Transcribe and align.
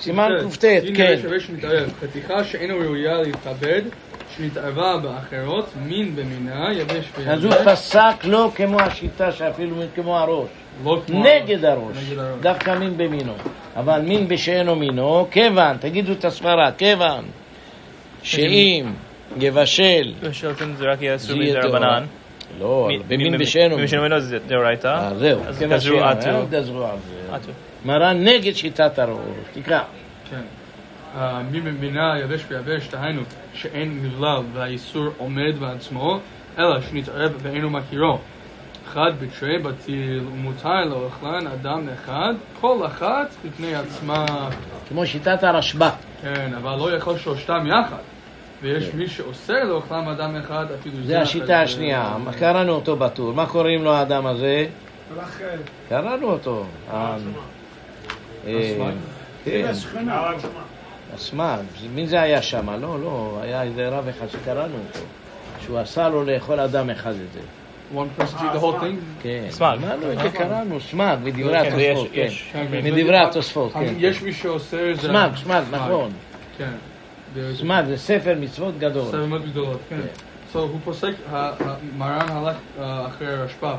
סימן 0.00 0.30
קט, 0.52 0.62
כן. 0.96 1.16
חתיכה 2.00 2.44
שאינה 2.44 2.74
ראויה 2.74 3.22
להתכבד, 3.22 3.82
שנתערבה 4.36 4.96
באחרות, 4.96 5.68
מין 5.86 6.16
במינה, 6.16 6.72
יבש 6.72 7.04
אז 7.26 7.44
הוא 7.44 7.52
ויבש, 7.52 7.68
פסק 7.68 8.24
לא 8.24 8.50
כמו 8.54 8.80
השיטה 8.80 9.32
שאפילו 9.32 9.76
כמו 9.94 10.18
הראש. 10.18 10.48
לא 10.84 11.02
כמו... 11.06 11.24
נגד 11.24 11.64
הראש, 11.64 11.96
נגד 11.96 12.18
הראש. 12.18 12.40
דווקא 12.40 12.78
מין 12.78 12.96
במינו. 12.96 13.34
אבל 13.76 14.00
מין 14.00 14.28
בשאינו 14.28 14.76
מינו, 14.76 15.28
כיוון, 15.30 15.76
תגידו 15.76 16.12
את 16.12 16.24
הסברה, 16.24 16.72
כיוון 16.72 17.24
שאם 18.22 18.86
יבשל, 19.40 20.12
בשלטון 20.20 20.76
זה 20.76 20.84
רק 20.84 21.02
יהיה 21.02 21.16
יהיה 21.28 21.58
מדרבנן. 21.58 22.04
לא, 22.60 22.88
במין 23.08 23.38
בשאינו 23.38 23.76
במין 23.76 23.90
מינו. 23.90 24.06
בשאינו 24.06 24.20
זה 24.20 24.38
דאורייתא. 24.46 24.86
אה, 24.86 25.14
זהו, 25.14 25.40
גזרו 25.58 25.80
שאין, 25.80 26.02
עטו. 26.02 26.28
אה, 26.28 26.44
גזרו 26.50 26.84
על 26.84 26.96
זה. 27.08 27.52
מרן 27.84 28.24
נגד 28.24 28.52
שיטת 28.52 28.98
הראש, 28.98 29.18
תקרא. 29.54 29.80
כן. 30.30 30.40
אה, 31.16 31.42
מין 31.50 31.64
במינה, 31.64 32.18
יבש 32.24 32.44
ויבש, 32.48 32.88
דהיינו, 32.88 33.22
שאין 33.54 33.98
נבלל 34.02 34.42
והאיסור 34.52 35.06
עומד 35.18 35.58
בעצמו, 35.60 36.20
אלא 36.58 36.80
שנתערב 36.80 37.32
ואינו 37.42 37.70
מכירו. 37.70 38.18
אחד 38.88 39.12
בתרי 39.20 39.58
בטיל, 39.58 40.22
ומותר 40.32 40.84
לאוכלן 40.84 41.46
אדם 41.46 41.88
אחד, 41.94 42.34
כל 42.60 42.86
אחת 42.86 43.34
בפני 43.44 43.74
עצמה. 43.74 44.26
כמו 44.88 45.06
שיטת 45.06 45.44
הרשב"א. 45.44 45.90
כן, 46.22 46.52
אבל 46.56 46.76
לא 46.76 46.96
יכול 46.96 47.18
שלושתם 47.18 47.66
יחד. 47.66 48.15
ויש 48.62 48.94
מי 48.94 49.08
שאוסר 49.08 49.64
לאוכלם 49.64 50.08
אדם 50.08 50.36
אחד, 50.36 50.66
אפילו 50.80 50.94
זה 51.04 51.20
השיטה 51.20 51.60
השנייה, 51.62 52.16
מה 52.24 52.32
קראנו 52.32 52.72
אותו 52.72 52.96
בטור, 52.96 53.32
מה 53.34 53.46
קוראים 53.46 53.84
לו 53.84 53.92
האדם 53.94 54.26
הזה? 54.26 54.66
קראנו 55.88 56.30
אותו. 56.30 56.64
ה- 56.92 57.16
אה, 58.46 58.74
כן, 59.44 59.66
הסמ"ג, 61.14 61.58
מי 61.94 62.06
זה 62.06 62.20
היה 62.22 62.42
שם? 62.42 62.70
לא, 62.70 63.00
לא, 63.00 63.38
היה 63.42 63.62
איזה 63.62 63.88
רב 63.88 64.08
אחד 64.08 64.26
שקראנו 64.28 64.74
אותו, 64.88 65.04
שהוא 65.64 65.78
עשה 65.78 66.08
לו 66.08 66.24
לאכול 66.24 66.60
אדם 66.60 66.90
אחד 66.90 67.10
את 67.12 67.32
זה. 67.32 67.40
one 67.94 68.20
person 68.22 68.36
eat 68.36 68.56
the 68.56 68.60
whole 68.60 68.80
thing. 68.82 69.22
כן, 69.22 69.44
סמ"ג. 69.50 69.76
אמרנו 69.84 70.12
את 70.12 70.18
זה, 70.18 70.30
קראנו, 70.30 70.80
סמ"ג, 70.80 71.16
מדברי 71.22 71.62
כן, 71.62 71.76
זה 71.76 71.90
התוספות, 71.90 72.08
כן. 72.12 72.20
יש. 72.20 72.48
כן, 72.52 72.66
כן. 72.70 72.84
מדברי 72.84 73.18
התוספות, 73.18 73.72
כן. 73.72 73.94
יש 73.98 74.22
מי 74.22 74.32
שאוסר 74.32 74.94
זה... 74.94 75.08
סמ"ג, 75.08 75.30
סמ"ג, 75.44 75.62
נכון. 75.70 76.10
כן. 76.58 76.70
סמ"ג 77.54 77.84
זה 77.86 77.96
ספר 77.96 78.34
מצוות 78.40 78.78
גדול. 78.78 79.04
סבב 79.10 79.26
מאוד 79.26 79.44
גדולות, 79.44 79.80
כן. 79.88 80.00
So 80.52 80.58
הוא 80.58 80.80
פוסק, 80.84 81.12
מרן 81.98 82.28
הלך 82.28 82.56
אה, 82.80 83.06
אחרי 83.06 83.26
הרשב"א. 83.26 83.76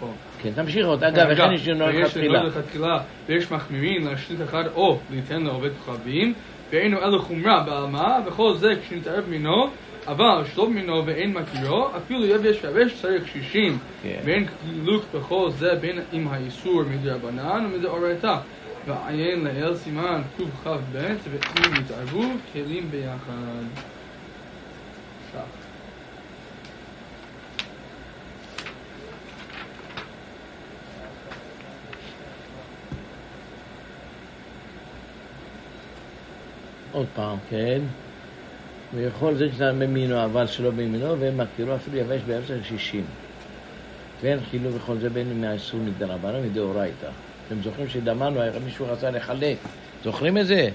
פה. 0.00 0.06
כן, 0.42 0.50
תמשיך 0.54 0.86
עוד. 0.86 1.04
אגב, 1.04 1.26
וכן 1.30 1.52
יש 1.52 1.68
לנו 1.68 1.86
ויש 1.86 2.08
לכתחילה. 2.08 2.42
לכתחילה, 2.42 2.98
ויש 3.28 3.52
מחמירים 3.52 4.06
להשליט 4.06 4.40
אחד 4.42 4.64
או 4.74 4.98
ליתן 5.10 5.42
לעובד 5.42 5.70
כוכבים, 5.84 6.34
ואינו 6.70 6.98
אלא 6.98 7.18
חומרה 7.18 7.62
בעלמא, 7.66 8.18
וכל 8.26 8.54
זה 8.56 8.68
כשנתערב 8.82 9.24
מינו, 9.28 9.66
אבל 10.06 10.42
שלום 10.54 10.74
מינו 10.74 11.06
ואין 11.06 11.32
מכירו, 11.32 11.88
אפילו 11.96 12.26
יבש 12.26 12.64
ויבש 12.64 12.92
צריך 13.02 13.28
שישים, 13.32 13.78
כן. 14.02 14.20
ואין 14.24 14.46
חילוק 14.46 15.04
בכל 15.14 15.50
זה 15.50 15.74
בין 15.74 15.98
עם 16.12 16.28
האיסור 16.28 16.82
מדרבנן 16.82 17.66
ומדאורייתא. 17.66 18.36
ועיין 18.86 19.44
לאל 19.44 19.76
סימן 19.76 20.22
קכ"ב, 20.36 21.14
ואם 21.30 21.76
יתערבו 21.84 22.22
כלים 22.52 22.90
ביחד. 22.90 23.64
עוד 36.92 37.06
פעם, 37.14 37.38
כן. 37.50 37.80
ויכול 38.94 39.34
זה 39.34 39.52
שאתה 39.52 39.72
במינו, 39.72 40.24
אבל 40.24 40.46
שלא 40.46 40.70
במינו, 40.70 41.20
ואין 41.20 41.36
מכירו 41.36 41.74
אפילו 41.76 41.96
יבש 41.96 42.22
בארץ 42.22 42.44
שישים. 42.62 43.04
ואין 44.22 44.40
חילוק 44.40 44.74
וכל 44.76 44.98
זה 44.98 45.10
בין 45.10 45.40
מהאיסור 45.40 45.80
מדרבנן 45.80 46.42
מדאורייתא. 46.42 47.10
אתם 47.46 47.62
זוכרים 47.62 47.88
שדמנו, 47.88 48.40
מישהו 48.64 48.86
רצה 48.92 49.10
לחלק. 49.10 49.56
זוכרים 50.04 50.38
את 50.38 50.46
זה? 50.46 50.68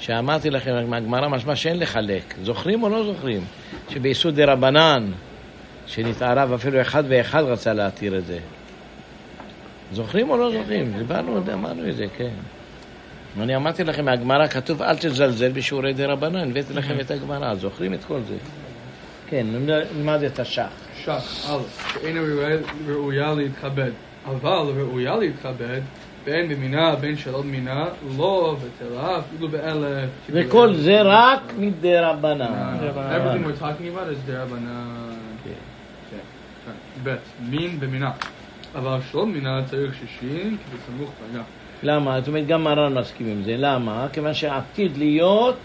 שאמרתי 0.00 0.50
לכם, 0.50 0.90
מהגמרא 0.90 1.28
משמע 1.28 1.56
שאין 1.56 1.78
לחלק. 1.78 2.34
זוכרים 2.42 2.82
או 2.82 2.88
לא 2.88 3.04
זוכרים? 3.04 3.44
שבאיסור 3.88 4.30
דרבנן, 4.30 5.10
שנתערב 5.86 6.52
אפילו 6.52 6.80
אחד 6.80 7.04
ואחד 7.08 7.42
רצה 7.42 7.72
להתיר 7.72 8.18
את 8.18 8.26
זה. 8.26 8.38
זוכרים 9.92 10.30
או 10.30 10.36
לא 10.36 10.52
זוכרים? 10.52 10.92
דיברנו, 10.98 11.40
אמרנו 11.52 11.88
את 11.88 11.96
זה, 11.96 12.04
כן. 12.16 12.30
אני 13.40 13.56
אמרתי 13.56 13.84
לכם, 13.84 14.04
מהגמרא 14.04 14.46
כתוב 14.46 14.82
אל 14.82 14.96
תזלזל 14.96 15.52
בשיעורי 15.52 15.92
דה 15.92 16.06
רבנן, 16.06 16.50
הבאתי 16.50 16.72
לכם 16.74 17.00
את 17.00 17.10
הגמרא, 17.10 17.54
זוכרים 17.54 17.94
את 17.94 18.04
כל 18.04 18.20
זה? 18.28 18.34
כן, 19.28 19.46
נלמד 19.50 20.22
את 20.22 20.38
השח. 20.38 20.68
שח, 21.04 21.50
א', 21.50 21.58
שאינה 21.92 22.20
ראויה- 22.20 22.56
ראויה 22.88 23.34
להתכבד, 23.34 23.90
אבל 24.26 24.50
ראויה 24.80 25.16
להתכבד, 25.16 25.80
בין 26.26 26.48
במינה, 26.48 26.96
בין 26.96 27.16
שלא 27.16 27.42
במינה, 27.42 27.84
לא 28.16 28.56
בטלה, 28.64 29.18
אפילו 29.18 29.48
באלף. 29.48 30.10
וכל 30.30 30.74
זה 30.74 31.02
רק 31.02 31.52
מדה 31.58 32.10
רבנן. 32.10 32.76
Everything 32.80 33.46
we're 33.46 33.62
talking 33.62 33.96
about 33.96 34.10
is 34.10 34.26
דרבנן. 34.26 35.10
כן. 35.44 35.50
כן. 36.10 36.72
ב', 37.02 37.16
מין 37.40 37.80
במינה. 37.80 38.10
אבל 38.74 38.98
שלא 39.10 39.24
במינה 39.24 39.60
צריך 39.66 39.94
שישים, 39.94 40.56
כי 40.56 40.76
בסמוך 40.76 41.10
פגע. 41.10 41.42
למה? 41.82 42.20
זאת 42.20 42.28
אומרת, 42.28 42.46
גם 42.46 42.64
מרן 42.64 42.98
מסכים 42.98 43.26
עם 43.26 43.42
זה. 43.42 43.54
למה? 43.58 44.06
כיוון 44.12 44.34
שעתיד 44.34 44.96
להיות... 44.96 45.56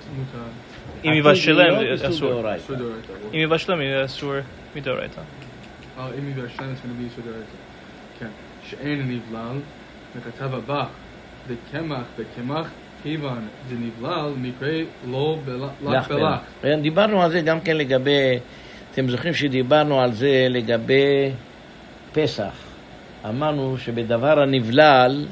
אם 1.06 1.14
יבשלם 1.14 1.98
זה 1.98 2.10
אסור. 2.10 2.44
אם 3.34 3.40
יבשלם 3.40 3.80
אסור 4.06 4.34
מדאורייתא. 4.76 5.22
אה, 5.98 6.08
אם 6.20 6.26
היא 6.26 6.36
בהשלם 6.36 6.74
עצמנו 6.74 6.94
באיסור 7.00 7.24
דאורייתא. 7.24 7.52
כן. 8.20 8.28
שאין 8.70 9.00
נבלל, 9.08 9.58
וכתב 10.16 10.56
הבא, 10.56 10.84
וקמח 11.48 12.04
וקמח, 12.18 12.68
כיוון 13.04 13.48
דנבלל, 13.70 14.30
מקרה 14.38 14.70
לא 15.12 15.38
בלח 15.46 15.70
לך 15.82 16.08
בלח. 16.12 16.20
בלח. 16.22 16.40
כן, 16.62 16.82
דיברנו 16.82 17.22
על 17.24 17.32
זה 17.32 17.42
גם 17.42 17.60
כן 17.62 17.78
לגבי... 17.78 18.40
אתם 18.92 19.10
זוכרים 19.10 19.34
שדיברנו 19.34 20.02
על 20.02 20.12
זה 20.12 20.48
לגבי 20.50 21.32
פסח. 22.14 22.52
אמרנו 23.30 23.78
שבדבר 23.78 24.42
הנבלל, 24.42 25.26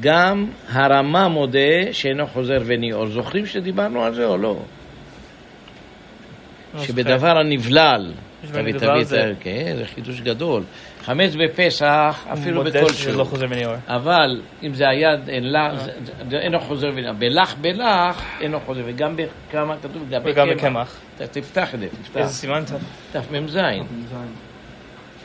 גם 0.00 0.46
הרמה 0.68 1.28
מודה 1.28 1.58
שאינו 1.92 2.26
חוזר 2.26 2.58
וניעור. 2.66 3.06
זוכרים 3.06 3.46
שדיברנו 3.46 4.04
על 4.04 4.14
זה 4.14 4.26
או 4.26 4.36
לא? 4.38 4.56
לא 6.74 6.82
שבדבר 6.82 7.38
הנבלל, 7.38 8.12
תביא, 8.48 8.62
נבלל 8.62 8.78
תביא, 8.78 9.04
זה- 9.04 9.32
כן, 9.40 9.74
זה 9.78 9.84
חידוש 9.94 10.20
גדול. 10.20 10.62
חמץ 11.02 11.34
בפסח, 11.34 12.24
אפילו 12.32 12.64
בכל 12.64 12.92
שהוא. 12.92 13.16
לא 13.16 13.24
חוזר 13.24 13.46
מניעור. 13.46 13.74
אבל 13.86 14.40
אם 14.62 14.74
זה 14.74 14.88
היה 14.88 15.10
אין 15.28 15.44
זה- 15.76 15.92
זה 16.30 16.36
אינו 16.38 16.60
חוזר 16.60 16.90
וניעור. 16.94 17.12
בלח 17.18 17.54
בלח 17.60 18.22
אינו 18.40 18.60
חוזר, 18.60 18.82
וגם 18.86 19.16
בכמה 19.16 19.76
כתוב, 19.82 20.02
וגם 20.08 20.22
קמח. 20.22 20.56
בקמח. 20.56 20.96
תפתח 21.30 21.74
את 21.74 21.80
זה, 21.80 21.88
תפתח. 22.02 22.16
איזה 22.16 22.32
סימן 22.32 22.62
טוב. 22.70 22.80
תמ"ז. 23.12 23.58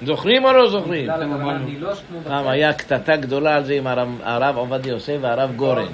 זוכרים 0.04 0.46
או 0.46 0.52
לא 0.54 0.70
זוכרים? 0.70 1.10
פעם 2.24 2.48
היה 2.48 2.74
קטטה 2.74 3.16
גדולה 3.16 3.56
על 3.56 3.64
זה 3.64 3.74
עם 3.74 3.88
הרב- 4.24 4.58
עובדיה 4.58 4.90
יוסף 4.92 5.18
והרב 5.22 5.56
גורן. 5.56 5.86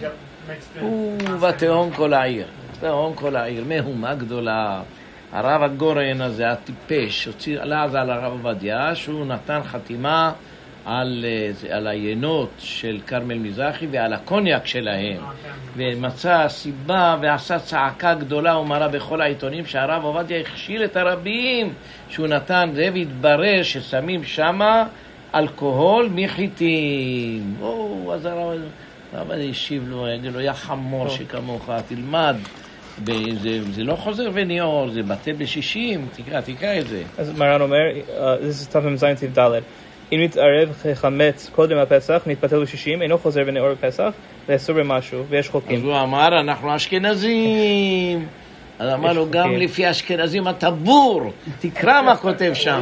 הוא 0.79 1.17
ותהום 1.49 1.91
כל 1.91 2.13
העיר. 2.13 2.45
תהום 2.79 3.13
כל 3.15 3.35
העיר, 3.35 3.63
מהומה 3.67 4.15
גדולה. 4.15 4.81
הרב 5.31 5.63
הגורן 5.63 6.21
הזה, 6.21 6.51
הטיפש, 6.51 7.25
הוציא, 7.25 7.61
עלה 7.61 7.83
אז 7.83 7.95
על 7.95 8.09
הרב 8.09 8.31
עובדיה, 8.31 8.95
שהוא 8.95 9.25
נתן 9.25 9.59
חתימה 9.63 10.31
על, 10.85 11.25
אה, 11.27 11.75
על 11.75 11.87
היינות 11.87 12.49
של 12.57 12.99
כרמל 13.07 13.37
מזרחי 13.37 13.87
ועל 13.91 14.13
הקוניאק 14.13 14.65
שלהם. 14.65 15.21
ומצא 15.75 16.47
סיבה 16.47 17.17
ועשה 17.21 17.59
צעקה 17.59 18.13
גדולה 18.13 18.57
ומרה 18.57 18.87
בכל 18.87 19.21
העיתונים 19.21 19.65
שהרב 19.65 20.03
עובדיה 20.03 20.39
הכשיל 20.39 20.83
את 20.83 20.97
הרבים 20.97 21.73
שהוא 22.09 22.27
נתן 22.27 22.69
זה, 22.75 22.89
והתברר 22.93 23.63
ששמים 23.63 24.23
שמה 24.23 24.85
אלכוהול 25.35 26.09
מחיטים. 26.15 27.55
או, 27.61 28.11
אז 28.15 28.25
הרב 28.25 28.59
הרב 29.13 29.31
השיב 29.31 29.89
לו, 29.89 30.07
יגיד 30.07 30.33
לו, 30.33 30.41
יא 30.41 30.53
חמור 30.53 31.09
שכמוך, 31.09 31.69
תלמד. 31.87 32.35
זה, 33.41 33.71
זה 33.71 33.83
לא 33.83 33.95
חוזר 33.95 34.29
וניעור, 34.33 34.89
זה 34.89 35.03
בטל 35.03 35.31
בשישים, 35.31 36.07
תקרא, 36.15 36.41
תקרא 36.41 36.79
את 36.79 36.87
זה. 36.87 37.03
אז 37.17 37.37
מרן 37.37 37.61
אומר, 37.61 37.77
אה, 38.19 38.35
זה 38.51 38.67
תמ"ז 38.67 39.05
טי"ד, 39.19 39.39
אם 40.11 40.19
נתערב 40.23 40.83
חמץ 40.93 41.49
קודם 41.55 41.77
הפסח, 41.77 42.21
נתבטל 42.25 42.61
בשישים, 42.61 43.01
אינו 43.01 43.17
חוזר 43.17 43.41
ונאור 43.45 43.73
בפסח, 43.73 44.09
ואסור 44.47 44.75
במשהו, 44.75 45.25
ויש 45.29 45.45
אז 45.45 45.51
חוקים. 45.51 45.81
הוא 45.81 46.01
אמר, 46.01 46.39
אנחנו 46.41 46.75
אשכנזים. 46.75 48.25
אז 48.79 48.93
אמר 48.93 49.13
לו, 49.13 49.29
גם. 49.29 49.55
לפי 49.55 49.85
האשכנזים 49.85 50.47
אתה 50.47 50.71
בור. 50.71 51.31
תקרא 51.59 52.01
מה 52.01 52.15
כותב 52.15 52.51
שם. 52.53 52.81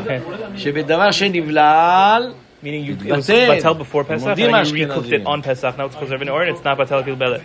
שבדבר 0.55 1.11
שנבלל, 1.11 2.33
Meaning 2.61 2.83
you, 2.83 2.93
it 2.93 3.15
was 3.15 3.29
batel 3.29 3.77
before 3.77 4.03
Pesach, 4.03 4.37
and 4.37 4.37
then 4.37 4.65
you 4.65 4.85
recooked 4.85 5.13
it 5.13 5.25
on 5.25 5.41
Pesach. 5.41 5.77
Now 5.77 5.85
it's 5.85 5.95
in 5.95 6.27
oil, 6.27 6.41
and 6.41 6.49
it's 6.49 6.63
not 6.65 6.77
batel 6.77 7.05
kilbelet. 7.05 7.41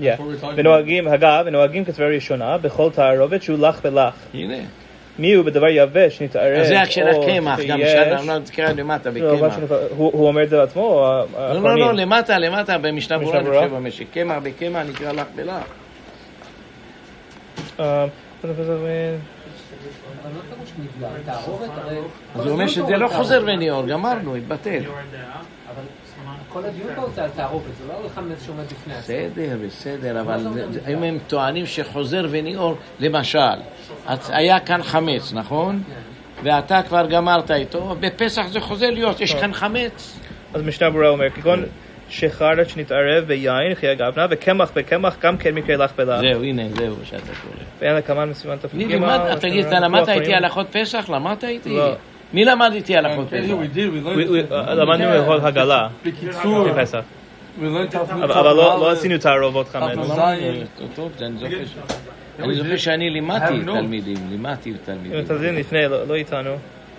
Yeah. 0.00 0.22
ונוהגים, 0.56 1.08
אגב, 1.08 1.44
ונוהגים 1.46 1.84
כסבר 1.84 2.06
ראשונה 2.06 2.58
בכל 2.58 2.90
תערובת 2.90 3.42
שהוא 3.42 3.58
לך 3.58 3.80
ולך. 3.84 4.14
הנה. 4.34 4.56
מי 5.18 5.34
הוא 5.34 5.44
בדבר 5.44 5.68
יבש 5.68 6.22
נתערב, 6.22 6.58
אז 6.60 6.68
זה 6.68 6.80
הקשר 6.80 7.08
הקמח, 7.08 7.60
גם 7.68 7.78
שם, 7.78 8.30
לא 8.30 8.38
תקרא 8.44 8.72
למטה 8.72 9.10
בקמח. 9.10 9.58
הוא 9.96 10.28
אומר 10.28 10.42
את 10.42 10.48
זה 10.48 10.56
לעצמו 10.56 10.82
או 10.82 11.24
לא, 11.54 11.62
לא, 11.62 11.78
לא, 11.78 11.94
למטה, 11.94 12.38
למטה, 12.38 12.78
במשנה 12.78 13.18
ברורה, 13.18 13.38
אני 13.38 13.48
חושב 13.48 13.74
במשק. 13.74 14.04
קמח 14.12 14.36
בקמח 14.42 14.86
נקרא 14.88 15.12
לך 15.12 15.26
ולך. 15.36 15.64
אז 22.34 22.44
הוא 22.44 22.50
אומר 22.50 22.66
שזה 22.66 22.96
לא 22.96 23.08
חוזר 23.08 23.42
וניאור, 23.46 23.86
גמרנו, 23.86 24.36
התבטל. 24.36 24.82
כל 26.48 26.64
הדיון 26.64 26.88
פה 26.96 27.08
זה 27.14 27.24
על 27.24 27.30
תערובת, 27.30 27.74
זה 27.78 27.84
לא 27.88 28.08
חמץ 28.08 28.44
שעומד 28.46 28.64
בפני 28.64 28.94
עצמו. 28.94 29.14
בסדר, 29.14 29.56
בסדר, 29.66 30.20
אבל 30.20 30.46
אם 30.88 31.02
הם 31.02 31.18
טוענים 31.26 31.66
שחוזר 31.66 32.26
וניאור, 32.30 32.74
למשל, 33.00 33.38
היה 34.28 34.60
כאן 34.60 34.82
חמץ, 34.82 35.32
נכון? 35.32 35.82
ואתה 36.42 36.82
כבר 36.82 37.06
גמרת 37.06 37.50
איתו, 37.50 37.96
בפסח 38.00 38.46
זה 38.48 38.60
חוזר 38.60 38.90
להיות, 38.90 39.20
יש 39.20 39.34
כאן 39.34 39.52
חמץ. 39.52 40.20
אז 40.54 40.62
משנה 40.62 40.90
ברורה 40.90 41.08
אומר, 41.08 41.30
כגון 41.30 41.64
שחרדת 42.08 42.68
שנתערב 42.68 43.24
ביין, 43.26 43.74
חיי 43.74 43.94
גבנה, 43.94 44.26
וקמח 44.30 44.70
בקמח 44.74 45.16
גם 45.22 45.36
כן 45.36 45.54
מקרה 45.54 45.76
לך 45.76 45.92
בלך. 45.96 46.20
זהו, 46.20 46.42
הנה, 46.42 46.68
זהו 46.68 46.96
שאתה 47.04 47.32
קורא. 47.42 47.64
ואין 47.78 47.96
לקמן 47.96 48.28
מסימן 48.28 48.56
תפקיד. 48.56 48.88
תגיד, 49.40 49.66
אתה 49.66 49.80
למדת 49.80 50.08
איתי 50.08 50.34
הלכות 50.34 50.66
פסח? 50.76 51.10
למדת 51.10 51.44
איתי? 51.44 51.76
לא. 51.76 51.94
מי 52.32 52.44
למד 52.44 52.72
איתי 52.72 52.96
הלכות 52.96 53.26
פסח? 53.26 53.54
למדנו 54.50 55.08
מלכות 55.08 55.44
הגלה. 55.44 55.88
בקיצור. 56.04 56.66
אבל 58.24 58.52
לא 58.52 58.90
עשינו 58.90 59.18
תערובות 59.18 59.68
חמץ. 59.68 59.94
טוב, 60.94 61.10
אני 61.20 61.38
זוכר. 61.38 61.56
אני 62.38 62.54
זוכר 62.54 62.76
שאני 62.76 63.10
לימדתי 63.10 63.60
תלמידים, 63.64 64.16
לימדתי 64.30 64.72
תלמידים. 64.84 65.24
תלמידים 65.24 65.56
לפני, 65.56 65.78
לא 66.08 66.14
איתנו. 66.14 66.50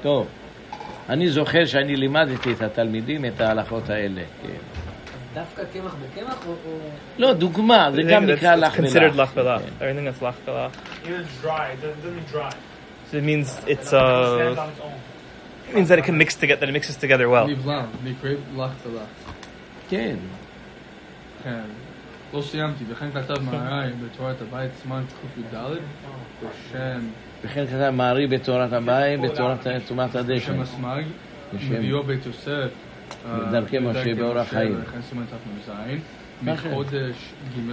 טוב. 0.02 0.28
אני 1.10 1.30
זוכר 1.30 1.66
שאני 1.66 1.96
לימדתי 1.96 2.52
את 2.52 2.62
התלמידים 2.62 3.26
את 3.26 3.42
ההלכות 3.42 3.90
האלה. 3.90 4.22
דווקא 5.34 5.64
קמח 5.74 5.96
בקמח 5.96 6.46
או... 6.48 6.54
לא, 7.18 7.34
דוגמה, 7.34 7.90
זה 7.96 8.02
גם 8.02 8.26
נקרא 8.26 8.56
לך 8.56 8.80
ולך. 9.36 9.62
Everything 9.80 10.22
that's 10.22 10.26
לך 10.26 10.36
ולך. 10.48 10.72
Even 11.04 11.44
dry, 11.44 11.48
it 11.48 11.82
doesn't 11.82 12.34
dry. 12.34 12.52
It 13.14 13.24
means 13.24 13.62
it's 13.68 13.94
it 13.94 14.58
means 15.74 15.90
that 15.90 16.00
it 16.00 16.06
can 16.06 16.18
mix 16.18 16.36
together, 16.36 16.60
that 16.60 16.70
it 16.70 16.74
mixes 16.74 16.98
together 16.98 17.28
well. 17.30 17.48
כן. 19.90 20.16
כן. 21.44 21.62
לא 22.34 22.42
סיימתי, 22.42 22.84
וכן 22.90 23.12
כתב 23.12 23.42
מהר"י 23.42 23.92
בתורת 24.06 24.42
הבית 24.42 24.72
סימן 24.82 25.04
קי"ד 25.36 25.56
בשם... 26.44 27.00
וכן 27.44 27.68
כתב 27.68 27.90
מערי 27.90 28.28
בתורת 28.28 28.74
הבית, 28.74 29.22
בתורת 29.22 29.68
תרומת 29.88 30.16
הדשא. 30.16 30.36
בשם 30.36 30.62
הסמ"ג, 30.62 31.04
מביאו 31.54 32.04
בית 32.04 32.26
יוסף. 32.26 32.70
דרכי 33.52 33.80
משה 33.80 34.16
באורח 34.16 34.48
חיים. 34.48 34.82
וכן 34.82 35.02
סימן 35.02 35.24
תמ"ז, 35.26 35.72
מחודש 36.44 37.34
ג', 37.58 37.72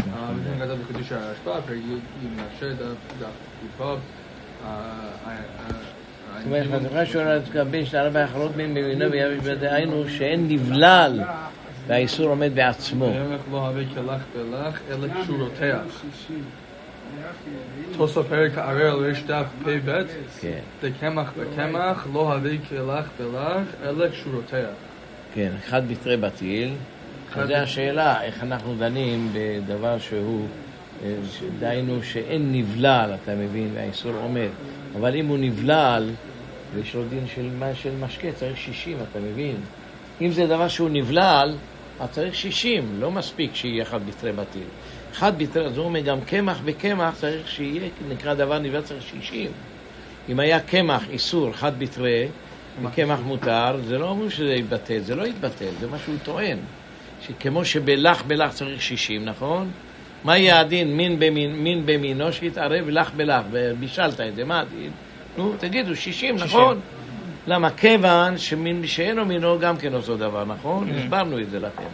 וכן 0.00 0.58
כתב 0.58 0.76
בחידוש 0.82 1.12
הרשב"א, 1.12 1.60
פרק 1.60 1.76
י' 1.76 2.26
מנשה, 2.26 2.74
דף 3.20 3.80
י"ו. 3.80 3.96
אומרת, 6.46 6.66
חזקה 6.66 7.06
שעולה 7.06 7.38
של 7.84 7.96
ארבע 7.96 8.20
האחרות 8.20 8.56
מן 8.56 8.74
במינו 8.74 9.10
ויבש 9.10 9.46
בדהיינו 9.46 10.08
שאין 10.08 10.48
נבלל 10.48 11.20
והאיסור 11.86 12.28
עומד 12.28 12.54
בעצמו. 12.54 13.04
וימך 13.04 13.40
לא 13.52 13.66
הווה 13.66 13.82
כלך 13.94 14.22
בלך, 14.36 14.80
אלא 14.90 15.08
קשורותיה. 15.22 15.78
תוסף 17.96 18.28
פרק 18.28 18.58
הערל 18.58 19.04
ריש 19.04 19.22
דף 19.22 19.46
פ"ב, 19.64 20.02
דקמח 20.82 21.32
בקמח, 21.38 22.06
לא 22.12 22.32
הווה 22.32 22.50
כלך 22.68 23.08
בלך, 23.18 23.64
אלא 23.82 24.08
קשורותיה. 24.08 24.68
כן, 25.34 25.50
אחד 25.58 25.88
בתרי 25.88 26.16
בטיל. 26.16 26.74
זו 27.46 27.54
השאלה, 27.54 28.22
איך 28.22 28.42
אנחנו 28.42 28.74
דנים 28.78 29.32
בדבר 29.32 29.98
שהוא, 29.98 30.46
דהיינו 31.58 32.02
שאין 32.02 32.52
נבלל, 32.52 33.10
אתה 33.22 33.34
מבין, 33.34 33.70
והאיסור 33.74 34.12
עומד. 34.22 34.48
אבל 34.96 35.14
אם 35.14 35.26
הוא 35.26 35.38
נבלל, 35.38 36.10
ויש 36.74 36.94
לו 36.94 37.04
דין 37.08 37.26
של, 37.34 37.50
של 37.74 37.90
משקה, 38.00 38.32
צריך 38.32 38.56
60, 38.56 38.96
אתה 39.10 39.18
מבין? 39.20 39.56
אם 40.20 40.30
זה 40.30 40.46
דבר 40.46 40.68
שהוא 40.68 40.90
נבלל, 40.90 41.54
אז 42.00 42.08
צריך 42.10 42.34
60, 42.34 43.00
לא 43.00 43.10
מספיק 43.10 43.54
שיהיה 43.54 43.82
אחד 43.82 44.06
בתרי 44.06 44.32
בטיל. 44.32 44.62
אחד 45.12 45.38
בתרי, 45.38 45.66
אז 45.66 45.76
הוא 45.76 45.84
אומר, 45.84 46.00
גם 46.00 46.20
קמח 46.20 46.60
בקמח 46.64 47.14
צריך 47.14 47.48
שיהיה, 47.48 47.88
נקרא 48.08 48.34
דבר 48.34 48.58
נבלל, 48.58 48.82
צריך 48.82 49.02
60. 49.02 49.50
אם 50.28 50.40
היה 50.40 50.60
קמח, 50.60 51.08
איסור, 51.10 51.50
אחד 51.50 51.78
בתרי, 51.78 52.28
וקמח 52.82 53.20
מותר, 53.24 53.76
זה 53.84 53.98
לא 53.98 54.08
אומר 54.08 54.28
שזה 54.28 54.54
יתבטל, 54.54 54.98
זה 54.98 55.14
לא 55.14 55.26
יתבטל, 55.26 55.70
זה 55.80 55.86
מה 55.86 55.98
שהוא 55.98 56.16
טוען. 56.22 56.58
שכמו 57.26 57.64
שבלח 57.64 58.22
בלח 58.22 58.52
צריך 58.52 58.82
60, 58.82 59.24
נכון? 59.24 59.70
מה 60.24 60.38
יהיה 60.38 60.60
הדין 60.60 60.96
מין, 60.96 61.18
במין, 61.18 61.52
מין 61.52 61.86
במינו 61.86 62.32
שיתערב 62.32 62.88
לך 62.88 63.10
בלך, 63.16 63.42
ובישלת 63.50 64.20
את 64.20 64.34
זה, 64.34 64.44
מה 64.44 64.60
הדין? 64.60 64.90
נו, 65.38 65.54
תגידו, 65.58 65.96
60, 65.96 66.36
נכון? 66.36 66.80
למה? 67.46 67.70
כיוון 67.70 68.34
שאינו 68.84 69.24
מינו 69.24 69.58
גם 69.58 69.76
כן 69.76 69.94
אותו 69.94 70.16
דבר, 70.16 70.44
נכון? 70.44 70.88
הסברנו 70.90 71.40
את 71.40 71.50
זה 71.50 71.60
לכם. 71.60 71.88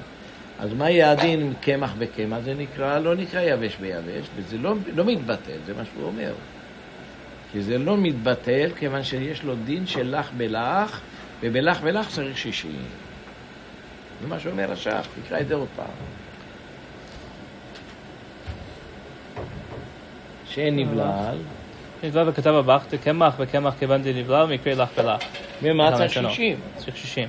אז 0.59 0.73
מה 0.73 0.91
יהיה 0.91 1.11
הדין 1.11 1.41
עם 1.41 1.53
קמח 1.61 1.93
בקמח? 1.99 2.39
זה 2.45 2.55
נקרא, 2.55 2.99
לא 2.99 3.15
נקרא 3.15 3.41
יבש 3.41 3.77
ביבש, 3.77 4.27
וזה 4.37 4.59
לא, 4.59 4.75
לא 4.95 5.05
מתבטל, 5.05 5.59
זה 5.67 5.75
מה 5.75 5.83
שהוא 5.85 6.07
אומר. 6.07 6.33
כי 7.53 7.63
זה 7.63 7.79
לא 7.79 7.97
מתבטל, 7.97 8.71
כיוון 8.79 9.03
שיש 9.03 9.43
לו 9.43 9.55
דין 9.65 9.87
של 9.87 10.19
לך 10.19 10.31
בלך, 10.37 11.01
ובלך 11.41 11.81
בלך 11.81 12.09
צריך 12.09 12.39
שישים. 12.39 12.83
זה 14.23 14.29
מה 14.29 14.41
שאומר 14.41 14.73
השח, 14.73 15.07
תקרא 15.25 15.41
את 15.41 15.49
זה 15.49 15.55
עוד 15.55 15.69
פעם. 15.77 15.87
שאין 20.49 20.77
נבלל. 20.77 21.37
נבלל 22.05 22.29
וכתב 22.29 22.55
הבך, 22.55 22.85
קמח 23.05 23.35
וקמח 23.39 23.75
כיוון 23.79 24.03
דנבלל, 24.03 24.47
מקרה 24.47 24.75
לך 24.75 24.89
ולך. 24.99 25.21
ומה 25.63 25.97
צריך 25.97 26.13
שישים? 26.13 26.57
צריך 26.77 26.97
שישים. 26.97 27.29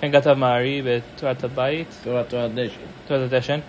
כן 0.00 0.12
כתב 0.12 0.32
מערי 0.32 0.82
בתורת 0.84 1.44
הבית. 1.44 2.00
תורת 2.04 2.34
הדשן. 2.34 2.80
תורת 3.08 3.20
הדשן. 3.32 3.60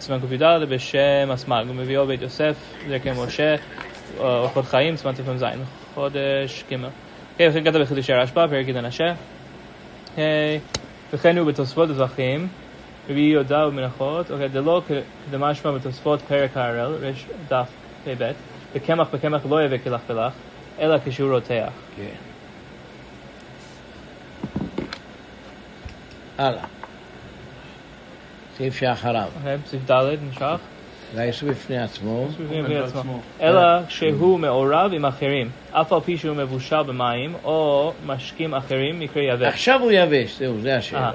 סימן 0.00 0.18
ק"ד 0.20 0.42
בשם 0.68 1.30
הסמ"ג, 1.30 1.64
הוא 1.68 1.76
מביאו 1.76 2.06
בית 2.06 2.22
יוסף, 2.22 2.56
דרכי 2.88 3.10
משה, 3.16 3.54
אורחות 4.18 4.64
חיים, 4.64 4.96
סימן 4.96 5.14
תפ"ז, 5.14 5.44
חודש 5.94 6.64
ג'. 6.70 6.76
כן, 7.38 7.48
וכן 7.50 7.64
כתב 7.64 7.78
בחידושי 7.78 8.12
רשב"א, 8.12 8.46
פרק 8.46 8.68
י"ד 8.68 8.76
נשה. 8.76 9.14
וכן 11.12 11.38
הוא 11.38 11.46
בתוספות 11.46 11.88
דבכים, 11.88 12.48
רביעי 13.10 13.32
י"ד 13.32 13.52
במנחות, 13.52 14.30
אוקיי, 14.30 14.48
זה 14.48 14.60
לא 14.60 14.82
כדמשמע 15.30 15.70
בתוספות 15.70 16.20
פרק 16.20 16.56
ההראל, 16.56 17.04
יש 17.04 17.26
דף 17.48 17.70
פ"ב, 18.04 18.32
וקמח 18.74 19.08
בקמח 19.12 19.42
לא 19.50 19.64
יביא 19.64 19.78
כלך 19.84 20.00
ולך, 20.08 20.32
אלא 20.80 20.96
כשהוא 21.04 21.32
רותח. 21.32 21.72
כן. 21.96 22.04
הלאה. 26.38 26.64
סעיף 28.56 28.76
שאחריו. 28.76 29.28
אוקיי, 29.36 29.56
סעיף 29.66 29.90
ד' 29.90 30.16
נמשך. 30.22 30.58
והאיסור 31.14 31.48
בפני 31.48 31.78
עצמו. 31.78 32.28
אלא 33.40 33.60
שהוא 33.88 34.38
מעורב 34.38 34.90
עם 34.94 35.04
אחרים, 35.04 35.50
אף 35.72 35.92
על 35.92 36.00
פי 36.00 36.18
שהוא 36.18 36.36
מבושל 36.36 36.82
במים, 36.82 37.34
או 37.44 37.92
משקים 38.06 38.54
אחרים 38.54 39.00
מקרה 39.00 39.22
יבש. 39.22 39.42
עכשיו 39.46 39.80
הוא 39.80 39.92
יבש, 39.92 40.38
זהו, 40.38 40.60
זה 40.60 40.76
השאלה. 40.76 41.10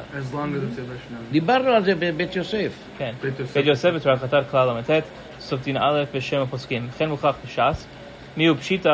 דיברנו 1.32 1.70
על 1.70 1.84
זה 1.84 1.96
בבית 1.96 2.36
יוסף. 2.36 2.72
כן, 2.98 3.14
בית 3.54 3.66
יוסף 3.66 3.90
בתורת 3.90 4.20
חטאת 4.20 4.50
כלל 4.52 4.70
ל"ט, 4.70 5.04
סוף 5.48 5.64
דין 5.64 5.78
א' 5.78 6.04
בשם 6.14 6.42
הפוסקים. 6.42 6.88
וכן 6.90 7.10
מוכח 7.10 7.36
בש"ס. 7.46 7.88
מי 8.38 8.46
הוא 8.46 8.58
פשיטא 8.58 8.90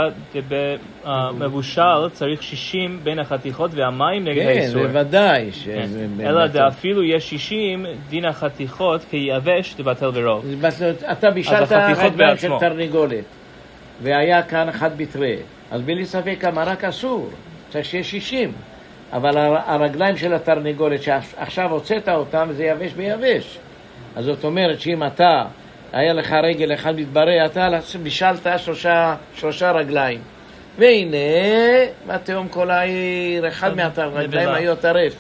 מבושל 1.37 2.09
צריך 2.13 2.43
60 2.43 2.99
בין 3.03 3.19
החתיכות 3.19 3.71
והמים 3.73 4.23
נגד 4.23 4.45
האיסור. 4.45 4.81
כן, 4.81 4.87
בוודאי. 4.87 5.49
אלא 6.19 6.47
דאפילו 6.47 7.03
יש 7.03 7.29
60 7.29 7.85
דין 8.09 8.25
החתיכות 8.25 9.05
כיבש 9.09 9.73
תבטל 9.73 10.11
ברוב. 10.11 10.45
אתה 11.11 11.31
בישלת 11.31 11.71
רגליים 11.71 12.37
של 12.37 12.51
תרנגולת, 12.59 13.23
והיה 14.01 14.43
כאן 14.43 14.69
אחד 14.69 14.97
בתרי, 14.97 15.35
אז 15.71 15.81
בלי 15.81 16.05
ספק 16.05 16.45
המרק 16.45 16.83
אסור, 16.83 17.29
צריך 17.69 17.85
שיהיה 17.85 18.03
60. 18.03 18.51
אבל 19.13 19.37
הרגליים 19.65 20.17
של 20.17 20.33
התרנגולת 20.33 21.03
שעכשיו 21.03 21.71
הוצאת 21.71 22.09
אותם 22.09 22.47
זה 22.51 22.63
יבש 22.63 22.93
ביבש. 22.93 23.57
אז 24.15 24.25
זאת 24.25 24.43
אומרת 24.43 24.79
שאם 24.79 25.03
אתה 25.03 25.43
היה 25.93 26.13
לך 26.13 26.31
רגל 26.31 26.73
אחד 26.73 26.95
מתברא, 26.95 27.45
אתה 27.45 27.69
בישלת 28.03 28.47
שלושה, 28.57 29.15
שלושה 29.35 29.71
רגליים. 29.71 30.21
והנה, 30.77 31.17
בתהום 32.07 32.47
כל 32.47 32.71
העיר, 32.71 33.47
אחד 33.47 33.75
מהרגליים. 33.75 34.49
היו 34.49 34.75
טרף. 34.75 35.15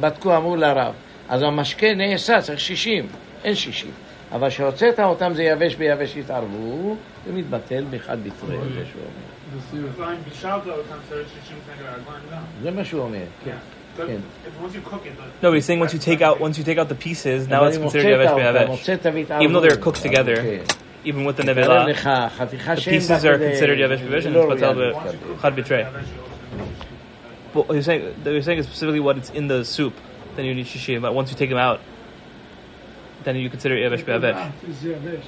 בדקו, 0.00 0.36
אמרו 0.36 0.56
לרב. 0.56 0.94
אז 1.28 1.42
המשקה 1.42 1.94
נעשה, 1.94 2.40
צריך 2.40 2.60
60, 2.60 3.06
אין 3.44 3.54
60. 3.54 3.90
אבל 4.32 4.48
כשהוצאת 4.48 5.00
אותם 5.00 5.34
זה 5.34 5.42
יבש 5.42 5.74
ביבש 5.74 6.16
התערבו, 6.16 6.96
זה 7.26 7.32
מתבטל 7.32 7.84
באחד 7.90 8.18
בתרי, 8.24 8.56
זה 8.74 8.84
שהוא 8.92 9.02
אומר. 9.02 10.06
Line 10.06 10.30
בשלת 10.30 10.66
אותם 10.66 10.96
צריך 11.08 11.28
60 11.44 11.56
נגד 11.68 11.86
הרגליים 11.86 12.22
גם. 12.32 12.42
זה 12.62 12.70
מה 12.70 12.84
שהוא 12.84 13.02
אומר. 13.02 13.18
But 13.18 13.44
כן. 13.44 13.56
cook 13.98 15.06
it, 15.06 15.18
no, 15.42 15.50
but 15.50 15.52
he's 15.54 15.64
saying 15.64 15.80
once 15.80 15.92
you 15.92 15.98
take 15.98 16.20
out 16.20 16.40
once 16.40 16.58
you 16.58 16.64
take 16.64 16.78
out 16.78 16.88
the 16.88 16.94
pieces, 16.94 17.48
now 17.48 17.64
it's 17.64 17.78
considered 17.78 18.06
yavesh 18.06 18.78
beyavesh. 18.78 19.42
Even 19.42 19.52
though 19.52 19.60
they're 19.60 19.76
cooked 19.76 20.02
together, 20.02 20.64
even 21.04 21.24
with 21.24 21.36
the 21.36 21.42
nevelah. 21.42 21.86
the 22.50 22.90
pieces 22.90 23.24
are 23.24 23.38
considered 23.38 23.78
yavesh 23.78 23.98
beyavesh, 23.98 24.48
but 24.48 24.58
it's 24.58 24.62
patel 24.62 25.40
chad 25.40 25.56
betray. 25.56 25.92
But 27.52 27.70
you're 27.70 27.82
saying 27.82 28.14
you're 28.24 28.42
saying 28.42 28.62
specifically 28.62 29.00
what 29.00 29.18
it's 29.18 29.30
in 29.30 29.48
the 29.48 29.64
soup. 29.64 29.94
Then 30.36 30.44
you 30.44 30.54
need 30.54 30.66
shishi, 30.66 31.00
but 31.00 31.14
once 31.14 31.30
you 31.30 31.36
take 31.36 31.48
them 31.50 31.58
out, 31.58 31.80
then 33.24 33.36
you 33.36 33.50
consider 33.50 33.74
yavesh 33.74 34.04
beyavesh. 34.04 35.22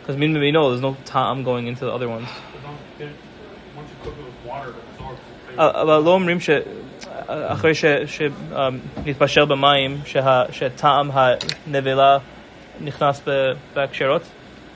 Because 0.00 0.16
min 0.16 0.32
know 0.52 0.70
there's 0.70 0.82
no 0.82 0.96
ta'am 1.06 1.44
going 1.44 1.66
into 1.66 1.86
the 1.86 1.90
other 1.90 2.08
ones. 2.08 2.28
Once 3.74 3.90
you 3.90 3.96
cook 4.02 4.14
it 4.18 4.24
with 4.24 4.44
water, 4.44 4.70
it 4.70 4.76
uh, 5.58 5.72
absorbs. 5.80 6.83
אומרים 7.28 7.74
שאחרי 7.74 8.06
שנתבשל 8.06 9.44
במים, 9.44 10.00
שה- 10.06 10.42
שטעם 10.52 11.10
הנבלה 11.14 12.18
נכנס 12.80 13.22
בהקשרות? 13.74 14.22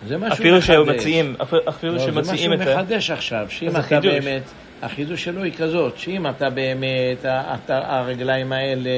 זה 0.07 0.17
מה 0.17 0.27
שהוא 0.27 0.35
אפילו 0.35 0.57
מחדש. 0.59 0.67
שמציעים, 0.97 1.37
אפילו 1.69 1.93
לא, 1.93 1.99
זה 1.99 2.05
שמציעים 2.05 2.53
את 2.53 2.59
זה. 2.59 2.75
מחדש 2.77 3.11
עכשיו, 3.11 3.47
שאם 3.49 3.71
זה 3.71 3.79
אתה 3.79 3.87
חידוש. 3.87 4.25
באמת, 4.25 4.43
החידוש 4.83 5.25
שלו 5.25 5.43
היא 5.43 5.53
כזאת, 5.53 5.99
שאם 5.99 6.27
אתה 6.27 6.51
באמת, 6.51 7.19
אתה- 7.21 7.55
הרגליים 7.69 8.53
האלה 8.53 8.91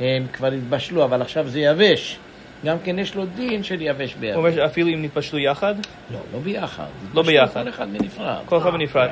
הם 0.00 0.26
כבר 0.32 0.46
התבשלו, 0.52 1.04
אבל 1.04 1.22
עכשיו 1.22 1.48
זה 1.48 1.60
יבש, 1.60 2.18
גם 2.64 2.76
כן 2.84 2.98
יש 2.98 3.14
לו 3.14 3.26
דין 3.26 3.62
של 3.62 3.82
יבש 3.82 4.12
הוא 4.12 4.20
ביבש. 4.20 4.36
אומר 4.36 4.52
שאפילו 4.54 4.88
אם 4.88 5.02
נתבשלו 5.02 5.38
יחד, 5.38 5.74
לא, 6.10 6.18
לא 6.32 6.38
ביחד. 6.38 6.84
לא 7.14 7.22
ביחד. 7.22 7.62
כל 7.62 7.68
אחד 7.68 7.88
בנפרד. 7.92 8.36
כל 8.46 8.58
אחד 8.58 8.70
בנפרד. 8.70 9.08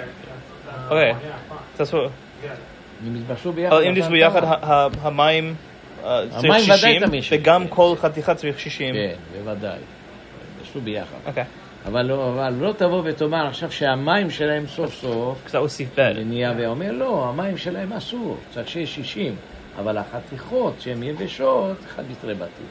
אוקיי, 0.91 1.13
what- 1.13 2.76
אם 3.07 3.15
ביחד... 3.55 3.73
אבל 3.77 3.85
אם 3.85 3.93
אתה- 3.93 4.17
יחד, 4.17 4.41
המים 5.03 5.55
אה, 6.05 6.23
צריך 6.31 6.45
המים 6.45 6.63
ודאי 6.65 6.77
60, 6.79 7.07
תמיד 7.07 7.23
60. 7.23 7.41
וגם 7.41 7.69
כל 7.69 7.95
חתיכה 8.01 8.35
צריך 8.35 8.61
60. 8.61 8.95
כן, 8.95 9.15
בוודאי. 9.45 9.79
יתבשלו 10.61 10.81
ביחד. 10.81 11.17
אוקיי, 11.27 11.45
אבל 11.87 12.03
לא, 12.03 12.29
אבל 12.29 12.53
לא 12.61 12.73
תבוא 12.77 13.03
ותאמר 13.05 13.47
עכשיו 13.47 13.73
שהמים 13.73 14.31
שלהם 14.31 14.67
סוף 14.67 14.95
סוף 14.95 15.39
because 15.47 15.51
that 15.51 15.65
was 15.65 15.69
סעיף 15.69 15.89
ב'. 15.99 16.13
זה 16.17 16.25
נהיה 16.25 16.53
ואומר, 16.59 16.93
לא, 16.93 17.29
המים 17.29 17.57
שלהם 17.59 17.93
אסור, 17.93 18.37
צריך 18.51 18.69
שיהיה 18.69 18.87
60, 18.87 19.35
אבל 19.79 19.99
החתיכות 19.99 20.75
שהן 20.81 21.03
יבשות, 21.03 21.77
מתרי 22.11 22.35
בתים. 22.35 22.67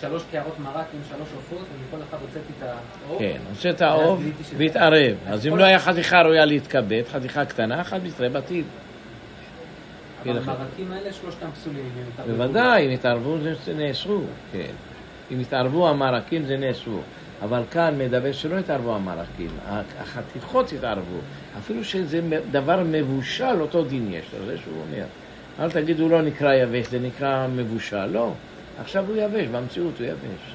שלוש 0.00 0.22
קערות 0.30 0.58
מרק 0.58 0.86
עם 0.94 1.00
שלוש 1.08 1.28
עופות, 1.36 1.66
ומכל 1.74 2.04
אחד 2.08 2.16
הוצאתי 2.20 2.52
את 2.58 2.62
העוף. 2.62 3.18
כן, 3.18 3.38
עושה 3.50 3.70
את 3.70 3.80
העוף 3.80 4.20
והתערב. 4.56 5.16
אז 5.26 5.46
אם 5.46 5.56
לא 5.56 5.64
היה 5.64 5.78
חתיכה 5.78 6.22
ראויה 6.22 6.44
להתכבד, 6.44 7.02
חתיכה 7.12 7.44
קטנה, 7.44 7.80
אחד 7.80 8.04
מתרי 8.04 8.28
בתים. 8.28 8.64
אבל 10.22 10.38
המרקים 10.38 10.92
האלה 10.92 11.12
שלושתם 11.12 11.46
פסולים. 11.50 11.90
בוודאי, 12.26 12.86
אם 12.86 12.90
התערבו 12.90 13.36
זה 13.64 13.74
נאסרו, 13.74 14.20
כן. 14.52 14.72
אם 15.30 15.40
התערבו 15.40 15.88
המרקים 15.88 16.46
זה 16.46 16.56
נאסרו. 16.56 17.00
אבל 17.42 17.62
כאן 17.70 17.98
מדבר 17.98 18.32
שלא 18.32 18.58
התערבו 18.58 18.94
המרקים, 18.94 19.50
החתיכות 20.00 20.72
התערבו. 20.72 21.18
אפילו 21.58 21.84
שזה 21.84 22.20
דבר 22.50 22.82
מבושל, 22.86 23.60
אותו 23.60 23.84
דין 23.84 24.08
יש 24.12 24.24
זה 24.46 24.58
שהוא 24.58 24.74
אומר. 24.88 25.04
אל 25.60 25.70
תגידו 25.70 26.08
לא 26.08 26.22
נקרא 26.22 26.54
יבש, 26.54 26.86
זה 26.86 26.98
נקרא 26.98 27.46
מבושל. 27.46 28.06
לא, 28.06 28.32
עכשיו 28.80 29.04
הוא 29.08 29.16
יבש, 29.16 29.46
במציאות 29.46 29.98
הוא 29.98 30.06
יבש. 30.06 30.54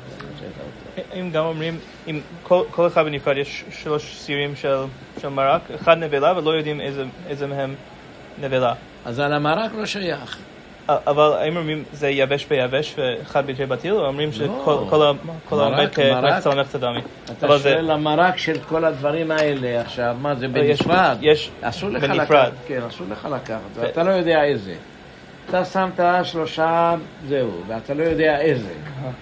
אם 1.20 1.30
גם 1.34 1.46
אומרים, 1.46 1.78
אם 2.08 2.20
כל, 2.44 2.64
כל 2.72 2.88
אחד 2.88 3.06
בנפרד 3.06 3.38
יש 3.38 3.64
שלוש 3.72 4.18
סירים 4.18 4.56
של, 4.56 4.76
של 5.22 5.30
מרק, 5.30 5.62
אחד 5.76 5.98
נבלה 5.98 6.38
ולא 6.38 6.52
יודעים 6.52 6.82
איזה, 6.82 7.04
איזה 7.30 7.48
מהם 7.48 7.76
נבלה. 8.42 8.74
אז 9.06 9.20
על 9.20 9.34
המרק 9.34 9.72
לא 9.78 9.86
שייך. 9.86 10.38
אבל 10.90 11.34
האם 11.40 11.58
אומרים 11.58 11.84
זה 11.94 12.10
יבש 12.10 12.46
ביבש 12.46 12.96
ואחד 12.98 13.46
בידי 13.46 13.66
בטיל, 13.66 13.94
או 13.94 14.06
אומרים 14.08 14.32
שכל 14.32 14.44
לא. 14.46 14.88
כל 14.90 15.02
ה- 15.04 15.12
כל 15.50 15.56
מרק, 15.56 16.00
העומד 16.00 16.22
מרק. 16.22 16.34
כמקצה 16.34 16.50
למחצה 16.56 16.78
דמי? 16.78 17.00
אתה 17.40 17.60
שואל 17.60 17.92
למרק 17.92 18.38
של 18.38 18.60
כל 18.60 18.86
הדברים 18.86 19.32
האלה 19.32 19.82
עכשיו, 19.82 20.16
מה 20.22 20.36
זה 20.36 20.48
בנפרד? 20.48 21.18
יש 21.22 21.50
אסור 21.62 21.90
לך. 21.90 22.04
לקחת, 22.04 22.52
כן, 22.68 22.82
אסור 22.88 23.08
לך 23.10 23.28
לקחת, 23.32 23.60
ואתה 23.76 24.04
לא 24.04 24.12
יודע 24.12 24.44
איזה. 24.44 24.74
אתה 25.50 25.66
שמת 25.66 26.00
שלושה, 26.24 26.96
זהו, 27.28 27.52
ואתה 27.68 27.94
לא 27.94 28.04
יודע 28.04 28.40
איזה. 28.42 28.74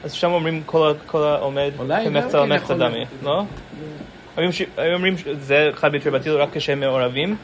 אז 0.04 0.12
שם 0.12 0.32
אומרים 0.32 0.64
כל 1.06 1.24
העומד 1.24 1.72
כמחצה 1.78 2.46
למחצה 2.46 2.74
יכול 2.74 2.78
דמי. 2.78 3.06
לא? 3.24 3.44
האם 4.38 4.94
אומרים 4.94 5.18
שזה 5.18 5.70
אחד 5.74 5.92
בידי 5.92 6.10
בטיל 6.10 6.34
רק 6.34 6.50
כשהם 6.54 6.80
מעורבים? 6.80 7.36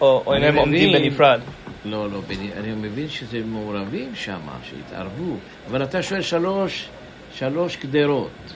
או 0.00 0.34
הם 0.34 0.56
עומדים. 0.56 0.92
בנפרד? 0.92 1.40
לא, 1.84 2.10
לא, 2.10 2.20
אני 2.56 2.72
מבין 2.72 3.08
שזה 3.08 3.40
מעורבים 3.46 4.14
שם, 4.14 4.38
שהתערבו, 4.62 5.36
אבל 5.70 5.82
אתה 5.82 6.02
שואל 6.02 6.22
שלוש, 6.22 6.88
שלוש 7.34 7.76
גדרות 7.76 8.54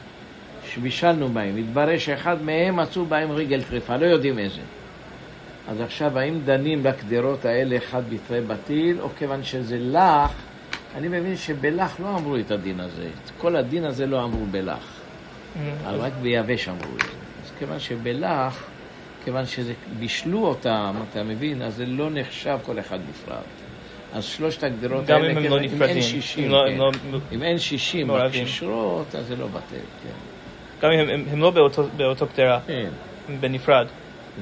שבישלנו 0.75 1.28
בהם, 1.28 1.56
התברר 1.56 1.98
שאחד 1.98 2.42
מהם 2.42 2.76
מצאו 2.76 3.04
בהם 3.06 3.30
רגל 3.32 3.62
טרפה, 3.62 3.96
לא 3.96 4.06
יודעים 4.06 4.38
איזה. 4.38 4.60
אז 5.68 5.80
עכשיו, 5.80 6.18
האם 6.18 6.40
דנים 6.44 6.82
בגדרות 6.82 7.44
האלה 7.44 7.76
אחד 7.76 8.02
בתרי 8.10 8.40
בטיל, 8.40 9.00
או 9.00 9.08
כיוון 9.18 9.44
שזה 9.44 9.76
לך, 9.80 10.30
אני 10.94 11.08
מבין 11.08 11.37
שבלך 11.37 12.00
לא 12.00 12.16
אמרו 12.16 12.37
את 12.37 12.50
הדין 12.50 12.80
הזה. 12.80 13.02
את 13.25 13.30
כל 13.38 13.56
הדין 13.56 13.84
הזה 13.84 14.06
לא 14.06 14.25
אמרו 14.25 14.46
בלך. 14.46 14.78
אבל 15.87 15.98
רק 15.98 16.12
ביבש 16.22 16.68
אמרו 16.68 16.96
את 16.96 17.02
זה. 17.02 17.08
אז 17.44 17.50
כיוון 17.58 17.78
שבלך, 17.78 18.64
כיוון 19.25 19.44
שבישלו 19.46 20.46
אותם, 20.46 20.94
אתה 21.10 21.22
מבין, 21.22 21.62
אז 21.62 21.75
זה 21.75 21.87
לא 21.87 22.08
נחשב 22.10 22.58
כל 22.62 22.78
אחד 22.78 22.98
נפרד. 23.10 23.42
אז 24.14 24.25
שלושת 24.25 24.62
הגדרות 24.64 25.06
גם 25.06 25.16
האלה, 25.22 25.32
אם 25.32 25.37
הם 25.37 25.42
כן, 25.42 25.50
לא 25.50 25.58
אם 25.58 25.64
נפרדים, 25.64 25.82
אין 25.96 26.02
שישים, 26.02 26.44
אם 26.44 26.50
לא- 26.50 26.64
כן. 26.68 26.76
לא- 26.78 27.18
אם 27.32 27.42
אין 27.42 27.58
שישים 27.58 28.06
מעורבים. 28.06 28.44
בקשירות, 28.44 29.14
אז 29.14 29.26
זה 29.26 29.37
לא 29.37 29.46
בטל, 29.46 29.60
כן. 30.02 30.10
גם 30.82 30.90
אם 30.92 31.08
הם- 31.32 31.40
לא 31.42 31.50
באותו- 31.96 32.26
קדרה, 32.34 32.60
כן, 32.66 32.88
בנפרד. 33.40 33.87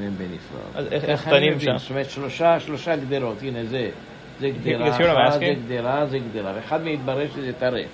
הם 0.03 0.13
בנפרד. 0.19 0.61
אז 0.75 0.87
איך- 0.93 1.05
איך 1.05 1.29
מבין. 1.57 1.61
שם? 1.61 1.79
זאת 1.79 1.91
אומרת, 1.91 2.11
שלושה, 2.11 2.61
שלושה 2.61 2.97
גדרות, 2.97 3.43
הנה 3.43 3.65
זה. 3.65 3.91
זה 4.41 4.49
גדרה 4.51 4.89
אחת, 5.29 5.33
זה 5.41 5.55
גדרה, 5.67 6.07
זה 6.07 6.19
גדרה, 6.19 6.53
ואחד 6.57 6.85
מהם 6.85 6.95
התברר 6.95 7.27
שזה 7.35 7.53
טרף. 7.53 7.91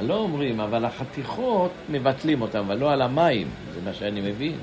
לא 0.00 0.14
אומרים, 0.14 0.60
אבל 0.60 0.84
החתיכות 0.84 1.70
מבטלים 1.88 2.42
אותם, 2.42 2.58
אבל 2.58 2.78
לא 2.78 2.92
על 2.92 3.02
המים, 3.02 3.46
זה 3.74 3.80
מה 3.84 3.92
שאני 3.92 4.20
מבין. 4.20 4.56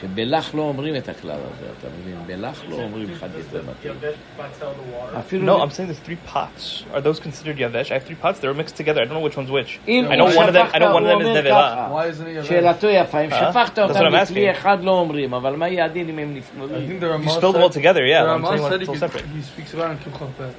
שבלח 0.00 0.54
לא 0.54 0.62
אומרים 0.62 0.96
את 0.96 1.08
הכלל 1.08 1.30
הזה, 1.30 1.66
אתה 1.80 1.88
מבין? 2.00 2.16
בלח 2.26 2.62
לא 2.68 2.74
אומרים 2.76 3.08
אחד 3.12 3.28
יותר 3.38 3.62
מתאים. 3.70 3.92
יבש 3.92 4.14
בצל 4.36 4.66
the 4.66 5.14
water. 5.14 5.18
אפילו... 5.18 5.58
No, 5.58 5.62
I'm 5.62 5.70
saying 5.70 5.86
there's 5.88 6.06
three 6.08 6.32
pots. 6.34 6.84
Are 6.94 7.00
those 7.00 7.18
considered 7.20 7.56
yavesh? 7.58 7.90
I 7.90 7.94
have 7.94 8.04
three 8.04 8.20
pots. 8.24 8.38
They're 8.40 8.52
mixed 8.62 8.76
together. 8.76 9.00
I 9.00 9.04
don't 9.06 9.14
know 9.18 9.26
which 9.28 9.36
one's 9.38 9.50
which. 9.50 9.78
אם 9.88 10.04
I 10.10 10.16
know 10.16 10.20
הוא 10.28 10.36
one 10.36 10.48
of 10.48 10.52
them. 10.52 10.66
שפכת, 10.66 10.74
I 10.74 10.78
know 10.78 10.92
one 10.94 11.02
of 11.02 11.12
הוא 11.12 11.12
them 11.12 11.22
is 11.22 11.26
אומר 11.26 11.42
nevela. 11.42 11.74
ככה. 11.74 11.88
Why 11.92 12.06
isn't 12.12 12.26
it 12.26 12.44
Yavesh? 12.44 12.48
שאלתו 12.48 12.88
יפה, 12.88 13.20
אם 13.20 13.32
אה? 13.32 13.52
שפכת 13.52 13.78
That's 13.78 13.82
אותם 13.82 13.94
what 14.00 14.02
I'm 14.12 14.22
בכלי 14.22 14.48
asking. 14.50 14.56
אחד 14.56 14.78
לא 14.84 14.90
אומרים, 14.90 15.34
אבל 15.34 15.56
מה 15.56 15.68
יהיה 15.68 15.84
הדין 15.84 16.08
אם 16.08 16.18
הם 16.18 16.34
נפלו? 16.34 16.66
I 16.66 16.68
think 16.68 17.00
the 17.02 17.06
Ramah 17.06 17.26
You 17.26 17.30
spilled 17.30 17.54
them 17.54 17.62
all 17.62 17.72
said- 17.72 17.80
together, 17.80 18.02
yeah. 18.06 18.22
the 18.24 18.28
I'm 18.30 18.44
Ramah 18.44 18.48
saying 18.48 18.70
said 18.70 18.80
it's 18.82 18.88
all 18.88 18.94
he, 18.94 19.00
separate. 19.00 19.24
he 19.36 19.42
speaks 19.42 19.74
about 19.74 19.90
it 19.90 20.06
in 20.06 20.12
Kimchal 20.12 20.30
Peh. 20.38 20.52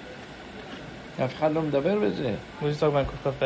אף 1.26 1.36
אחד 1.40 1.54
לא 1.54 1.62
מדבר 1.62 1.96
בזה. 2.00 2.34
We're 2.62 2.66
just 2.72 2.80
talking 2.80 2.96
about 2.96 3.28
kuf 3.28 3.44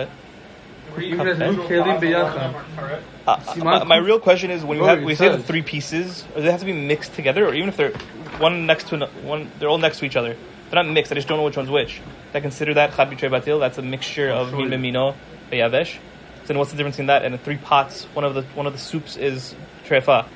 Uh, 3.26 3.55
my, 3.59 3.85
my 3.85 3.97
real 3.97 4.21
question 4.21 4.50
is 4.50 4.64
when 4.64 4.78
we 4.78 4.85
have 4.85 5.02
we 5.02 5.14
say 5.14 5.28
the 5.28 5.43
three 5.43 5.62
pieces, 5.62 6.25
do 6.35 6.43
they 6.43 6.50
have 6.50 6.61
to 6.61 6.66
be 6.66 6.73
mixed 6.73 7.14
together, 7.14 7.47
or 7.47 7.55
even 7.55 7.69
if 7.69 7.76
they're 7.76 7.93
one 8.38 8.66
next 8.66 8.88
to 8.88 9.07
one, 9.23 9.50
they're 9.59 9.69
all 9.69 9.78
next 9.78 9.99
to 9.99 10.05
each 10.05 10.16
other. 10.16 10.37
They're 10.71 10.83
not 10.83 10.93
mixed. 10.93 11.12
I 11.12 11.16
just 11.16 11.28
don't 11.28 11.38
know 11.38 11.45
which 11.45 11.57
one's 11.57 11.71
which. 11.71 12.00
I 12.35 12.40
consider 12.40 12.75
that 12.75 12.93
chabit 12.93 13.19
batil. 13.19 13.61
That's 13.61 13.78
a 13.78 13.83
mixture 13.83 14.31
of 14.31 14.50
sure. 14.50 14.66
min 14.66 14.81
mino 14.81 15.14
yavesh. 15.50 15.95
So 15.95 16.49
then 16.49 16.59
what's 16.59 16.71
the 16.71 16.76
difference 16.76 16.99
in 16.99 17.07
that 17.07 17.25
and 17.25 17.35
the 17.35 17.38
three 17.38 17.57
pots? 17.57 18.05
One 18.14 18.25
of 18.25 18.35
the 18.35 18.43
one 18.55 18.66
of 18.66 18.73
the 18.73 18.78
soups 18.78 19.16
is 19.16 19.55
trefa. 19.87 20.26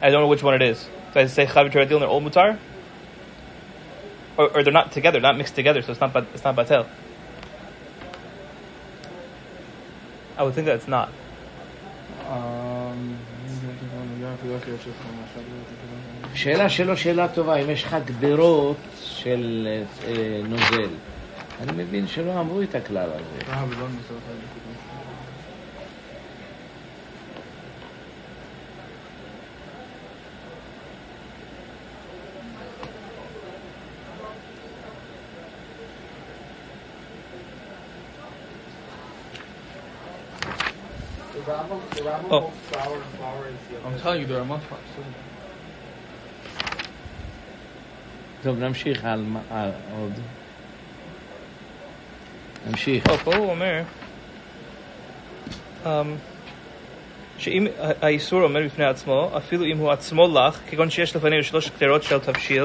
I 0.00 0.10
don't 0.10 0.22
know 0.22 0.28
which 0.28 0.42
one 0.42 0.54
it 0.54 0.62
is. 0.62 0.88
So 1.12 1.20
I 1.20 1.26
say 1.26 1.46
chabit 1.46 1.72
batil 1.72 1.92
and 1.92 2.02
they're 2.02 2.08
all 2.08 2.22
mutar. 2.22 2.58
Or, 4.36 4.48
or 4.56 4.62
they're 4.62 4.72
not 4.72 4.92
together, 4.92 5.20
not 5.20 5.36
mixed 5.36 5.54
together, 5.54 5.82
so 5.82 5.92
it's 5.92 6.00
not 6.00 6.16
it's 6.34 6.44
not 6.44 6.56
batel. 6.56 6.86
I 10.40 10.42
would 10.42 10.54
think 10.54 10.68
that 10.68 10.76
it's 10.76 10.88
not. 10.88 11.10
Um, 12.30 13.16
שאלה 16.34 16.68
שלו 16.68 16.96
שאלה 16.96 17.28
טובה, 17.28 17.56
אם 17.56 17.70
יש 17.70 17.84
לך 17.84 17.96
גדרות 18.04 18.76
של 19.00 19.68
אה, 20.04 20.40
נוזל. 20.48 20.90
אני 21.60 21.72
מבין 21.82 22.06
שלא 22.06 22.40
אמרו 22.40 22.62
את 22.62 22.74
הכלל 22.74 23.08
הזה. 23.10 23.40
The 23.40 23.52
Rambam, 23.52 25.00
the 41.32 41.40
Rambam 41.40 41.89
Oh. 42.30 42.50
I'm 43.84 43.98
telling 44.00 44.20
you, 44.22 44.26
there 44.26 44.40
are 44.40 44.44
much 44.44 44.62
more. 44.70 44.78
טוב, 48.42 48.58
נמשיך 48.58 49.04
על 49.04 49.24
על 49.50 49.70
עוד. 49.98 50.12
נמשיך. 52.66 53.06
טוב, 53.06 53.16
פה 53.16 53.36
הוא 53.36 53.50
אומר 53.50 53.82
אמ, 55.86 56.16
שאם 57.38 57.66
האיסור 58.02 58.42
עומד 58.42 58.62
בפני 58.64 58.84
עצמו, 58.84 59.30
אפילו 59.36 59.64
אם 59.64 59.78
הוא 59.78 59.90
עצמו 59.90 60.28
לך, 60.38 60.60
כגון 60.70 60.90
שיש 60.90 61.16
לפנינו 61.16 61.42
שלוש 61.42 61.70
גדרות 61.76 62.02
של 62.02 62.18
תבשיל. 62.18 62.64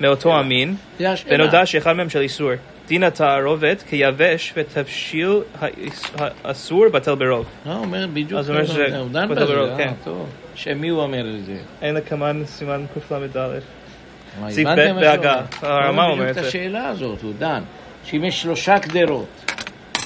מאותו 0.00 0.38
המין. 0.38 0.76
ונודע 1.26 1.66
שאחד 1.66 1.92
מהם 1.92 2.10
של 2.10 2.20
איסור. 2.20 2.50
דין 2.88 3.02
התערובת 3.02 3.82
כיבש 3.82 4.52
ותבשיל 4.56 5.40
האסור 6.44 6.88
בטל 6.88 7.14
ברוב. 7.14 7.46
הוא 7.64 7.72
אומר 7.74 8.06
בדיוק, 8.12 8.38
אז 8.40 8.48
הוא 8.48 8.56
אומר 8.56 8.66
שזה- 8.66 8.98
דן 9.12 9.28
בטל 9.28 9.44
ברוב, 9.44 9.68
אה, 9.68 9.76
כן. 9.76 9.92
שמי 10.54 10.88
הוא 10.88 11.00
אומר 11.02 11.26
את 11.38 11.44
זה? 11.44 11.56
אין 11.82 11.94
לקמן 11.94 12.42
סימן 12.46 12.84
קל"ד. 13.08 13.36
מה, 14.40 14.50
סעיף 14.50 14.68
ב' 14.68 14.92
מה 14.92 15.00
בהגה. 15.00 15.40
הרמה 15.62 16.06
אומר 16.06 16.24
את 16.24 16.30
את 16.30 16.42
זה. 16.42 16.48
השאלה 16.48 16.88
הזאת, 16.88 17.22
הוא 17.22 17.32
דן. 17.38 17.62
שאם 18.04 18.24
יש 18.24 18.42
שלושה 18.42 18.78
גדרות, 18.78 19.52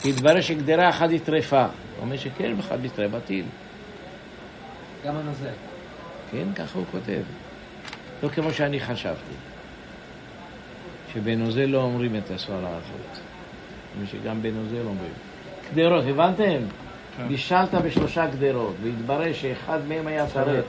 יתברר 0.05 0.41
שגדרה 0.41 0.89
אחת 0.89 1.11
נטרפה. 1.11 1.63
הוא 1.63 1.69
אומר 2.01 2.17
שכן, 2.17 2.53
אחת 2.61 2.79
נטרפה 2.83 3.17
בטיל. 3.19 3.45
גם 5.07 5.17
הנוזל. 5.17 5.47
כן, 6.33 6.47
ככה 6.57 6.79
הוא 6.79 6.85
כותב. 6.93 7.21
לא 8.23 8.29
כמו 8.29 8.53
שאני 8.53 8.81
חשבתי. 8.81 9.35
שבנוזל 11.14 11.66
לא 11.66 11.78
אומרים 11.82 12.16
את 12.16 12.32
הסברה 12.32 12.58
הזאת. 12.70 13.20
כמו 13.94 14.08
שגם 14.12 14.42
בנוזל 14.42 14.82
אומרים. 14.86 15.12
גדרות, 15.74 16.04
הבנתם? 16.08 16.58
בישלת 17.28 17.74
בשלושה 17.74 18.28
גדרות, 18.28 18.76
והתברר 18.84 19.34
שאחד 19.34 19.80
מהם 19.88 20.08
היה 20.08 20.26
טרף. 20.28 20.66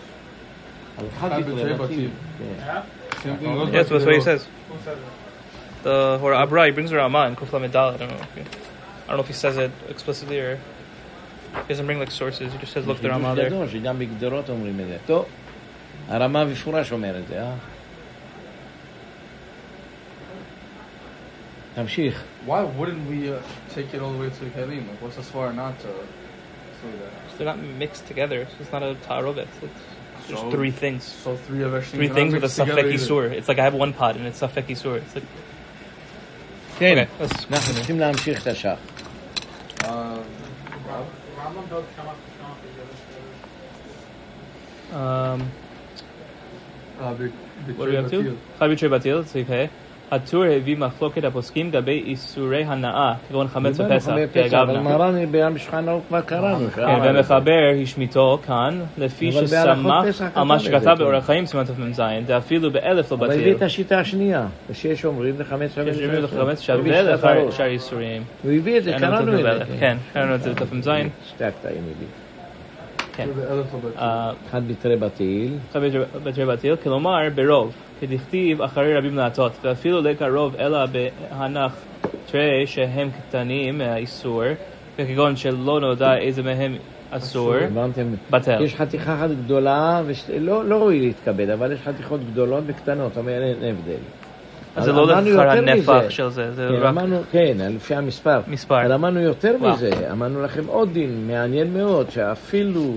אז 0.98 1.04
אחד 1.18 1.32
אחד 1.32 1.40
בטרף 1.42 1.54
בטרף 1.58 1.80
בטיל. 1.80 2.08
בטיל. 2.36 2.54
כן. 2.64 2.78
Same 3.10 3.42
thing 3.42 3.44
goes 3.44 3.68
Yes, 3.68 3.70
back 3.70 3.72
that's 3.72 3.88
to 3.88 3.94
what 3.94 4.14
he 4.14 4.18
the- 4.18 4.22
says. 4.22 4.46
Who 4.68 4.75
says 4.84 4.98
it? 4.98 5.84
The 5.84 6.18
or 6.22 6.32
Abra 6.42 6.66
he 6.66 6.72
brings 6.72 6.90
the 6.90 6.96
Rama 6.96 7.22
in 7.28 7.36
Kuf 7.36 7.52
Lamed 7.52 7.72
Dal. 7.72 7.88
I 7.94 7.96
don't 7.96 8.10
know. 8.12 8.20
If 8.26 8.34
he, 8.34 8.40
I 8.42 9.08
don't 9.08 9.16
know 9.18 9.22
if 9.26 9.28
he 9.34 9.38
says 9.44 9.56
it 9.56 9.70
explicitly 9.94 10.38
or 10.46 10.52
he 11.62 11.68
doesn't 11.72 11.86
bring 11.86 11.98
like 12.04 12.10
sources. 12.22 12.52
He 12.52 12.58
just 12.64 12.72
says 12.75 12.86
look 12.86 12.98
the 12.98 13.08
חידוש 13.08 13.22
Rama 13.22 13.34
there. 13.40 13.46
גדול, 13.50 13.68
שגם 13.68 13.98
בגדרות 13.98 14.50
אומרים 14.50 14.80
את 14.80 14.86
זה. 14.88 14.96
טוב, 15.06 15.25
הרמה 16.08 16.44
במפורש 16.44 16.92
אומר 16.92 17.18
את 17.18 17.26
זה, 17.28 17.42
אה? 17.42 17.52
תמשיך. 21.83 22.13
Why 22.45 22.63
wouldn't 22.63 23.07
we 23.09 23.29
uh, 23.29 23.39
take 23.75 23.93
it 23.93 24.01
all 24.01 24.11
the 24.13 24.19
way 24.19 24.29
to 24.29 24.45
Kalim? 24.57 24.88
Like, 24.89 25.01
what's 25.01 25.15
the 25.15 25.21
svara 25.21 25.53
not 25.55 25.79
to 25.79 25.88
say 25.88 26.91
that? 27.01 27.38
They're 27.38 27.45
not 27.53 27.59
mixed 27.59 28.05
together. 28.07 28.45
So 28.51 28.55
it's 28.61 28.71
not 28.71 28.83
a 28.83 28.95
tarovet. 29.07 29.47
It's 29.61 30.29
just 30.29 30.41
So- 30.41 30.51
three 30.51 30.71
things. 30.71 31.03
So 31.03 31.35
three 31.47 31.63
of 31.63 31.73
everything. 31.73 31.97
Three 32.00 32.07
cannot 32.07 32.19
things 32.19 32.33
with 32.33 32.43
a 32.43 32.47
mix 32.47 32.55
together 32.55 32.83
safek 32.83 32.93
either. 32.93 33.05
isur. 33.05 33.31
It's 33.39 33.47
like 33.51 33.59
I 33.59 33.63
have 33.63 33.73
one 33.85 33.93
pot 33.93 34.15
and 34.17 34.25
it's 34.27 34.39
safek 34.41 34.67
isur. 34.75 34.95
It's 35.03 35.15
like 35.15 35.25
כן, 36.79 36.97
okay. 36.97 37.07
Let's 37.19 37.45
אנחנו 37.51 37.73
צריכים 37.73 38.00
להמשיך 38.00 38.41
את 38.41 38.47
השח. 38.47 38.77
Uh, 39.83 39.85
Rambam 41.38 41.65
does 41.69 41.85
come 41.97 42.07
up 42.07 42.17
to 42.25 42.29
count 42.41 42.57
the 42.63 42.69
other 44.93 45.35
um, 45.35 45.41
uh, 47.00 47.13
be- 47.13 47.73
what 47.73 47.88
are 47.88 47.91
we 47.91 47.97
up 47.97 48.05
betray 48.05 48.23
to? 48.23 48.29
batil. 48.29 48.35
חד 48.59 48.67
ביטרי 48.69 48.89
בטיל, 48.89 49.23
סעיף 49.23 49.50
ה' 49.50 49.65
הטור 50.11 50.43
הביא 50.43 50.77
מחלוקת 50.77 51.23
הפוסקים 51.23 51.67
לגבי 51.67 52.03
איסורי 52.05 52.63
הנאה, 52.63 53.13
כגון 53.29 53.47
חמץ 53.47 53.79
ופסח, 53.79 53.89
פסח, 53.91 54.09
אבל 54.09 54.27
כאגבנה. 54.33 54.81
מרן 54.81 55.31
בעם 55.31 55.57
שולחן 55.57 55.89
ערוך 55.89 56.03
כבר 56.07 56.21
קראנו. 56.21 56.69
כן, 56.75 56.99
ומחבר 57.03 57.71
השמיטו 57.83 58.39
כאן, 58.47 58.81
לפי 58.97 59.31
שסמך 59.31 60.21
על 60.35 60.43
מה 60.43 60.59
שכתב 60.59 60.85
כן. 60.85 60.95
באורח 60.95 61.25
חיים 61.25 61.45
סימן 61.45 61.63
תמ"ז, 61.63 62.01
דאפילו 62.25 62.71
באלף 62.71 63.11
לא 63.11 63.17
אבל 63.17 63.31
הביא. 63.31 63.55
את 63.55 63.61
השיטה 63.61 64.00
השנייה, 64.00 64.47
שיש 64.74 65.05
אומרים 65.05 65.39
לחמץ 65.39 65.75
שווה. 65.75 65.91
לשאר 67.47 67.65
איסורים. 67.65 68.24
הוא 68.43 68.51
הביא 68.51 68.77
את 68.77 68.83
זה, 68.83 68.93
קראנו 69.00 69.33
את 69.33 69.43
זה. 69.43 69.63
כן, 69.79 69.97
קראנו 70.13 70.35
את 70.35 70.41
זה 70.41 70.53
בתמ"ז. 70.53 70.89
שתי 71.29 71.43
הקטעים 71.43 71.83
הביא. 71.95 72.07
כן. 73.13 73.27
אה, 73.97 74.31
אחד 74.50 74.67
בתרי 74.67 74.95
בטיל, 74.95 75.53
חד 75.74 75.79
ביטרי 76.24 76.45
בטיל, 76.45 76.75
כלומר 76.75 77.17
ברוב, 77.35 77.74
כדכתיב 78.01 78.61
אחרי 78.61 78.98
רבים 78.98 79.18
לעטות, 79.18 79.51
ואפילו 79.64 80.01
לקרוב 80.01 80.55
אלא 80.59 80.85
בהנח 80.85 81.75
תרי 82.25 82.68
שהם 82.68 83.09
קטנים 83.11 83.77
מהאיסור, 83.77 84.44
וכגון 85.00 85.35
שלא 85.35 85.79
נודע 85.79 86.18
איזה 86.18 86.44
מהם 86.44 86.75
אסור? 87.11 87.53
בטל. 88.29 88.61
יש 88.61 88.75
חתיכה 88.75 89.16
אחת 89.16 89.29
גדולה, 89.46 90.01
ולא 90.29 90.66
לא 90.66 90.75
ראוי 90.75 91.00
להתכבד, 91.00 91.50
אבל 91.50 91.72
יש 91.72 91.79
חתיכות 91.81 92.20
גדולות 92.31 92.64
וקטנות, 92.68 93.18
אומרת 93.18 93.42
אין 93.64 93.75
הבדל. 93.75 94.01
אז 94.75 94.83
זה 94.83 94.92
לא 94.92 95.01
יותר 95.01 95.50
הנפח. 95.50 96.09
של 96.09 96.29
זה, 96.29 96.51
זה 96.51 96.68
כן, 96.72 97.11
רק 97.11 97.25
כן, 97.31 97.57
לפי 97.59 97.96
המספר. 97.96 98.40
מספר. 98.48 98.81
אבל 98.81 98.94
אמרנו 98.94 99.20
יותר. 99.20 99.55
מזה, 99.61 99.90
אמרנו 100.11 100.44
לכם 100.44 100.68
עוד 100.68 100.94
דין 100.94 101.27
מעניין 101.27 101.74
מאוד, 101.74 102.09
שאפילו 102.09 102.94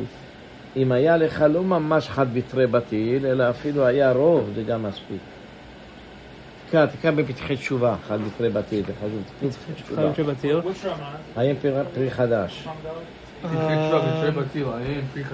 אם 0.77 0.93
היה 0.93 1.17
לך 1.17 1.45
לא 1.51 1.63
ממש 1.63 2.09
חד 2.09 2.35
בתרי 2.35 2.67
בטיל, 2.67 3.27
אלא 3.27 3.51
אפילו 3.51 3.87
היה 3.87 4.13
רוב, 4.13 4.51
זה 4.55 4.63
גם 4.63 4.83
מספיק. 4.83 5.19
תקרא, 6.69 6.87
תקרא 6.87 7.11
בפתחי 7.11 7.57
תשובה, 7.57 7.97
חד 8.09 8.19
בתרי 8.21 8.49
בטיל, 8.51 8.85
זה 8.87 8.93
חשוב, 8.93 9.23
חד 9.37 9.75
תשובה. 9.83 10.03
היה 11.37 11.55
פרי- 11.95 12.11
חדש. 12.11 12.69
חדש. 12.69 12.69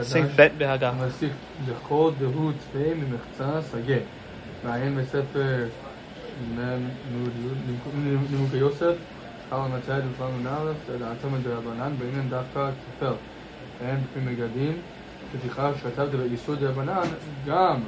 סעיף 0.03 0.26
ב' 0.37 0.48
בהגה. 0.59 0.88
המוסיף 0.88 1.31
לכל 1.68 2.11
דהות 2.18 2.55
צבעי 2.59 2.94
ממחצה 2.94 3.62
סגה. 3.62 3.96
מעיין 4.64 4.96
בספר 4.96 5.64
נימוקי 8.31 8.57
יוסף, 8.57 8.94
חל 9.50 9.57
המצד 9.57 10.00
ופלנו 10.14 10.38
נאלף, 10.42 10.76
דעתו 11.00 11.31
מדרבנן, 11.31 11.92
בעניין 11.98 12.29
דווקא 12.31 12.70
כפל. 12.96 13.12
אין 13.81 13.96
בפי 13.96 14.20
מגדים, 14.20 14.72
לפיכך 15.34 15.70
שכתב 15.78 16.08
באיסור 16.16 16.54
דרבנן, 16.54 17.08
גם 17.46 17.80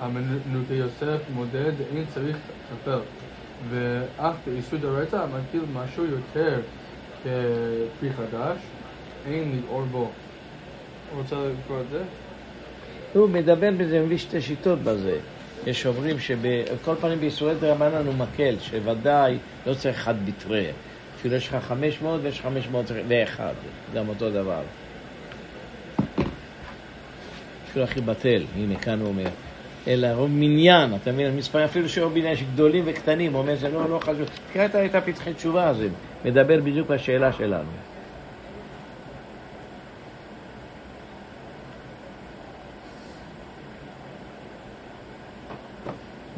המנוקי 0.00 0.74
יוסף 0.74 1.18
מודד, 1.34 1.72
אין 1.94 2.04
צריך 2.14 2.36
כפל. 2.70 2.98
ואף 3.70 4.34
באיסור 4.46 4.78
דרייתא, 4.78 5.16
מטיל 5.16 5.62
משהו 5.72 6.04
יותר 6.04 6.60
כפרי 7.22 8.10
חדש, 8.16 8.58
אין 9.26 9.58
לגעור 9.58 9.82
בו. 9.82 10.10
רוצה 11.16 11.36
לקרוא 11.36 11.80
את 11.80 11.90
זה? 11.90 12.02
הוא 13.14 13.28
מדבר 13.28 13.70
בזה, 13.78 14.00
מביא 14.00 14.18
שתי 14.18 14.42
שיטות 14.42 14.78
בזה. 14.78 15.18
יש 15.66 15.86
אומרים 15.86 16.18
שבכל 16.20 16.94
פנים 17.00 17.20
בישראל 17.20 17.56
דרבנן 17.60 18.06
הוא 18.06 18.14
מקל, 18.14 18.54
שוודאי 18.60 19.38
לא 19.66 19.74
צריך 19.74 19.96
אחד 19.96 20.14
בתרי. 20.26 20.66
אפילו 21.16 21.34
יש 21.34 21.48
לך 21.48 21.56
500 21.68 22.20
ויש 22.22 22.40
501, 22.40 23.54
גם 23.94 24.08
אותו 24.08 24.30
דבר. 24.30 24.60
אפילו 27.84 27.90
הכי 27.90 28.00
בטל, 28.00 28.42
הנה 28.56 28.76
כאן 28.76 29.00
הוא 29.00 29.08
אומר. 29.08 29.26
אלא 29.86 30.06
רוב 30.06 30.30
מניין, 30.32 30.94
אתה 30.94 31.12
מבין, 31.12 31.26
המספר 31.26 31.64
אפילו 31.64 31.88
שרוב 31.88 32.12
מניין 32.12 32.32
יש 32.32 32.42
גדולים 32.54 32.82
וקטנים, 32.86 33.32
הוא 33.32 33.40
אומר 33.42 33.56
זה 33.56 33.68
לא, 33.68 33.90
לא 33.90 33.98
חשוב. 33.98 34.28
תקרא 34.50 34.64
את- 34.84 34.94
הפתחי 34.94 35.34
תשובה 35.34 35.68
הזה, 35.68 35.88
מדבר 36.24 36.60
בדיוק 36.60 36.88
בשאלה 36.88 37.32
שלנו. 37.32 37.70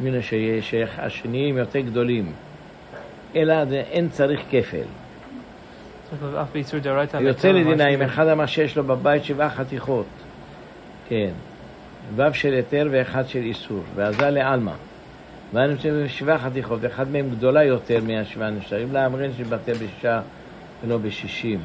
הנה 0.05 0.23
שיש 0.23 0.75
השניים 0.99 1.57
יותר 1.57 1.81
גדולים. 1.81 2.33
אלא 3.37 3.55
אין 3.91 4.09
צריך 4.09 4.41
כפל. 4.51 4.83
יוצא 7.21 7.49
לדינה 7.49 7.87
עם 7.87 8.03
אחד 8.03 8.35
מה 8.35 8.47
שיש 8.47 8.77
לו 8.77 8.85
בבית 8.85 9.25
שבעה 9.25 9.51
חתיכות. 9.51 10.07
כן. 11.11 11.31
ו' 12.17 12.33
של 12.33 12.53
היתר 12.53 12.89
ואחד 12.91 13.29
של 13.29 13.39
איסור. 13.39 13.83
ועזה 13.95 14.31
לעלמא. 14.31 14.73
ואנו 15.53 15.73
נמצאים 15.73 16.05
בשבעה 16.05 16.39
חתיכות, 16.39 16.79
ואחד 16.83 17.11
מהם 17.11 17.31
גדולה 17.31 17.65
יותר 17.65 17.99
מהשבעה 18.07 18.51
נשארים 18.51 18.93
להמרן 18.93 19.33
שבטל 19.39 19.73
בשישה 19.73 20.21
ולא 20.85 20.99
בשישים. 20.99 21.61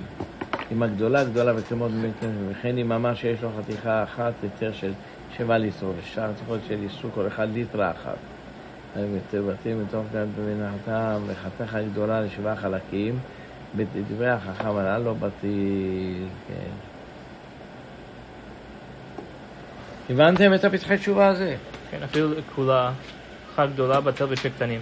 אם 0.72 0.84
הגדולה 0.84 1.24
גדולה 1.24 1.54
וכמו 1.56 1.88
וכן 2.50 2.78
אם 2.78 2.92
אמר 2.92 3.16
שיש 3.16 3.42
לו 3.42 3.50
חתיכה 3.58 4.04
אחת 4.04 4.34
היתר 4.44 4.72
של 4.74 4.92
שבע 5.38 5.58
ליטר, 5.58 5.92
ושאר 5.98 6.34
חתיכות 6.34 6.60
של 6.68 6.78
איסור 6.84 7.12
כל 7.12 7.28
אחד 7.28 7.48
ליטרה 7.54 7.92
אחת. 7.92 8.18
בתים 9.34 9.84
מתוך 9.84 10.06
כאן 10.12 10.26
במנחתם 10.38 11.22
וחתיכה 11.28 11.82
גדולה 11.82 12.22
לשבעה 12.22 12.56
חלקים. 12.56 13.20
בדברי 13.76 14.30
החכם 14.30 14.76
הללו 14.76 15.16
לא 15.22 15.28
כן. 16.48 16.95
הבנתם 20.10 20.54
את 20.54 20.64
הפתחי 20.64 20.98
תשובה 20.98 21.28
הזה? 21.28 21.56
כן, 21.92 22.04
אפילו 22.04 22.30
כולה, 22.56 22.92
אחת 23.54 23.70
גדולה 23.74 24.02
בטל 24.02 24.26
בשתי 24.26 24.50
קטנים. 24.50 24.82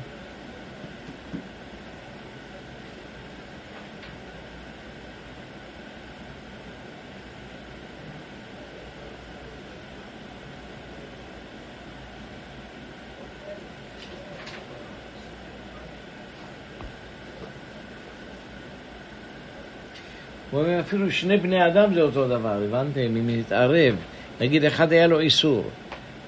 אפילו 20.93 21.11
שני 21.11 21.37
בני 21.37 21.67
אדם 21.67 21.93
זה 21.93 22.01
אותו 22.01 22.27
דבר, 22.27 22.63
הבנתם? 22.67 22.99
אם 22.99 23.29
נתערב 23.29 23.95
נגיד 24.41 24.65
אחד 24.65 24.91
היה 24.91 25.07
לו 25.07 25.19
איסור, 25.19 25.63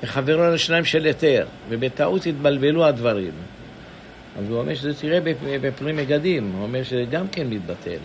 וחברו 0.04 0.38
לו 0.38 0.58
שניים 0.58 0.86
של 0.86 1.06
היתר, 1.06 1.46
ובטעות 1.70 2.26
התבלבלו 2.26 2.86
הדברים. 2.86 3.32
אז 4.40 4.50
הוא 4.50 4.60
אומר 4.60 4.76
שזה 4.76 4.94
תראה 4.94 5.20
בפ- 5.20 5.26
בפרי 5.62 5.92
מגדים, 5.94 6.52
הוא 6.52 6.64
אומר 6.64 6.84
שזה 6.84 7.06
גם 7.12 7.28
כן 7.28 7.48
מתבטל. 7.48 7.98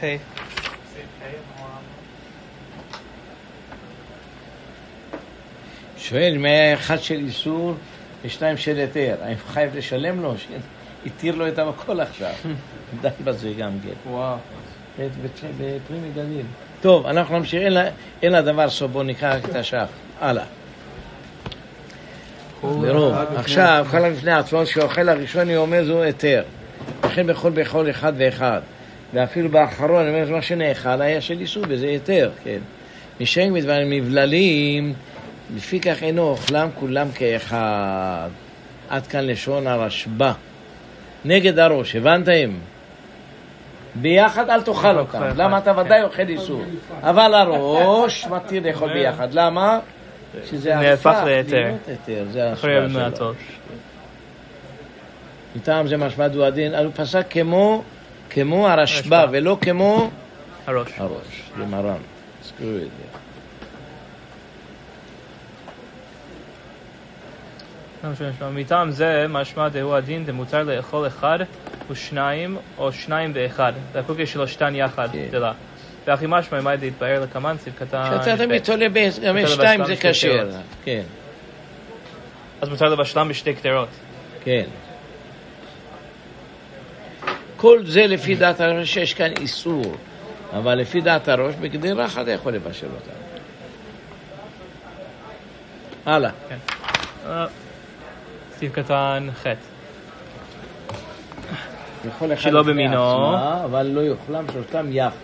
The 0.00 0.18
Moran 1.58 1.84
שואל 5.98 6.32
אם 6.36 6.44
היה 6.44 6.74
אחד 6.74 7.00
של 7.00 7.14
איסור 7.14 7.74
ושניים 8.24 8.56
של 8.56 8.76
היתר, 8.76 9.16
האם 9.22 9.36
חייב 9.48 9.76
לשלם 9.76 10.22
לו? 10.22 10.34
שהתיר 10.38 11.34
לו 11.34 11.48
את 11.48 11.58
המקול 11.58 12.00
עכשיו. 12.00 12.32
די 13.00 13.08
בזה 13.24 13.52
גם 13.58 13.70
כן. 13.84 14.10
וואו. 14.10 14.36
בפרי 14.98 15.98
מגדים. 16.08 16.46
טוב, 16.80 17.06
אנחנו 17.06 17.38
נמשיך, 17.38 17.62
אין 18.22 18.32
לדבר 18.32 18.70
סוף, 18.70 18.90
בואו 18.90 19.06
רק 19.22 19.44
את 19.44 19.54
השח. 19.54 19.86
הלאה. 20.20 20.44
ברוב. 22.62 23.14
עכשיו, 23.36 23.86
כל 23.90 24.08
לפני 24.08 24.32
עצמו, 24.32 24.66
שאוכל 24.66 25.08
הראשון, 25.08 25.48
היא 25.48 25.56
אומר 25.56 25.84
זו 25.84 26.02
היתר. 26.02 26.42
וכן 27.02 27.26
בכל 27.26 27.50
בכל 27.50 27.90
אחד 27.90 28.12
ואחד. 28.16 28.60
ואפילו 29.14 29.48
באחרון, 29.48 30.06
אני 30.06 30.22
אומר, 30.22 30.36
מה 30.36 30.42
שנאכל 30.42 31.02
היה 31.02 31.20
של 31.20 31.40
איסור, 31.40 31.64
וזה 31.68 31.86
היתר, 31.86 32.30
כן. 32.44 32.58
משם 33.20 33.52
מדברים 33.52 33.90
מבללים, 33.90 34.94
לפיכך 35.56 36.02
אינו 36.02 36.22
אוכלם 36.22 36.68
כולם 36.74 37.06
כאחד. 37.14 38.28
עד 38.88 39.06
כאן 39.06 39.26
לשון 39.26 39.66
הרשב"א. 39.66 40.32
נגד 41.24 41.58
הראש, 41.58 41.96
הבנתם? 41.96 42.50
ביחד 43.94 44.50
אל 44.50 44.62
תאכל 44.62 44.98
אותם. 44.98 45.22
למה 45.36 45.58
אתה 45.58 45.78
ודאי 45.78 46.02
אוכל 46.02 46.28
איסור? 46.28 46.62
אבל 47.02 47.34
הראש 47.34 48.26
מתיר 48.26 48.62
לאכול 48.66 48.92
ביחד. 48.92 49.28
למה? 49.34 49.78
שזה 50.50 50.74
נהפך 50.74 51.06
הפך 51.06 51.22
להיתר. 51.24 51.72
זה 52.32 52.48
ההשפעה 52.48 52.70
שלו. 52.88 53.00
המעטות. 53.00 53.36
מטעם 55.56 55.86
זה 55.86 55.96
משמע 55.96 56.28
דו 56.28 56.44
הדין, 56.44 56.74
אז 56.74 56.84
הוא 56.84 56.92
פסק 56.96 57.26
כמו, 57.30 57.82
כמו 58.30 58.68
הרשב"א 58.68 59.16
הרשב"א. 59.16 59.26
ולא 59.30 59.58
כמו 59.60 60.10
הראש. 60.66 60.88
הראש, 60.96 61.50
זה 61.58 61.64
מרן. 61.64 61.98
תזכרו 62.40 62.68
את 62.68 62.80
זה. 62.80 63.18
לא 68.40 68.50
מטעם 68.50 68.90
זה 68.90 69.26
משמע 69.28 69.68
דהו 69.68 69.94
הדין 69.94 70.24
דמותר 70.24 70.62
לאכול 70.62 71.06
אחד 71.06 71.38
ושניים 71.90 72.56
או 72.78 72.92
שניים 72.92 73.32
ואחד. 73.34 73.72
והקוקי 73.92 74.26
שלו 74.26 74.48
שתן 74.48 74.74
יחד 74.74 75.08
כן. 75.12 75.28
דלה. 75.30 75.52
ואחי 76.06 76.26
משמע 76.28 76.58
אם 76.58 76.66
היה 76.66 76.76
להתבהר 76.80 77.20
לקמן 77.20 77.56
סעיף 77.58 77.78
קטן. 77.78 78.02
שאתה 78.04 78.44
תמיד. 78.44 78.64
תולה 78.64 78.88
גם 79.26 79.46
שתיים 79.46 79.84
זה 79.84 79.94
כשר. 80.00 80.48
כן, 80.84 81.02
אז 82.60 82.68
מותר 82.68 82.86
לבשלם 82.86 83.28
בשתי 83.28 83.54
קטרות. 83.54 83.88
כן. 84.44 84.64
כל 87.64 87.86
זה 87.86 88.06
לפי 88.06 88.34
דעת 88.34 88.60
הראש 88.60 88.94
שיש 88.94 89.14
כאן 89.14 89.32
איסור, 89.40 89.96
אבל 90.52 90.74
לפי 90.74 91.00
דעת 91.00 91.28
הראש 91.28 91.54
בגדרה 91.54 92.06
אחת 92.06 92.24
יכול 92.28 92.52
לבשל 92.52 92.86
אותה. 92.86 93.10
הלאה. 96.06 96.30
אה, 97.26 97.46
סעיף 98.58 98.72
קטן 98.72 99.28
ח'. 99.42 99.46
יכול 102.08 102.32
אחד 102.32 102.42
שלא 102.42 102.60
לפני 102.60 102.72
במינו. 102.72 103.10
עצמה, 103.10 103.64
אבל 103.64 103.86
לא 103.86 104.00
יאכלם 104.00 104.44
שלושתם 104.52 104.86
יחד. 104.90 105.16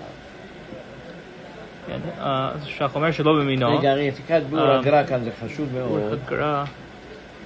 כן, 1.87 1.99
אה, 2.21 2.51
אז 2.55 2.67
שח 2.67 2.95
אומר 2.95 3.13
שלא 3.13 3.33
במינו. 3.33 3.79
רגע, 3.79 3.93
רגע, 3.93 4.11
תקרא 4.11 4.39
את 4.39 4.47
ביאור 4.51 4.71
אה. 4.71 4.79
הגר"א 4.79 5.07
כאן, 5.07 5.25
זה 5.25 5.31
חשוב 5.45 5.69
מאוד. 5.75 6.19
גרע, 6.29 6.65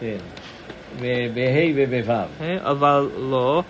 כן. 0.00 0.16
ב- 1.00 1.34
בה' 1.34 1.72
ובו'. 1.76 2.12
אה, 2.40 2.70
אבל 2.70 3.08
לא. 3.18 3.62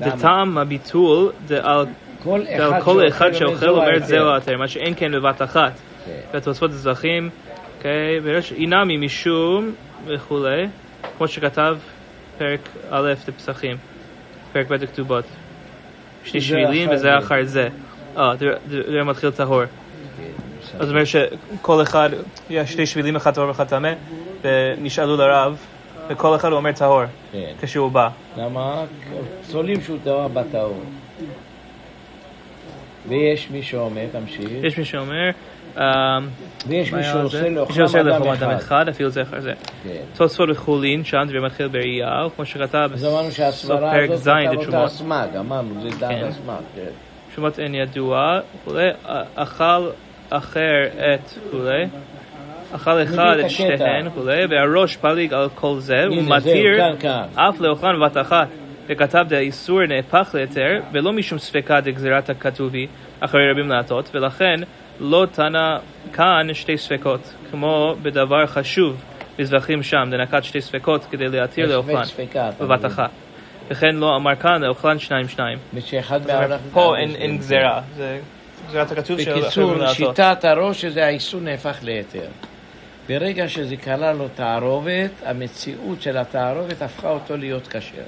דטעם 0.00 0.58
הביטול 0.58 1.32
דעל 1.46 1.86
כל 2.22 2.40
אחד 2.56 2.80
כל 2.82 3.08
אחד 3.08 3.32
שאוכל 3.32 3.68
אומר 3.68 3.98
זהו. 3.98 4.28
ההיתר, 4.28 4.56
מה 4.56 4.68
שאין 4.68 4.94
כן 4.96 5.12
בבת 5.12 5.42
אחת. 5.42 5.72
כן. 6.06 6.12
והתוספות 6.34 6.70
אזרחים, 6.70 7.30
אוקיי, 7.76 8.20
אינמי 8.56 8.96
משום 8.96 9.72
וכולי, 10.06 10.66
כמו 11.18 11.28
שכתב 11.28 11.76
פרק 12.38 12.60
א' 12.90 13.12
לפסחים, 13.28 13.76
פרק 14.52 14.68
ב' 14.68 14.72
לכתובות. 14.72 15.24
שני 16.24 16.40
שבילים 16.40 16.88
וזה 16.90 16.98
זה. 16.98 17.18
אחר 17.18 17.44
זה. 17.44 17.68
אה, 18.16 18.32
זה- 18.36 19.02
מתחיל 19.04 19.30
טהור. 19.30 19.62
בסדר. 19.62 20.80
אז 20.80 20.86
זאת 20.86 20.90
אומרת 20.90 21.06
שכל 21.06 21.82
אחד, 21.82 22.10
יש 22.50 22.72
שתי 22.72 22.86
שבילים, 22.86 23.16
אחד 23.16 23.34
טהור 23.34 23.48
ואחד 23.48 23.66
טמא, 23.66 23.92
ונשאלו 24.44 25.16
לרב, 25.16 25.56
וכל 26.08 26.36
אחד 26.36 26.52
אומר 26.52 26.72
טהור, 26.72 27.02
כן. 27.32 27.52
כשהוא 27.60 27.90
בא. 27.90 28.08
למה? 28.36 28.84
פסולים 29.42 29.80
שהוא 29.80 29.98
טהור 30.04 30.28
בטהור. 30.28 30.82
ויש 33.08 33.50
מי 33.50 33.62
שאומר, 33.62 34.04
תמשיך, 34.12 34.50
יש 34.62 34.78
מי 34.78 34.84
שאומר, 34.84 35.30
אה, 35.78 36.18
ויש 36.66 36.92
מי 36.92 37.02
שעושה 37.04 37.86
זה? 37.86 38.02
לאכול 38.02 38.28
אדם 38.28 38.50
אחד. 38.50 38.88
אפילו 38.88 39.10
זה 39.10 39.22
אחר 39.22 39.40
זה. 39.40 39.52
כן. 39.84 39.90
תוספות 40.16 40.48
וחולין, 40.50 41.04
שם 41.04 41.18
דברי 41.26 41.40
מתחיל 41.40 41.68
בראייה, 41.68 42.26
וכמו 42.26 42.46
שכתב 42.46 42.90
בסוף 42.92 43.80
פרק 43.80 44.10
ז' 44.14 44.28
לתשומות. 44.28 44.84
הסמ"ג, 44.84 45.28
אמרנו, 45.38 45.82
זה 45.82 45.88
דעת 45.98 46.10
כן. 46.10 46.24
הסמ"ג, 46.24 46.62
כן. 46.74 46.90
שומות 47.34 47.58
אין 47.58 47.74
ידוע, 47.74 48.40
וכולי, 48.62 48.88
אכל 49.34 49.88
אחר 50.30 50.86
את 50.86 51.30
וכולי, 51.46 51.86
אכל 52.72 53.02
אחד 53.02 53.36
את. 53.44 53.50
שתיהן 53.50 54.06
וכולי, 54.06 54.44
והראש 54.50 54.96
פליג 54.96 55.34
על 55.34 55.48
כל 55.54 55.74
זה, 55.78 56.04
ומתיר. 56.10 56.94
אף 57.34 57.60
לאוכלן 57.60 58.00
בבת 58.00 58.16
אחת. 58.16 58.48
וכתב 58.88 59.24
דאיסור 59.28 59.86
נהפך 59.86 60.30
להיתר, 60.34 60.80
ולא 60.92 61.12
משום 61.12 61.38
ספקה 61.38 61.80
דגזירת 61.80 62.30
הכתובי, 62.30 62.86
אחרי 63.20 63.40
רבים 63.50 63.68
לעטות, 63.68 64.10
ולכן 64.14 64.54
לא 65.00 65.26
תנא 65.32 65.76
כאן 66.12 66.54
שתי 66.54 66.78
ספקות, 66.78 67.34
כמו 67.50 67.94
בדבר 68.02 68.46
חשוב, 68.46 68.96
מזבחים 69.38 69.82
שם, 69.82 70.08
דנקת 70.10 70.44
שתי 70.44 70.60
ספקות 70.60 71.04
כדי 71.10 71.28
להתיר 71.28 71.66
לאוכלן 71.66 72.02
בבת? 72.60 72.84
אחת. 72.84 73.10
וכן 73.70 73.96
לא 73.96 74.16
אמר 74.16 74.36
כאן 74.36 74.62
לאוכלן 74.62 74.98
שניים 74.98 75.28
שניים. 75.28 75.58
ושאחד. 75.74 76.20
פה 76.72 76.96
אין, 76.96 77.14
אין 77.14 77.38
גזירה, 77.38 77.80
זה 77.96 78.18
גזירת 78.68 78.92
הכתוב 78.92 79.20
של 79.20 79.40
בקיצור, 79.40 79.70
רבים 79.70 79.82
לעטות. 79.82 80.16
שיטת 80.16 80.44
הראש 80.44 80.80
שזה 80.80 81.04
האיסור 81.04 81.40
נהפך 81.40 81.78
להיתר. 81.82 82.26
ברגע 83.08 83.48
שזה 83.48 83.76
כלל 83.76 84.12
לו 84.12 84.28
תערובת, 84.28 85.10
המציאות 85.24 86.02
של 86.02 86.16
התערובת 86.16 86.82
הפכה 86.82 87.10
אותו 87.10 87.36
להיות 87.36 87.68
כשר. 87.68 88.02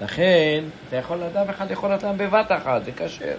לכן, 0.00 0.64
אתה 0.88 0.96
יכול 0.96 1.22
אדם 1.22 1.50
אחד 1.50 1.70
יכול 1.70 1.92
אדם 1.92 2.18
בבת 2.18 2.52
אחת, 2.52 2.84
זה 2.84 2.92
כשר. 2.92 3.34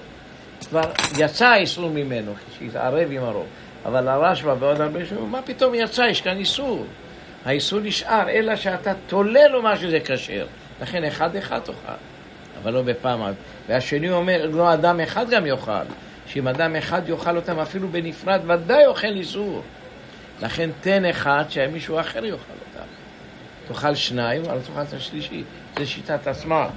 כבר 0.70 0.92
יצא 1.20 1.48
האיסור 1.48 1.90
ממנו, 1.90 2.34
כשהתערב 2.52 3.08
עם 3.12 3.24
הרוב. 3.24 3.46
אבל 3.86 4.08
הרשב"א 4.08 4.56
ועוד 4.60 4.82
הרבה 4.82 5.06
שאומרים, 5.06 5.32
מה 5.32 5.42
פתאום 5.42 5.76
יצא, 5.76 6.02
יש 6.02 6.22
כאן 6.22 6.38
איסור. 6.38 6.86
האיסור 7.46 7.80
נשאר, 7.80 8.30
אלא 8.30 8.56
שאתה 8.56 8.94
תולה 9.08 9.48
לו 9.48 9.62
מה 9.62 9.78
שזה 9.78 10.00
כשר. 10.00 10.46
לכן 10.82 11.04
אחד 11.04 11.36
אחד 11.36 11.60
תאכל, 11.60 11.94
אבל 12.64 12.74
לא 12.74 12.82
בפעם 12.82 13.22
אחת. 13.22 13.34
והשני 13.68 14.10
אומר, 14.10 14.46
לא 14.52 14.74
אדם 14.74 15.00
אחד 15.00 15.30
גם 15.30 15.46
יאכל. 15.46 15.86
שאם 16.28 16.48
אדם 16.48 16.76
אחד 16.76 17.10
יאכל 17.10 17.36
אותם 17.36 17.60
אפילו 17.60 17.88
בנפרד, 17.88 18.42
ודאי 18.48 18.86
אוכל 18.86 19.08
איסור. 19.08 19.62
לכן 20.44 20.70
תן 20.82 21.06
אחד 21.06 21.44
שמישהו 21.50 22.00
אחר 22.00 22.26
יאכל 22.26 22.36
אותם. 22.36 22.88
תאכל 23.68 23.96
שניים, 23.96 24.42
אבל 24.46 24.60
תאכל 24.60 24.82
את 24.82 24.94
השלישי. 24.94 25.44
זה 25.78 25.86
שיטת 25.86 26.28
הסמ"ר, 26.28 26.68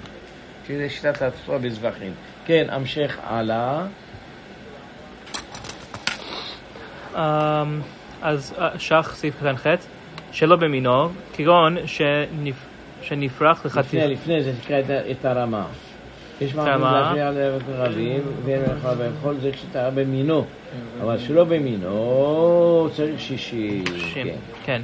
שזה 0.68 0.88
שיטת 0.90 1.22
התורה 1.22 1.59
בזבחים. 1.59 2.12
כן, 2.44 2.66
המשך 2.70 3.16
הלאה. 3.22 3.87
אמ, 7.14 7.20
אז 8.22 8.55
אה, 8.59 8.79
שח 8.79 9.14
סעיף 9.14 9.37
קטן 9.37 9.57
ח' 9.57 9.66
שלא 10.33 10.57
במינו, 10.57 11.09
כגון 11.33 11.76
שנפ... 11.87 12.57
שנפרח 13.02 13.66
לחתיכות. 13.66 13.85
לפני, 13.94 14.14
לפני 14.14 14.42
זה 14.42 14.52
תקרא 14.64 14.81
את 15.11 15.24
הרמה. 15.24 15.66
יש. 16.40 16.55
מעמד 16.55 16.92
להפריע 16.92 17.31
לערב 17.31 17.62
רבים, 17.68 18.22
ואין 18.44 18.62
לך 18.62 18.88
וכל 18.99 19.35
זה 19.42 19.51
כשאתה 19.53 19.90
במינו. 19.90 20.44
אבל 21.03 21.18
שלא 21.18 21.44
במינו, 21.44 22.88
צריך. 22.92 23.20
שישים, 23.20 23.85
כן. 24.14 24.29
כן. 24.64 24.83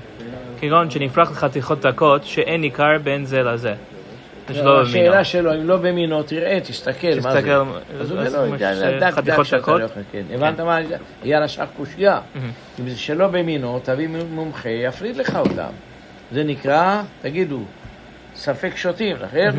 כגון 0.60 0.90
שנפרח 0.90 1.30
לחתיכות 1.30 1.80
דקות 1.80 2.24
שאין 2.24 2.60
ניכר 2.60 2.98
בין 3.02 3.24
זה 3.24 3.42
לזה. 3.42 3.74
השאלה 4.50 5.24
שלו, 5.24 5.54
אם 5.54 5.68
לא 5.68 5.76
במינו, 5.76 6.22
תראה, 6.22 6.58
תסתכל, 6.60 7.06
מה 7.22 7.32
זה? 7.32 7.38
תסתכל, 7.38 7.50
אז 8.00 8.10
הוא 8.34 8.56
"דק, 8.56 9.00
דק, 9.00 9.10
חתיכות 9.10 9.46
דקות. 9.54 9.80
לא 9.80 9.84
יכול", 9.84 10.02
כן. 10.12 10.22
הבנת 10.34 10.60
מה? 10.60 10.78
היה 11.22 11.40
לשך 11.40 11.64
קושייה. 11.76 12.20
אם 12.80 12.88
זה 12.88 12.96
שלא 12.98 13.28
במינו, 13.28 13.80
תביא 13.82 14.08
מומחה, 14.30 14.68
יפריד 14.68 15.16
לך 15.16 15.36
אותם. 15.36 15.70
זה 16.32 16.44
נקרא, 16.44 17.02
תגידו, 17.22 17.60
ספק 18.34 18.76
שוטים, 18.76 19.16
לכן? 19.20 19.50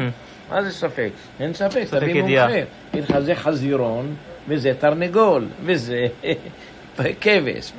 מה 0.53 0.63
זה 0.63 0.71
ספק? 0.71 1.09
אין 1.39 1.53
ספק, 1.53 1.83
תביא. 1.89 2.21
מומחה. 2.21 2.47
יגיד 2.93 3.03
לך, 3.09 3.19
זה 3.19 3.35
חזירון, 3.35 4.15
וזה 4.47 4.73
תרנגול, 4.79 5.45
וזה 5.65 6.05
כבש. 7.21 7.71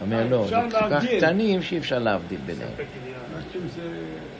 אומר, 0.00 0.22
לא, 0.30 0.46
זה 0.48 0.56
כל 0.70 0.78
כך. 0.90 1.04
קטנים 1.18 1.62
שאי 1.62 1.78
אפשר 1.78 1.98
להבדיל 1.98 2.38
ביניהם. 2.46 2.68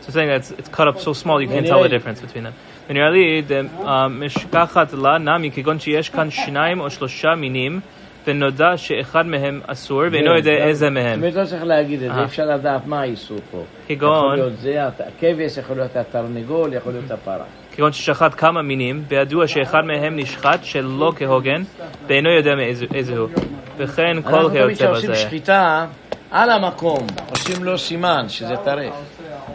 So 0.03 0.11
saying 0.11 0.29
that 0.29 0.41
it's, 0.43 0.61
it's 0.61 0.69
cut 0.69 0.87
up 0.89 0.99
so 1.01 1.13
small 1.23 1.41
you 1.41 1.49
can't 1.49 1.67
tell 1.67 1.83
the 1.83 1.89
difference 1.89 2.21
between 2.21 2.45
them. 2.47 2.53
ונראה 2.91 3.11
לי, 3.11 3.43
uh, 3.81 3.89
משכחת 4.11 4.93
לה 4.93 5.19
נמי 5.19 5.51
כגון 5.51 5.79
שיש 5.79 6.09
כאן 6.09 6.31
שניים 6.31 6.81
או 6.81 6.91
שלושה 6.91 7.35
מינים 7.35 7.81
ונודע 8.27 8.77
שאחד 8.77 9.27
מהם 9.27 9.61
אסור 9.67 10.03
ואינו 10.13 10.31
כן, 10.31 10.37
יודע 10.37 10.59
גם- 10.61 10.69
איזה 10.69 10.91
מהם. 10.91 11.21
באמת 11.21 11.35
לא 11.35 11.45
צריך 11.45 11.65
להגיד 11.65 12.03
את 12.03 12.15
זה. 12.15 12.25
אפשר 12.25 12.47
לדעת 12.47 12.87
מה 12.87 13.01
האיסור 13.01 13.39
פה. 13.51 13.65
כגון- 13.89 14.17
יכול 14.25 14.35
להיות 14.35 14.59
זה 14.59 14.87
הכבש, 14.87 15.59
יכול 15.59 15.77
להיות 15.77 15.97
התרנגול, 15.97 16.73
יכול 16.73 16.93
להיות 16.93 17.11
הפרה. 17.11 17.45
כגון 17.77 17.93
ששחט 17.93 18.35
כמה 18.37 18.63
מינים 18.63 19.05
וידוע 19.09 19.49
שאחד 19.49 19.81
מהם 19.85 20.17
נשחט 20.17 20.65
שלא 20.65 21.13
כהוגן 21.17 21.63
ואינו 22.07 22.31
יודע 22.31 22.55
מאיזה 22.55 22.87
איזה 22.95 23.17
הוא. 23.17 23.29
וכן 23.77 24.23
כל 24.23 24.29
אנחנו 24.29 24.49
תמיד 24.49 24.63
היוצא 24.63 24.85
כשעושים 24.85 25.11
בזה. 25.11 25.21
שחיטה, 25.21 25.87
על 26.31 26.51
המקום, 26.51 27.07
עושים 27.31 27.65
לו 27.65 27.79
סימן, 27.79 28.25
שזה 28.29 28.57
טרף. 28.57 28.95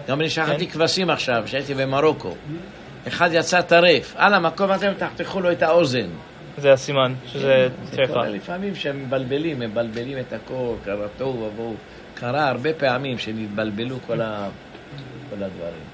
גם 0.07 0.21
אני 0.21 0.29
שחטתי 0.29 0.67
כן. 0.67 0.73
כבשים 0.73 1.09
עכשיו, 1.09 1.43
כשהייתי 1.45 1.73
במרוקו. 1.73 2.35
אחד 3.07 3.29
יצא 3.33 3.61
טרף, 3.61 4.13
על 4.17 4.33
המקום 4.33 4.73
אתם 4.73 4.91
תחתכו 4.97 5.41
לו 5.41 5.51
את 5.51 5.63
האוזן. 5.63 6.07
זה 6.57 6.73
הסימן, 6.73 7.13
שזה 7.27 7.67
זה 7.83 7.97
טרפה. 7.97 8.27
לפעמים 8.27 8.75
שהם 8.75 9.03
מבלבלים, 9.03 9.59
מבלבלים 9.59 10.17
את 10.19 10.33
הכל, 10.33 10.73
קרה 10.85 11.07
תוהו 11.17 11.43
ובוהו. 11.43 11.75
קרה 12.13 12.49
הרבה 12.49 12.73
פעמים 12.73 13.17
שנתבלבלו. 13.17 13.95
כל 14.07 14.21
הדברים. 14.21 15.88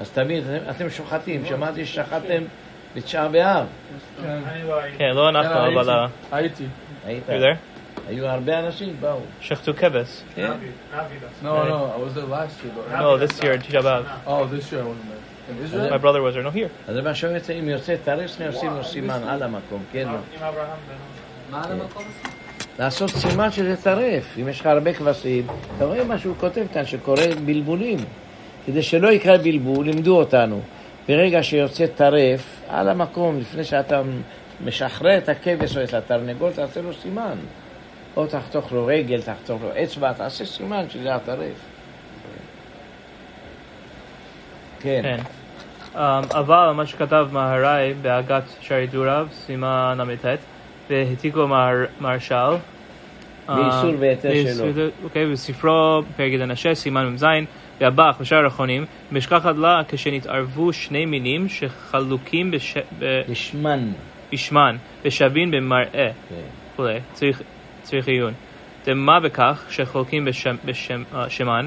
אז 0.00 0.10
תמיד, 0.10 0.44
אתם, 0.70 0.90
שוחטים, 0.90 1.46
שמעתי 1.46 1.86
ששחטתם 1.86 2.42
בתשעה 2.96 3.28
באב. 3.28 3.66
כן, 4.98 5.10
לא 5.14 5.28
אנחנו, 5.28 5.54
כן, 5.54 5.78
אבל... 5.78 6.06
הייתי. 6.32 6.64
היית? 7.06 7.24
היו 8.08 8.26
הרבה 8.26 8.58
אנשים, 8.58 8.96
באו. 9.00 9.20
שחטו 9.40 9.72
כבש. 9.76 10.22
כן. 10.34 10.50
No, 11.42 11.46
no, 11.46 11.46
I 11.46 11.98
was 11.98 12.14
there 12.14 12.26
last 12.26 12.62
year. 12.62 12.98
No, 12.98 13.16
this 13.18 13.42
year, 13.42 13.58
Tisha 13.58 13.82
B'Av. 13.82 14.04
Oh, 14.26 14.46
this 14.46 14.72
year 14.72 14.80
I 14.80 14.84
wasn't 14.84 15.08
there. 15.10 15.50
In 15.50 15.64
Israel? 15.64 15.90
My 15.90 15.98
brother 15.98 16.22
was 16.22 16.34
there. 16.34 16.42
No, 16.42 16.50
here. 16.50 16.68
אז 16.88 16.96
מה 16.96 17.14
שאומר, 17.14 17.38
אם 17.60 17.68
יוצא 17.68 17.96
טרף, 18.04 18.30
שני 18.36 18.46
עושים 18.46 18.70
לו 18.76 18.84
סימן 18.84 19.20
על 19.28 19.42
המקום, 19.42 19.82
כן. 19.92 20.08
לא. 20.08 20.18
מה 21.50 21.64
על 21.64 21.72
המקום 21.72 22.02
הזה? 22.02 22.28
לעשות 22.78 23.10
סימן 23.10 23.50
שזה 23.50 23.76
טרף. 23.76 24.36
אם 24.42 24.48
יש 24.48 24.60
לך 24.60 24.66
הרבה 24.66 24.92
כבשים, 24.94 25.46
אתה 25.76 25.84
רואה 25.84 26.04
מה 26.04 26.18
שהוא 26.18 26.36
כותב 26.40 26.64
כאן, 26.72 26.86
שקורא 26.86 27.22
בלבולים. 27.44 27.98
כדי 28.66 28.82
שלא 28.82 29.08
יקרה 29.08 29.38
בלבול, 29.38 29.86
לימדו 29.86 30.18
אותנו. 30.18 30.60
ברגע 31.08 31.42
שיוצא 31.42 31.86
טרף, 31.86 32.60
על 32.68 32.88
המקום, 32.88 33.38
לפני 33.40 33.64
שאתה 33.64 34.02
משחרר 34.64 35.18
את 35.18 35.28
הכבש 35.28 35.76
או 35.76 35.82
את 35.82 35.94
התרנגול, 35.94 36.52
תעשה 36.52 36.80
לו 36.82 36.92
סימן. 36.92 37.36
או 38.16 38.26
תחתוך 38.26 38.72
לו 38.72 38.86
רגל, 38.86 39.22
תחתוך 39.22 39.62
לו 39.62 39.68
אצבע, 39.82 40.12
תעשה 40.12 40.44
סימן 40.44 40.84
שזה 40.90 41.14
הטרף. 41.14 41.56
כן. 44.80 45.02
כן. 45.02 45.20
Um, 45.94 45.98
אבל 46.30 46.72
מה 46.76 46.86
שכתב 46.86 47.28
מהר"י 47.32 47.94
בהגת 48.02 48.42
שערי 48.60 48.86
דוריו, 48.86 49.26
סימן 49.32 49.98
ל"ט, 50.00 50.38
והעתיקו 50.90 51.46
מהר- 51.46 51.86
מהרש"ל. 52.00 52.54
באיסור 53.48 53.90
um, 53.90 53.96
והיתר 53.98 54.30
שלו. 54.54 54.84
אוקיי, 55.04 55.32
בספרו 55.32 56.02
פרק 56.16 56.32
גד 56.32 56.40
הנשה, 56.40 56.74
סימן 56.74 57.06
מ"ז, 57.06 57.24
והבח 57.80 58.16
ושאר 58.20 58.44
האחרונים, 58.44 58.84
משכחת 59.12 59.56
לה 59.56 59.82
כשנתערבו 59.88 60.72
שני 60.72 61.06
מינים 61.06 61.48
שחלוקים 61.48 62.50
בש... 62.50 62.76
ב- 62.98 63.20
לשמן. 63.28 63.92
בשמן 64.32 64.76
ושווים 65.04 65.50
במראה. 65.50 65.86
כן. 66.28 66.34
וכולי, 66.72 66.98
צריך, 67.12 67.42
צריך 67.82 68.08
עיון. 68.08 68.32
דמה 68.86 69.20
בכך 69.20 69.66
שחולקים 69.70 70.24
בשם, 70.24 70.56
בשם, 70.64 71.02
אה, 71.14 71.30
שמן, 71.30 71.66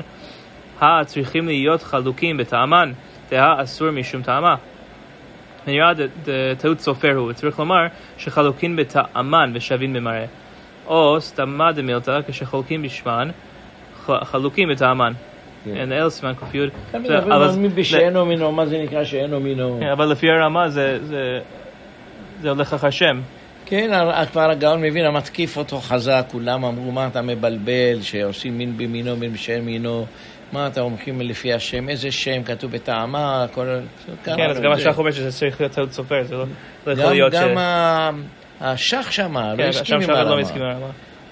הצריכים 0.81 1.45
להיות 1.47 1.83
חלוקים 1.83 2.37
בטעמן, 2.37 2.91
דהה 3.31 3.63
אסור 3.63 3.91
משום 3.91 4.21
טעמה. 4.21 4.55
ד- 5.67 6.53
טעות 6.57 6.79
סופר 6.79 7.15
הוא, 7.15 7.33
צריך 7.33 7.59
לומר 7.59 7.87
שחלוקים 8.17 8.75
בטעמן 8.75 9.51
ושווים 9.53 9.93
במראה. 9.93 10.25
או 10.85 11.21
סתמה 11.21 11.71
דמילתא 11.71 12.19
כשחולקים 12.27 12.81
בשמן, 12.81 13.29
חלוקים 14.23 14.69
בטעמן. 14.69 15.13
אין 15.67 15.91
אל 15.91 16.09
סימן 16.09 16.33
ק"י. 16.33 16.57
אבל 16.93 17.69
בשאינו 17.75 18.25
מינו, 18.25 18.51
מה 18.51 18.65
זה 18.65 18.77
נקרא 18.77 19.03
שאינו 19.03 19.39
מינו? 19.39 19.77
כן, 19.79 19.89
אבל 19.89 20.11
לפי 20.11 20.27
הרמה 20.29 20.69
זה, 20.69 20.97
הולך 22.43 22.73
אחר 22.73 22.89
שם. 22.89 23.21
כן, 23.65 23.91
כבר 24.31 24.51
הגאון 24.51 24.81
מבין, 24.81 25.05
המתקיף 25.05 25.57
אותו 25.57 25.77
חזק, 25.77 26.25
כולם 26.31 26.65
אמרו, 26.65 26.91
מה 26.91 27.07
אתה 27.07 27.21
מבלבל, 27.21 28.01
שעושים 28.01 28.57
מין 28.57 28.77
במינו, 28.77 29.17
מין 29.17 29.33
בשאין 29.33 29.65
מינו, 29.65 30.05
מה 30.53 30.67
אתה 30.67 30.81
הולכים 30.81 31.21
לפי 31.21 31.53
השם, 31.53 31.89
איזה 31.89 32.11
שם, 32.11 32.43
כתוב 32.43 32.71
בטעמה, 32.71 33.45
כל... 33.53 33.67
כן, 34.23 34.49
אז 34.49 34.59
גם 34.61 34.71
השח 34.71 34.97
אומר 34.97 35.11
שזה 35.11 35.31
צריך 35.31 35.61
להיות 35.61 35.73
טעות 35.73 35.91
סופר, 35.91 36.23
זה 36.23 36.35
לא 36.35 36.45
לא 36.87 36.91
יכול 36.91 37.11
להיות 37.11 37.33
ש... 37.33 37.35
גם 37.35 37.57
השח 38.61 39.07
שמה, 39.11 39.53
לא 39.53 39.57
כן, 39.57 39.69
הסכים 39.69 40.01
שם 40.01 40.11
עם 40.11 40.17
לא 40.17 40.65
הרמה. 40.65 40.87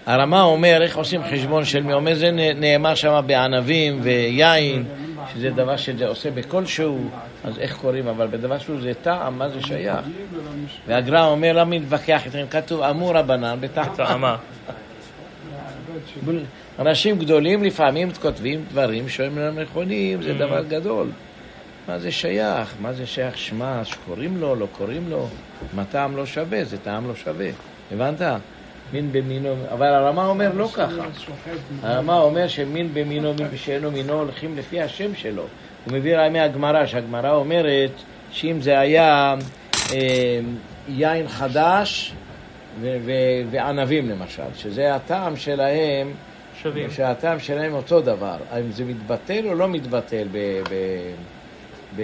הרמה. 0.07 0.41
אומר, 0.41 0.79
איך 0.81 0.97
עושים 0.97 1.21
חשבון 1.31 1.65
של 1.65 1.83
מי? 1.83 1.93
אומר, 1.93 2.15
זה 2.15 2.31
נאמר 2.55 2.95
שם 2.95 3.23
בענבים 3.27 3.99
ויין, 4.03 4.85
שזה 5.33 5.49
דבר 5.49 5.77
שזה 5.77 6.07
עושה 6.07 6.31
בכלשהו, 6.31 7.09
אז 7.43 7.59
איך 7.59 7.77
קוראים? 7.77 8.07
אבל 8.07 8.27
בדבר 8.27 8.57
שהוא 8.59 8.81
זה 8.81 8.91
טעם, 9.01 9.37
מה 9.37 9.49
זה 9.49 9.61
שייך? 9.61 9.99
והגר"א 10.87 11.25
אומר, 11.25 11.53
למה 11.53 11.77
מתווכח 11.79 12.21
איתכם? 12.25 12.45
כתוב, 12.49 12.81
אמור 12.81 13.17
רבנן 13.17 13.57
בטעם. 13.59 13.85
טעמה. 13.97 14.35
אנשים 16.79 17.19
גדולים 17.19 17.63
לפעמים 17.63 18.09
כותבים 18.21 18.63
דברים 18.69 19.09
שהם 19.09 19.37
לא 19.37 19.51
נכונים, 19.51 20.21
זה 20.21 20.31
Mm. 20.31 20.39
דבר 20.39 20.63
גדול. 20.63 21.07
מה 21.87 21.99
זה 21.99 22.11
שייך? 22.11 22.73
מה 22.81 22.93
זה 22.93 23.05
שייך 23.05 23.37
שמע, 23.37 23.81
שקוראים 23.85 24.37
לו, 24.37 24.55
לא 24.55 24.67
קוראים 24.71 25.09
לו? 25.09 25.27
מה 25.73 25.85
טעם 25.85 26.17
לא 26.17 26.25
שווה? 26.25 26.63
זה 26.63 26.77
טעם 26.77 27.07
לא 27.07 27.15
שווה. 27.15 27.49
הבנת? 27.91 28.21
מין 28.93 29.11
במינו, 29.11 29.55
אבל 29.71 29.85
הרמה 29.85 30.25
אומר 30.25 30.51
לא 30.53 30.67
ככה. 30.73 31.03
הרמה 31.81 32.19
אומר 32.19 32.47
שמין 32.47 32.93
במינו, 32.93 33.33
מין 33.33 33.47
בשאינו 33.53 33.91
מינו, 33.91 34.13
הולכים 34.13 34.57
לפי 34.57 34.81
השם 34.81 35.15
שלו. 35.15 35.43
הוא 35.85 35.93
מביא 35.93 36.17
רעי 36.17 36.29
מהגמרא, 36.29 36.85
שהגמרא 36.85 37.31
אומרת 37.31 37.91
שאם 38.31 38.61
זה 38.61 38.79
היה 38.79 39.35
אה, 39.93 40.39
יין 40.87 41.27
חדש 41.27 42.13
ו- 42.81 42.97
ו- 43.05 43.51
וענבים 43.51 44.09
למשל, 44.09 44.43
שזה 44.55 44.95
הטעם 44.95 45.35
שלהם, 45.37 46.11
שווים. 46.61 46.91
שהטעם 46.91 47.39
שלהם 47.39 47.73
אותו 47.73 48.01
דבר. 48.01 48.37
האם 48.51 48.71
זה 48.71 48.85
מתבטל 48.85 49.47
או 49.47 49.55
לא 49.55 49.67
מתבטל 49.67 50.27
ב... 50.31 50.37
ב, 50.69 50.73
ב. 51.95 52.01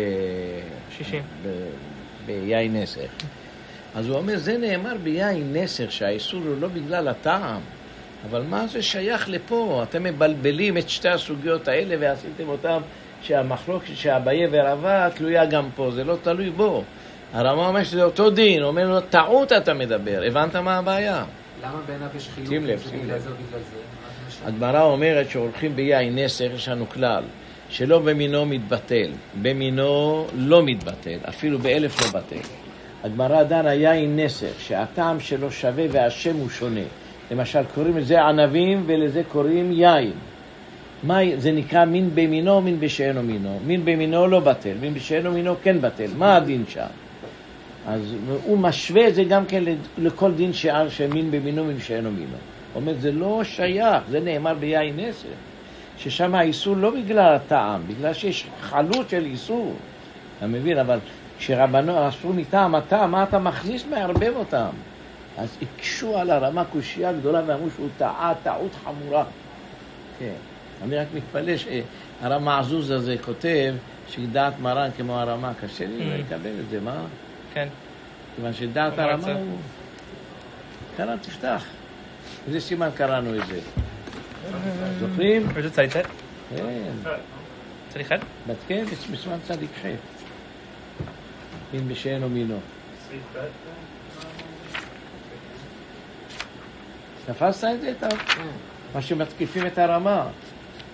ב, 1.44 1.50
ביין 2.26 2.76
נסך. 2.76 3.10
אז 3.96 4.08
הוא 4.08 4.18
אומר, 4.18 4.38
זה 4.38 4.58
נאמר 4.58 4.94
ביין 5.04 5.54
נסך, 5.54 5.92
שהאיסור 5.92 6.42
הוא 6.46 6.56
לא 6.60 6.68
בגלל 6.68 7.08
הטעם, 7.08 7.62
אבל 8.30 8.42
מה 8.42 8.68
זה 8.68 8.82
שייך 8.82 9.30
לפה? 9.30 9.84
אתם 9.90 10.04
מבלבלים 10.04 10.78
את 10.78 10.90
שתי 10.90 11.10
הסוגיות 11.10 11.68
האלה 11.68 11.96
ועשיתם 12.00 12.50
אותם 12.50 12.82
שהמחלוקת 13.22 13.96
שאביי 13.96 14.48
ורבא 14.52 15.10
תלויה 15.10 15.46
גם 15.46 15.70
פה, 15.76 15.92
זה 15.92 16.04
לא 16.04 16.18
תלוי 16.24 16.50
בו. 16.50 16.84
הרמב"ם 17.34 17.66
אומר 17.66 17.84
שזה 17.84 18.04
אותו 18.04 18.30
דין, 18.30 18.62
הוא 18.62 18.68
אומר 18.68 18.88
לו, 18.88 19.02
טעות 19.02 19.52
אתה 19.52 19.74
מדבר, 19.74 20.22
הבנת 20.28 20.56
מה 20.56 20.78
הבעיה? 20.78 21.24
למה 21.64 21.80
בעיניו 21.88 22.08
יש 22.18 22.30
חילוק? 22.36 22.50
שים 22.50 22.66
לב, 22.66 22.84
שים 22.90 23.10
לב. 23.10 23.28
הגמרא 24.46 24.82
אומרת 24.82 25.30
שהולכים 25.30 25.76
ביין 25.76 26.20
נסך, 26.20 26.48
יש 26.56 26.68
לנו 26.68 26.90
כלל, 26.90 27.24
שלא 27.70 28.00
במינו 28.00 28.46
מתבטל, 28.46 29.12
במינו 29.42 30.28
לא 30.36 30.64
מתבטל, 30.64 31.18
אפילו 31.30 31.60
באלף 31.60 32.02
לא 32.02 32.20
בטל. 32.20 32.63
הגמרא 33.04 33.44
דנה 33.44 33.74
יין 33.74 34.20
נסך, 34.20 34.54
שהטעם 34.60 35.20
שלו 35.20 35.52
שווה 35.52 35.86
והשם 35.92 36.36
הוא 36.36 36.50
שונה. 36.50 36.82
למשל, 37.32 37.64
קוראים 37.76 37.98
לזה 37.98 38.22
ענבים 38.22 38.84
ולזה 38.86 39.22
קוראים 39.28 39.72
יין. 39.72 40.12
מה, 41.04 41.20
זה 41.38 41.52
נקרא 41.52 41.86
מין 41.86 42.10
במינו, 42.14 42.62
מין 42.62 42.80
בשאינו 42.80 43.24
מינו. 43.24 43.60
מין 43.66 43.86
במינו 43.86 44.28
לא 44.28 44.40
בטל, 44.40 44.74
מין 44.82 44.94
בשאינו 44.94 45.32
מינו 45.32 45.56
כן 45.64 45.82
בטל. 45.82 46.08
מה 46.18 46.36
הדין 46.36 46.64
שם? 46.68 46.86
אז 47.88 48.16
הוא 48.44 48.58
משווה 48.58 49.08
את 49.08 49.16
זה 49.16 49.24
גם 49.24 49.46
כן 49.46 49.64
לכל 49.98 50.32
דין 50.32 50.54
שער 50.54 50.90
שמין 50.90 51.32
במינו, 51.32 51.64
מין 51.64 51.78
בשאינו 51.78 52.12
מינו. 52.12 52.38
הוא 52.74 52.82
אומר, 52.82 52.94
זה 53.00 53.12
לא 53.12 53.42
שייך, 53.44 54.04
זה 54.10 54.20
נאמר 54.20 54.54
ביין 54.54 55.00
עשר. 55.00 55.28
ששם 55.98 56.36
האיסור 56.36 56.76
לא 56.76 56.90
בגלל 56.90 57.36
הטעם, 57.36 57.82
בגלל 57.88 58.14
שיש 58.14 58.46
חלות 58.62 59.10
של 59.10 59.26
איסור. 59.26 59.74
אתה 60.38 60.48
מבין? 60.48 60.78
אבל 60.78 61.00
כשרבנו 61.44 62.10
אסרו 62.10 62.34
מטעם 62.34 62.76
הטעם, 62.76 63.12
מה 63.12 63.24
אתה 63.24 63.40
מכניס 63.40 63.86
מערבב 63.86 64.34
אותם? 64.36 64.70
אז 65.38 65.58
הקשו 65.62 66.18
על 66.18 66.32
הרמה 66.32 66.66
קושייה 66.66 67.14
גדולה 67.14 67.42
ואמרו 67.48 67.70
שהוא 67.76 67.90
טעה 67.98 68.34
טעות 68.44 68.72
חמורה. 68.84 69.24
כן. 70.20 70.34
אני 70.84 70.96
רק 70.98 71.08
מתפלא 71.14 71.54
שהרם 71.58 72.48
העזוז 72.48 72.92
הזה 72.92 73.16
כותב 73.26 73.74
שדעת 74.10 74.60
מרן 74.60 74.90
כמו 74.98 75.20
הרמה, 75.20 75.52
קשה 75.62 75.86
לי 75.88 76.00
Mm. 76.00 76.20
לקבל 76.20 76.52
את 76.60 76.70
זה, 76.70 76.80
מה? 76.80 76.96
כן. 77.54 77.68
כיוון 78.36 78.54
שדעת 78.54 78.98
מה 78.98 79.04
הרמה? 79.04 79.32
הוא... 79.34 79.58
קרא, 80.98 81.16
תפתח. 81.16 81.66
איזה 82.48 82.60
סימן 82.60 82.90
קראנו 82.96 83.36
את 83.36 83.48
זה? 83.48 83.60
זוכרים? 85.00 85.48
איזה 85.56 85.70
זה? 85.70 85.88
כן. 86.50 86.66
צד 87.90 88.00
אחד? 88.00 88.18
בת 88.48 88.56
כן, 88.68 88.86
בסימן 89.12 89.38
צדיק 89.48 89.70
ח'. 89.82 90.23
מין 91.74 91.88
בשאינו 91.88 92.30
מינו. 92.30 92.60
תפסת 97.26 97.68
את 97.76 97.82
זה? 97.82 97.92
אתה? 97.92 98.08
מה 98.96 99.02
שמתקיפים 99.02 99.68
את 99.68 99.78
הרמה. 99.78 100.28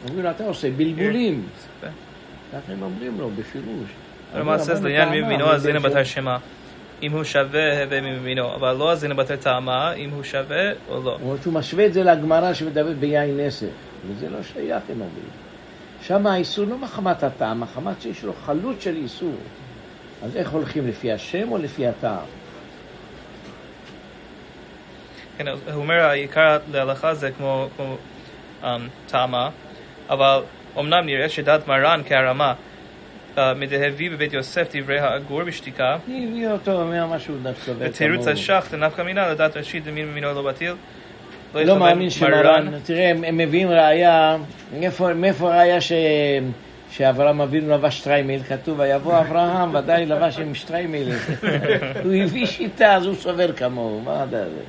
אומרים 0.03 0.23
לו, 0.23 0.31
אתה 0.31 0.43
עושה 0.43 0.71
בלבולים. 0.71 1.47
כן. 1.81 1.87
ככה 2.51 2.73
הם 2.73 2.83
אומרים 2.83 3.19
לו, 3.19 3.29
בפירוש. 3.29 3.89
למעשה 4.35 4.75
זה 4.75 4.89
לעניין 4.89 5.23
ממינו, 5.23 5.51
אז 5.51 5.65
הנה 5.65 5.79
בתר 5.79 6.03
שמה. 6.03 6.37
אם 7.03 7.11
הוא 7.11 7.23
שווה, 7.23 7.83
הווה 7.83 8.01
ממינו, 8.01 8.55
אבל 8.55 8.73
לא 8.73 8.91
אז 8.91 9.03
הנה 9.03 9.13
בתר 9.13 9.35
טעמה, 9.35 9.93
אם 9.93 10.09
הוא 10.09 10.23
שווה 10.23 10.71
או 10.89 11.03
לא. 11.03 11.11
הוא 11.11 11.29
אומר 11.29 11.41
שהוא 11.41 11.53
משווה 11.53 11.85
את 11.85 11.93
זה 11.93 12.03
לגמרא 12.03 12.53
שמדברת 12.53 12.97
ביין 12.97 13.39
עשר, 13.39 13.67
וזה 14.07 14.29
לא 14.29 14.43
שייך, 14.43 14.83
הם 14.89 15.01
אומרים. 15.01 15.29
שם 16.01 16.27
האיסור 16.27 16.65
לא 16.65 16.77
מחמת 16.77 17.23
הטעם, 17.23 17.59
מחמת 17.59 18.01
שיש 18.01 18.23
לו 18.23 18.33
חלות 18.45 18.81
של 18.81 18.95
איסור. 18.95 19.35
אז 20.23 20.36
איך 20.36 20.49
הולכים, 20.49 20.88
לפי 20.88 21.12
השם 21.12 21.51
או 21.51 21.58
לפי 21.58 21.88
הטעם? 21.88 22.25
כן, 25.38 25.47
הוא 25.47 25.58
אומר, 25.73 25.95
העיקר 25.95 26.58
להלכה 26.71 27.13
זה 27.13 27.32
כמו 27.32 27.67
כמו, 27.77 27.97
um, 28.63 28.65
טעמה, 29.08 29.49
אבל 30.10 30.39
אמנם 30.79 31.05
נראה 31.05 31.29
שדעת 31.29 31.67
מרן 31.67 32.01
כהרמה, 32.08 32.53
uh, 33.36 33.39
מדהביא 33.55 34.12
בבית 34.12 34.34
יוסף 34.34 34.75
דברי 34.75 34.99
האגור 34.99 35.43
בשתיקה, 35.43 35.97
הביא 36.03 36.47
אותו, 36.47 36.82
אומר 36.82 37.05
משהו 37.05 37.36
דווקא. 37.43 37.73
בתירוץ 37.73 38.27
השח 38.27 38.67
דנפקא 38.71 39.01
מינה, 39.01 39.29
לדעת 39.29 39.58
ראשית 39.58 39.84
דמין 39.84 40.08
ממינו 40.12 40.34
לא 40.34 40.41
בטיל. 40.41 40.73
לא 41.55 41.60
יכבד 41.60 41.77
מאמין 41.77 42.10
שמרן, 42.10 42.79
תראה, 42.84 43.10
הם 43.10 43.38
מביאים 43.38 43.67
ראייה, 43.67 44.38
מאיפה 44.79 45.13
מאיפה 45.13 45.49
ראייה 45.49 45.82
ש... 45.82 45.91
שאברהם 46.91 47.41
אבינו 47.41 47.73
לבש 47.73 47.97
שטריימל, 47.97 48.43
כתוב, 48.43 48.80
ויבוא 48.80 49.19
אברהם, 49.19 49.75
ודאי 49.75 50.06
לבש 50.06 50.39
עם 50.39 50.56
שטריימל. 50.56 51.12
הוא 52.04 52.13
הביא 52.23 52.45
שיטה, 52.45 52.95
אז 52.95 53.06
הוא 53.06 53.15
סובר 53.15 53.52
כמוהו, 53.54 54.02
מה 54.02 54.23
אתה 54.30 54.49
זה? 54.49 54.62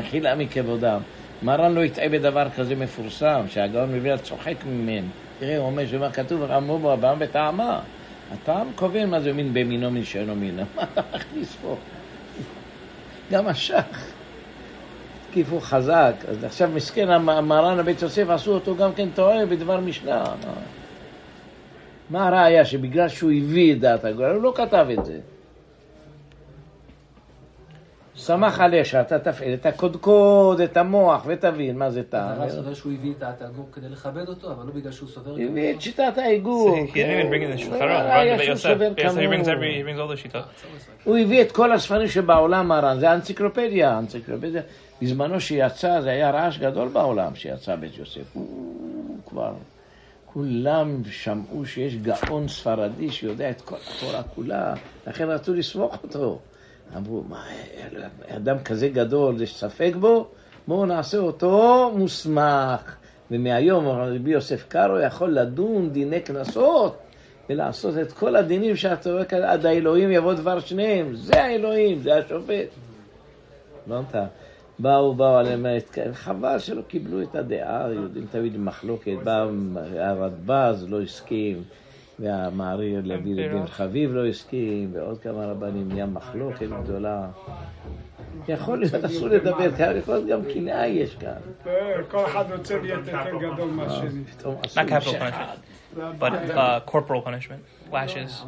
מחילה 0.00 0.34
מכבודם. 0.34 1.00
מרן 1.42 1.74
לא 1.74 1.80
יטעה 1.80 2.08
בדבר 2.08 2.46
כזה 2.56 2.74
מפורסם, 2.74 3.44
שהגאון 3.48 3.92
מבינה 3.94 4.18
צוחק 4.18 4.54
ממנו. 4.66 5.06
תראה, 5.38 5.56
הוא 5.58 5.66
אומר, 5.66 5.86
שמה 5.86 6.10
כתוב, 6.10 6.42
אמרו 6.50 6.78
בו 6.78 6.92
אברהם 6.92 7.18
בטעמה. 7.18 7.80
הטעם 8.34 8.66
קובע 8.74 9.06
מה 9.06 9.20
זה 9.20 9.32
מין 9.32 9.54
במינו, 9.54 9.90
מין 9.90 10.04
שאינו 10.04 10.34
מינו. 10.34 10.62
מה 10.76 10.82
אתה 10.92 11.00
מכניס 11.14 11.56
פה? 11.62 11.76
גם 13.32 13.46
השח. 13.48 13.84
התקיפו 15.28 15.60
חזק, 15.60 16.12
אז 16.28 16.44
עכשיו 16.44 16.70
מסכן 16.74 17.10
המ- 17.10 17.48
מרן 17.48 17.78
הבית 17.78 18.02
יוסף 18.02 18.28
עשו 18.30 18.54
אותו 18.54 18.76
גם 18.76 18.92
כן 18.92 19.08
טועה 19.14 19.46
בדבר 19.46 19.80
משנה. 19.80 20.24
מה, 22.12 22.28
הראיה? 22.28 22.64
שבגלל 22.64 23.08
שהוא 23.08 23.30
הביא 23.30 23.72
את 23.72 23.80
דעת 23.80 24.04
הגורל, 24.04 24.34
הוא 24.34 24.42
לא 24.42 24.52
כתב 24.56 24.86
את 24.98 25.04
זה. 25.04 25.18
שמח 28.14 28.60
עליה 28.60 28.84
שאתה 28.84 29.18
תפעיל 29.18 29.54
את 29.54 29.66
הקודקוד, 29.66 30.60
את 30.60 30.76
המוח, 30.76 31.22
ותבין 31.26 31.78
מה 31.78 31.90
זה 31.90 32.02
טעם. 32.02 32.40
הרב 32.40 32.48
סובר 32.48 32.74
שהוא 32.74 32.92
הביא 32.92 33.12
את 33.18 33.22
האתגור 33.22 33.68
כדי 33.72 33.88
לכבד 33.88 34.28
אותו, 34.28 34.52
אבל 34.52 34.66
לא 34.66 34.72
בגלל 34.72 34.92
שהוא 34.92 35.08
סובר 35.08 35.32
הביא 35.32 35.74
את 35.74 35.80
שיטת 35.80 36.18
העיגור. 36.18 36.76
כן. 36.94 37.28
הוא 41.04 41.18
הביא 41.18 41.42
את 41.42 41.52
כל 41.52 41.72
הספרים 41.72 42.08
שבעולם 42.08 42.68
מרן, 42.68 43.00
זה 43.00 43.10
האנציקלופדיה, 43.10 43.90
האנציקלופדיה. 43.90 44.62
בזמנו 45.02 45.40
שיצא, 45.40 46.00
זה 46.00 46.10
היה 46.10 46.30
רעש 46.30 46.58
גדול 46.58 46.88
בעולם 46.88 47.34
שיצא 47.34 47.76
בית 47.76 47.98
יוסף. 47.98 48.32
הוא 48.32 49.16
כבר, 49.26 49.52
כולם 50.32 51.02
שמעו 51.10 51.66
שיש 51.66 51.96
גאון 51.96 52.48
ספרדי 52.48 53.10
שיודע 53.10 53.50
את 53.50 53.60
כל 53.60 53.76
התורה 53.76 54.22
כולה, 54.22 54.74
לכן 55.06 55.28
רצו 55.28 55.54
לסמוך 55.54 56.02
אותו. 56.02 56.38
אמרו, 56.96 57.24
מה, 57.28 57.44
אדם 58.36 58.58
כזה 58.58 58.88
גדול, 58.88 59.42
יש 59.42 59.56
ספק 59.56 59.92
בו? 60.00 60.26
בואו 60.68 60.86
נעשה 60.86 61.18
אותו 61.18 61.90
מוסמך. 61.96 62.96
ומהיום 63.32 63.88
רבי 63.88 64.30
יוסף 64.30 64.64
קארו 64.68 64.98
יכול 64.98 65.30
לדון 65.30 65.90
דיני 65.90 66.20
קנסות 66.20 66.98
ולעשות 67.50 67.98
את 67.98 68.12
כל 68.12 68.36
הדינים 68.36 68.76
שאתה 68.76 69.12
רואה 69.12 69.24
כאן, 69.24 69.42
עד 69.42 69.66
האלוהים 69.66 70.10
יבוא 70.10 70.34
דבר 70.34 70.60
שניהם. 70.60 71.14
זה 71.14 71.42
האלוהים, 71.42 72.02
זה 72.02 72.16
השופט. 72.16 72.68
לא 73.86 74.00
אתה. 74.10 74.24
באו, 74.82 75.14
באו 75.14 75.36
עליהם, 75.36 75.66
חבל 76.12 76.58
שלא 76.58 76.82
קיבלו 76.82 77.22
את 77.22 77.34
הדעה, 77.34 77.92
יודעים 77.92 78.26
תמיד 78.30 78.56
מחלוקת, 78.56 79.12
בא 79.24 79.46
הרדב"ז 79.98 80.86
לא 80.88 81.02
הסכים, 81.02 81.62
והמעריר 82.18 83.00
לוי 83.04 83.34
לבן 83.34 83.66
חביב 83.66 84.14
לא 84.14 84.26
הסכים, 84.26 84.90
ועוד 84.92 85.18
כמה 85.18 85.46
רבנים, 85.46 85.88
נהיה 85.88 86.06
מחלוקת 86.06 86.68
גדולה. 86.82 87.28
יכול 88.48 88.78
להיות, 88.78 88.94
אסור 88.94 89.28
לדבר 89.28 89.72
כאן, 89.72 89.96
יכול 89.96 90.14
להיות 90.14 90.28
גם 90.28 90.52
קנאה 90.54 90.86
יש 90.86 91.14
כאן. 91.14 91.72
כל 92.10 92.24
אחד 92.26 92.44
רוצה 92.56 92.78
להיות 92.78 93.06
יותר 93.06 93.36
גדול 93.38 93.70
מהשני. 93.70 94.22
Not 94.40 94.88
capital 94.88 95.00
שאחד. 95.00 95.56
punishment, 95.94 96.18
but 96.18 96.32
uh, 96.32 96.80
corporal 96.86 97.22
punishment, 97.22 97.62
lashes. 97.92 98.44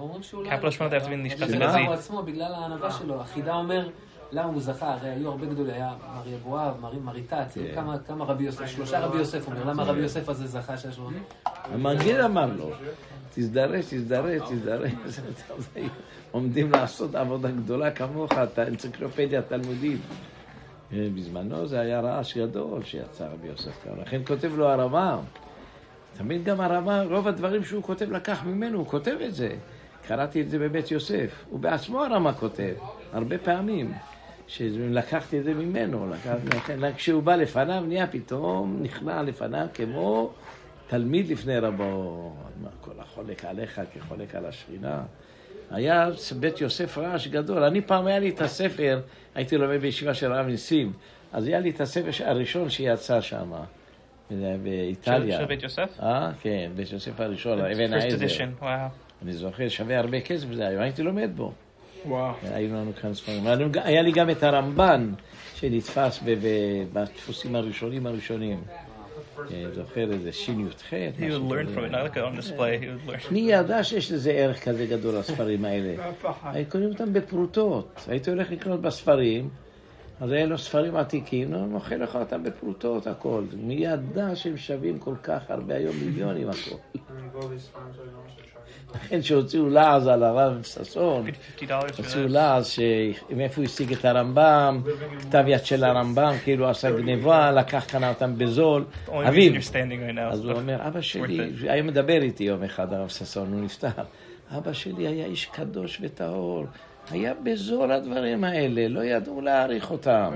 capital 0.51 0.71
punishment, 0.71 1.17
נשפט 1.17 1.39
שהוא 1.39 1.57
שמה? 1.57 1.69
חזית. 1.69 1.87
הוא 1.87 1.95
עצמו, 1.95 2.23
בגלל 2.23 2.55
הענווה 2.55 2.91
שלו. 2.91 3.21
החידה 3.21 3.55
אומר, 3.55 3.89
למה 4.35 4.49
הוא 4.49 4.61
זכה? 4.61 4.93
הרי 4.95 5.09
היו 5.09 5.31
הרבה 5.31 5.47
גדולים, 5.47 5.75
היה 5.75 5.93
מר 6.17 6.29
יבואב, 6.29 6.75
מר- 6.81 7.15
כן. 7.29 7.61
כמה- 7.75 7.99
כמה 7.99 8.25
רבי 8.25 8.45
יוסף, 8.45 8.67
שלושה 8.67 9.01
רבי 9.01 9.19
יוסף 9.19 9.47
אומר, 9.47 9.65
למה 9.65 9.83
רבי 9.83 10.01
יוסף 10.01 10.29
הזה 10.29 10.47
זכה 10.47 10.77
שיש 10.77 10.99
לו? 10.99 11.11
המגיד 11.73 12.17
אמר 12.21 12.47
לו, 12.57 12.71
תזדרז, 13.35 13.85
תזדרז, 13.91 14.43
תזדרז. 14.51 14.91
עומדים 16.31 16.73
לעשות 16.73 17.15
עבודה 17.15 17.51
גדולה 17.51 17.91
כמוך, 17.91 18.33
את 18.33 18.59
האנציקלופדיה 18.59 19.39
התלמודית. 19.39 20.01
אה, 20.93 21.09
בזמנו 21.15 21.67
זה 21.67 21.81
היה 21.81 22.01
רעש 22.01 22.39
גדול 22.39 22.83
שיצא 22.85 23.27
רבי 23.27 23.49
יוסף 23.49 23.85
קארו. 23.85 23.97
לכן 24.03 24.21
כותב 24.27 24.53
לו 24.57 24.69
הרמב"ם. 24.69 25.19
תמיד 26.19 26.45
גם 26.45 26.61
הרמב"ם, 26.61 27.07
רוב 27.11 27.29
הדברים 27.29 27.65
שהוא 27.65 27.83
כותב 27.83 28.11
לקח 28.13 28.45
ממנו, 28.45 28.79
הוא 28.79 28.87
כותב 28.87 29.17
את 29.27 29.35
זה. 29.35 29.55
קראתי 30.09 30.41
את 30.41 30.51
זה 30.51 30.59
בבית 30.59 30.91
יוסף. 30.91 31.45
הוא 31.51 31.61
בעצמו 31.61 32.05
הרמב"ם 32.05 32.33
כותב, 32.33 32.75
הרבה 33.13 33.39
פעמים. 33.39 33.93
שלקחתי 34.47 35.39
את 35.39 35.45
זה 35.45 35.55
ממנו, 35.55 36.11
לקחתי, 36.11 36.93
כשהוא 36.97 37.23
בא 37.23 37.37
לפניו 37.37 37.85
נהיה 37.87 38.07
פתאום 38.07 38.79
נכנע 38.83 39.23
לפניו 39.23 39.67
כמו 39.75 40.33
תלמיד 40.87 41.29
לפני 41.29 41.59
רבו, 41.59 42.33
כל 42.81 42.91
החולק 42.99 43.45
עליך 43.45 43.81
כחולק 43.95 44.35
על 44.35 44.47
השכינה. 44.47 45.03
היה 45.71 46.09
בית 46.41 46.61
יוסף 46.61 46.99
רעש 46.99 47.29
גדול. 47.29 47.65
אני 47.65 47.81
פעם 47.81 48.07
היה 48.07 48.19
לי 48.19 48.29
את 48.29 48.41
הספר, 48.41 49.01
הייתי 49.35 49.57
לומד 49.57 49.81
בישיבה 49.81 50.15
של 50.15 50.33
הרב 50.33 50.47
ניסים, 50.47 50.93
אז 51.33 51.47
היה 51.47 51.61
לי 51.61 51.71
את 51.71 51.81
הספר 51.81 52.25
הראשון 52.25 52.71
שיצא 52.71 53.21
שם, 53.21 53.53
באיטליה. 54.63 55.39
של 55.39 55.45
בית 55.45 55.63
יוסף? 55.63 56.01
אה, 56.03 56.31
כן, 56.41 56.71
בית 56.77 56.93
יוסף 56.93 57.21
הראשון, 57.21 57.59
אבן 57.59 57.93
העזר. 57.93 58.45
אני 59.23 59.33
זוכר, 59.33 59.69
שווה 59.69 59.99
הרבה 59.99 60.21
כסף 60.21 60.47
זה 60.53 60.67
היום, 60.67 60.83
הייתי 60.83 61.03
לומד 61.03 61.31
בו. 61.35 61.53
וואו. 62.07 62.35
היו 62.43 62.75
לנו 62.75 62.93
כאן 63.01 63.15
ספרים. 63.15 63.47
היה 63.75 64.03
לי 64.03 64.13
גם 64.13 64.31
את 64.31 64.43
הרמב"ן 64.43 65.13
שנתפס 65.55 66.21
ב- 66.25 66.31
ב- 66.31 66.85
בדפוסים 66.93 67.55
הראשונים 67.55 68.07
הראשונים. 68.07 68.61
אה, 69.53 69.65
זוכר 69.75 70.13
איזה 70.13 70.33
שי"ח. 70.33 70.93
מי 73.31 73.41
ידע 73.41 73.85
שיש 73.85 74.13
לזה 74.13 74.31
ערך 74.31 74.65
כזה 74.65 74.87
גדול, 74.87 75.17
הספרים 75.17 75.65
האלה? 75.65 75.95
הייתי 76.45 76.71
קונים 76.71 76.89
אותם 76.89 77.13
בפרוטות. 77.13 78.05
הייתי 78.09 78.31
הולך 78.31 78.51
לקנות 78.51 78.81
בספרים, 78.81 79.49
אז 80.21 80.31
היה 80.31 80.47
לו 80.47 80.59
ספרים 80.59 80.97
עתיקים, 80.97 81.51
נו, 81.51 81.67
מוכר 81.67 81.97
לך 81.97 82.17
אותם 82.17 82.43
בפרוטות 82.43 83.07
הכל. 83.07 83.45
מי 83.57 83.75
ידע 83.75 84.37
שהם 84.37 84.57
שווים 84.57 84.99
כל 84.99 85.15
כך 85.23 85.51
הרבה, 85.51 85.75
היום 85.75 85.95
מיליונים 86.05 86.49
הכל. 86.49 86.99
לכן 88.95 89.23
שהוציאו 89.23 89.69
לעז 89.69 90.07
על 90.07 90.23
הרב 90.23 90.63
ששון, 90.63 91.27
$50 91.59 91.63
הוציאו 91.97 92.29
לעז 92.29 92.67
שמאיפה 92.67 93.57
הוא 93.57 93.65
השיג 93.65 93.93
את 93.93 94.05
הרמב"ם, 94.05 94.81
כתב 95.21 95.45
יד 95.47 95.65
של 95.65 95.85
הרמב"ם, 95.85 96.35
כאילו 96.45 96.69
עשה 96.69 96.91
גניבה, 96.91 97.51
לקח 97.51 97.85
קנה 97.89 98.09
אותם 98.09 98.39
בזול. 98.39 98.85
Reason 99.09 99.13
אביו. 99.29 99.53
אז 100.31 100.45
הוא 100.45 100.53
אומר, 100.53 100.89
אבא 100.89 101.01
שלי, 101.01 101.51
היה 101.63 101.83
מדבר 101.83 102.23
איתי 102.23 102.45
יום 102.45 102.63
אחד, 102.63 102.93
הרב 102.93 103.09
ששון, 103.09 103.53
הוא 103.53 103.61
נפטר. 103.61 103.89
אבא 104.51 104.73
שלי 104.73 105.07
היה 105.07 105.27
איש 105.27 105.47
קדוש 105.47 105.99
וטהור. 106.03 106.65
היה 107.11 107.33
בזול 107.43 107.93
הדברים 107.93 108.45
האלה, 108.45 108.89
לא 108.89 109.05
ידעו 109.05 109.41
להעריך 109.41 109.91
אותם. 109.91 110.33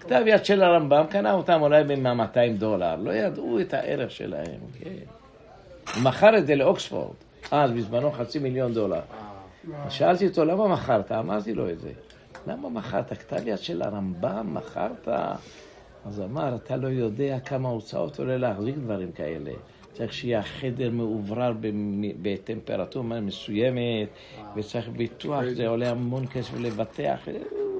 כתב 0.00 0.22
יד 0.26 0.44
של 0.44 0.62
הרמב"ם, 0.62 1.04
קנה 1.10 1.32
אותם 1.32 1.62
אולי 1.62 1.84
ב-200 1.84 2.58
דולר, 2.58 2.96
לא 2.96 3.10
ידעו 3.10 3.60
את 3.60 3.74
הערך 3.74 4.10
שלהם, 4.10 4.60
כן. 4.80 4.90
הוא 5.94 6.02
מכר 6.02 6.38
את 6.38 6.46
זה 6.46 6.54
לאוקספורד, 6.54 7.14
אז 7.50 7.70
בזמנו 7.70 8.12
חצי 8.12 8.38
מיליון 8.38 8.74
דולר. 8.74 9.00
אז 9.84 9.92
שאלתי 9.92 10.26
אותו, 10.26 10.44
למה 10.44 10.68
מכרת? 10.68 11.12
אמרתי 11.12 11.54
לו 11.54 11.70
את 11.70 11.80
זה. 11.80 11.92
למה 12.46 12.68
מכרת? 12.68 13.12
כתב 13.12 13.46
יד 13.46 13.58
של 13.58 13.82
הרמב"ם, 13.82 14.54
מכרת? 14.54 15.08
אז 16.04 16.20
אמר, 16.20 16.54
אתה 16.54 16.76
לא 16.76 16.88
יודע 16.88 17.40
כמה 17.40 17.68
הוצאות 17.68 18.18
עולה 18.18 18.36
להחזיק 18.36 18.76
דברים 18.76 19.12
כאלה. 19.12 19.50
צריך 19.92 20.12
שיהיה 20.12 20.38
החדר 20.38 20.90
מאוברר 20.90 21.52
בטמפרטורה 22.22 23.20
מסוימת, 23.20 24.08
וצריך 24.56 24.88
ביטוח, 24.88 25.44
זה 25.56 25.68
עולה 25.68 25.90
המון 25.90 26.26
כסף 26.26 26.54
לבטח, 26.58 27.28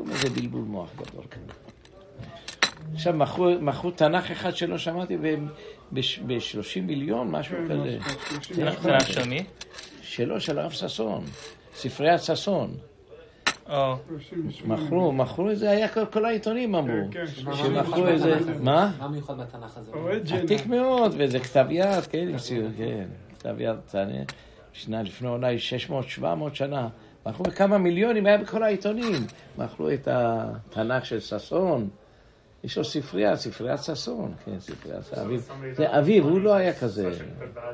זה 0.06 0.30
בלבול 0.30 0.62
מוח 0.62 0.90
גדול 0.96 1.24
כזה. 1.30 1.52
עכשיו 2.94 3.14
מכרו 3.60 3.90
תנ"ך 3.90 4.30
אחד 4.30 4.56
שלא 4.56 4.78
שמעתי 4.78 5.16
ב-30 5.93 6.80
מיליון, 6.82 7.30
משהו 7.30 7.57
כזה. 7.70 7.99
תנ"ך 8.55 9.12
של 9.12 9.28
מי? 9.28 9.45
שלו, 10.03 10.40
של 10.40 10.59
הרב 10.59 10.70
ששון, 10.70 11.24
ספריית 11.74 12.22
ששון. 12.22 12.74
מכרו, 14.64 15.12
מכרו 15.12 15.51
את 15.51 15.59
זה, 15.59 15.70
היה 15.70 15.88
כל, 15.88 16.07
כל 16.07 16.24
העיתונים 16.24 16.74
אמרו. 16.74 17.09
כן, 17.11 17.24
שמכרו 17.26 18.07
איזה, 18.07 18.38
מה? 18.61 18.93
מה 18.99 19.09
מיוחד 19.09 19.40
בתנ"ך 19.40 19.76
הזה? 19.76 19.93
עתיק 20.43 20.66
מאוד, 20.66 21.14
וזה 21.18 21.38
כתב 21.38 21.66
יד, 21.70 22.07
כן, 22.11 22.28
כן, 22.76 23.05
כתב 23.38 23.55
יד, 23.59 23.76
שנה 24.72 25.03
לפני 25.03 25.28
אולי 25.28 25.57
600-700 26.18 26.24
שנה. 26.53 26.88
מכרו 27.26 27.45
כמה 27.45 27.78
מיליונים, 27.78 28.26
היה 28.26 28.38
בכל 28.38 28.62
העיתונים. 28.62 29.26
מכרו 29.59 29.90
את 29.90 30.09
התנ"ך 30.11 31.07
של 31.07 31.20
ששון. 31.20 31.88
יש 32.64 32.78
לו 32.78 32.84
ספרייה, 32.84 33.36
ספריית 33.36 33.80
ששון, 33.82 34.34
כן, 34.44 34.60
ספריית 34.60 35.04
ששון. 35.04 35.24
אביב, 35.24 35.48
זה 35.72 35.98
אביב, 35.98 36.24
הוא 36.24 36.40
לא 36.40 36.54
היה 36.54 36.74
כזה, 36.74 37.10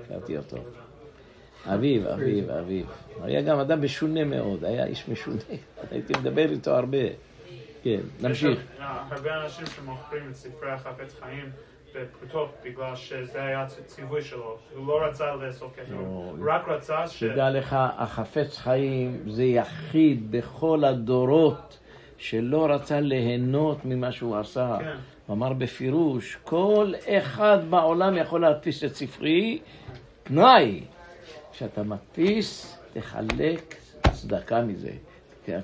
הכרתי 0.05 0.37
אותו. 0.37 0.57
אביב, 1.67 2.07
אביב, 2.07 2.51
אביב. 2.51 2.87
היה 3.23 3.43
גם 3.43 3.59
אדם 3.59 3.85
משונה 3.85 4.25
מאוד, 4.25 4.65
היה 4.65 4.87
איש 4.87 5.09
משונה. 5.09 5.41
הייתי 5.91 6.13
מדבר 6.19 6.51
איתו 6.51 6.71
הרבה. 6.71 6.99
כן, 7.83 8.01
נמשיך. 8.21 8.61
הרבה 8.79 9.45
אנשים 9.45 9.67
שמוכרים 9.67 10.23
את 10.31 10.37
ספרי 10.37 10.71
החפץ 10.71 11.15
חיים 11.21 11.51
בפרוטות 11.95 12.55
בגלל 12.65 12.97
שזה 12.97 13.43
היה 13.43 13.67
ציווי 13.87 14.23
שלו. 14.23 14.59
הוא 14.75 14.87
לא 14.87 15.05
רצה 15.05 15.37
לאסוף 15.37 15.77
כסף, 15.77 15.93
הוא 15.93 16.37
רק 16.47 16.69
רצה 16.69 17.09
ש... 17.09 17.25
תדע 17.25 17.51
לך, 17.51 17.77
החפץ 17.79 18.59
חיים 18.59 19.23
זה 19.27 19.45
יחיד 19.45 20.31
בכל 20.31 20.85
הדורות 20.85 21.79
שלא 22.19 22.67
רצה 22.71 23.01
ליהנות 23.01 23.85
ממה 23.85 24.13
שהוא 24.13 24.37
עשה. 24.37 24.77
כן. 24.81 24.97
הוא 25.27 25.35
אמר 25.35 25.53
בפירוש, 25.53 26.39
כל 26.45 26.93
אחד 27.09 27.59
בעולם 27.71 28.17
יכול 28.17 28.41
להדפיס 28.41 28.85
את 28.85 28.95
ספרי, 28.95 29.59
תנאי, 30.23 30.81
כשאתה 31.53 31.83
מדפיס, 31.83 32.79
תחלק 32.93 33.75
צדקה 34.13 34.63
מזה. 34.63 34.91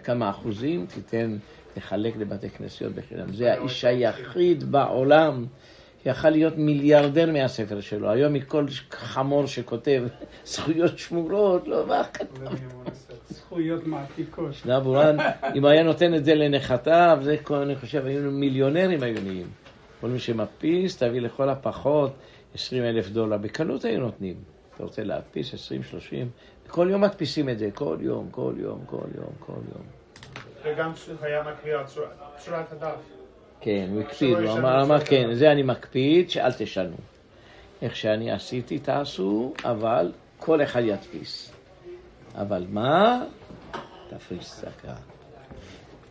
כמה 0.04 0.30
אחוזים 0.30 0.86
תיתן, 0.86 1.36
תחלק 1.74 2.16
לבתי 2.16 2.50
כנסיות 2.50 2.92
בחינם. 2.92 3.32
זה 3.32 3.52
האיש 3.52 3.84
היחיד 3.84 4.64
בעולם 4.64 5.46
יכל 6.06 6.30
להיות 6.30 6.56
מיליארדר 6.56 7.32
מהספר 7.32 7.80
שלו. 7.80 8.10
היום 8.10 8.32
מכל 8.32 8.66
חמור 8.90 9.46
שכותב 9.46 10.02
זכויות 10.46 10.98
שמורות, 10.98 11.68
לא, 11.68 11.86
מה 11.86 12.04
כתב? 12.04 12.56
זכויות 13.34 13.86
מעתיקות. 13.86 14.50
נבורן, 14.66 15.16
אם 15.54 15.64
היה 15.64 15.82
נותן 15.82 16.14
את 16.14 16.24
זה 16.24 16.34
לנכדיו, 16.34 17.18
זה 17.22 17.36
כל, 17.42 17.54
אני 17.54 17.76
חושב, 17.76 18.06
היינו 18.06 18.30
מיליונרים 18.30 19.02
היו 19.02 19.20
נהיים. 19.24 19.46
כל 20.00 20.08
מי 20.08 20.18
שמדפיס, 20.18 20.96
תביא 20.96 21.20
לכל 21.20 21.48
הפחות 21.48 22.12
20 22.54 22.84
אלף 22.84 23.08
דולר. 23.08 23.36
בקלות 23.36 23.84
היו 23.84 24.00
נותנים. 24.00 24.34
אתה 24.74 24.82
רוצה 24.84 25.04
להדפיס 25.04 25.54
20, 25.54 25.82
30? 25.82 26.28
כל 26.68 26.88
יום 26.90 27.00
מדפיסים 27.00 27.48
את 27.48 27.58
זה, 27.58 27.68
כל 27.74 27.96
יום, 28.00 28.28
כל 28.30 28.52
יום, 28.56 28.80
כל 28.86 28.96
יום, 29.16 29.32
כל 29.40 29.52
יום. 29.52 29.82
וגם 30.64 30.92
היה 31.22 31.42
מקריא 31.42 31.74
על 31.76 31.84
צור- 31.86 32.04
צורת 32.38 32.72
הדף. 32.72 32.94
כן, 33.60 33.86
הוא 33.92 34.00
הקפיד, 34.00 34.36
הוא 34.38 34.58
אמר, 34.58 34.82
אמר. 34.82 35.00
כן, 35.04 35.34
זה 35.34 35.52
אני 35.52 35.62
מקפיד, 35.62 36.30
שאל 36.30 36.52
תשנו. 36.52 36.96
איך 37.82 37.96
שאני 37.96 38.30
עשיתי 38.32 38.78
תעשו, 38.78 39.52
אבל 39.64 40.12
כל 40.38 40.62
אחד 40.62 40.82
ידפיס. 40.84 41.53
אבל 42.34 42.66
מה? 42.70 43.24
תפריש 44.08 44.50
צדקה. 44.50 44.94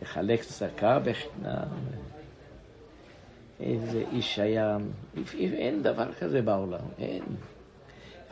תחלק 0.00 0.42
צדקה 0.42 0.98
בחינם. 0.98 1.68
איזה 3.60 4.04
איש 4.12 4.38
היה, 4.38 4.76
אין 5.38 5.82
דבר 5.82 6.12
כזה 6.12 6.42
בעולם, 6.42 6.84
אין. 6.98 7.22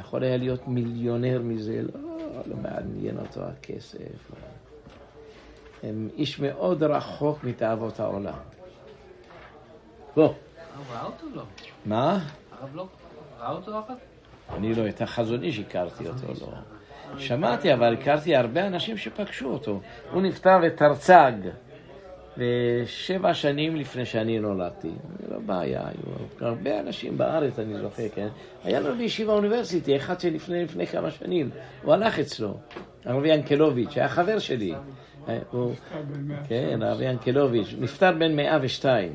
יכול 0.00 0.22
היה 0.22 0.36
להיות 0.36 0.68
מיליונר 0.68 1.40
מזה, 1.44 1.82
לא, 1.82 2.00
לא 2.46 2.56
מעניין 2.56 3.18
אותו 3.18 3.40
הכסף. 3.44 4.30
הם 5.82 6.08
איש 6.16 6.40
מאוד 6.40 6.82
רחוק 6.82 7.44
מתאוות 7.44 8.00
העולם. 8.00 8.38
בוא, 10.16 10.24
הרב 10.24 10.90
ראה 10.92 11.04
אותו 11.04 11.26
לא? 11.34 11.42
מה? 11.86 12.18
הרב 12.60 12.76
לא? 12.76 12.86
ראה 13.38 13.50
אותו 13.50 13.78
אבל? 13.78 13.94
אני 14.50 14.74
לא, 14.74 14.88
את 14.88 15.00
החזון 15.00 15.42
איש 15.42 15.58
הכרתי 15.58 16.08
אותו, 16.08 16.26
לא. 16.40 16.52
שמעתי, 17.18 17.74
אבל 17.74 17.94
הכרתי 17.94 18.36
הרבה 18.36 18.66
אנשים 18.66 18.96
שפגשו 18.96 19.48
אותו. 19.48 19.80
הוא 20.12 20.22
נפטר 20.22 20.58
בתרצ"ג, 20.58 21.32
ושבע 22.36 23.34
שנים 23.34 23.76
לפני 23.76 24.04
שאני 24.04 24.38
נולדתי. 24.38 24.90
זה 25.18 25.34
לא 25.34 25.38
בעיה, 25.46 25.80
היו 25.80 26.48
הרבה 26.48 26.80
אנשים 26.80 27.18
בארץ, 27.18 27.58
אני 27.58 27.78
זוכר, 27.78 28.08
כן? 28.14 28.28
היה 28.64 28.80
לו 28.80 28.96
בישיבה 28.96 29.32
אוניברסיטי, 29.32 29.96
אחד 29.96 30.20
שלפני 30.20 30.64
לפני 30.64 30.86
כמה 30.86 31.10
שנים, 31.10 31.50
הוא 31.82 31.94
הלך 31.94 32.18
אצלו, 32.18 32.54
הרב 33.04 33.24
ינקלוביץ', 33.24 33.96
היה 33.96 34.08
חבר 34.08 34.38
שלי. 34.38 34.74
הוא, 35.50 35.74
כן, 36.48 36.82
הרב 36.82 37.00
ינקלוביץ', 37.00 37.74
נפטר 37.78 38.12
בן 38.12 38.36
102. 38.36 39.12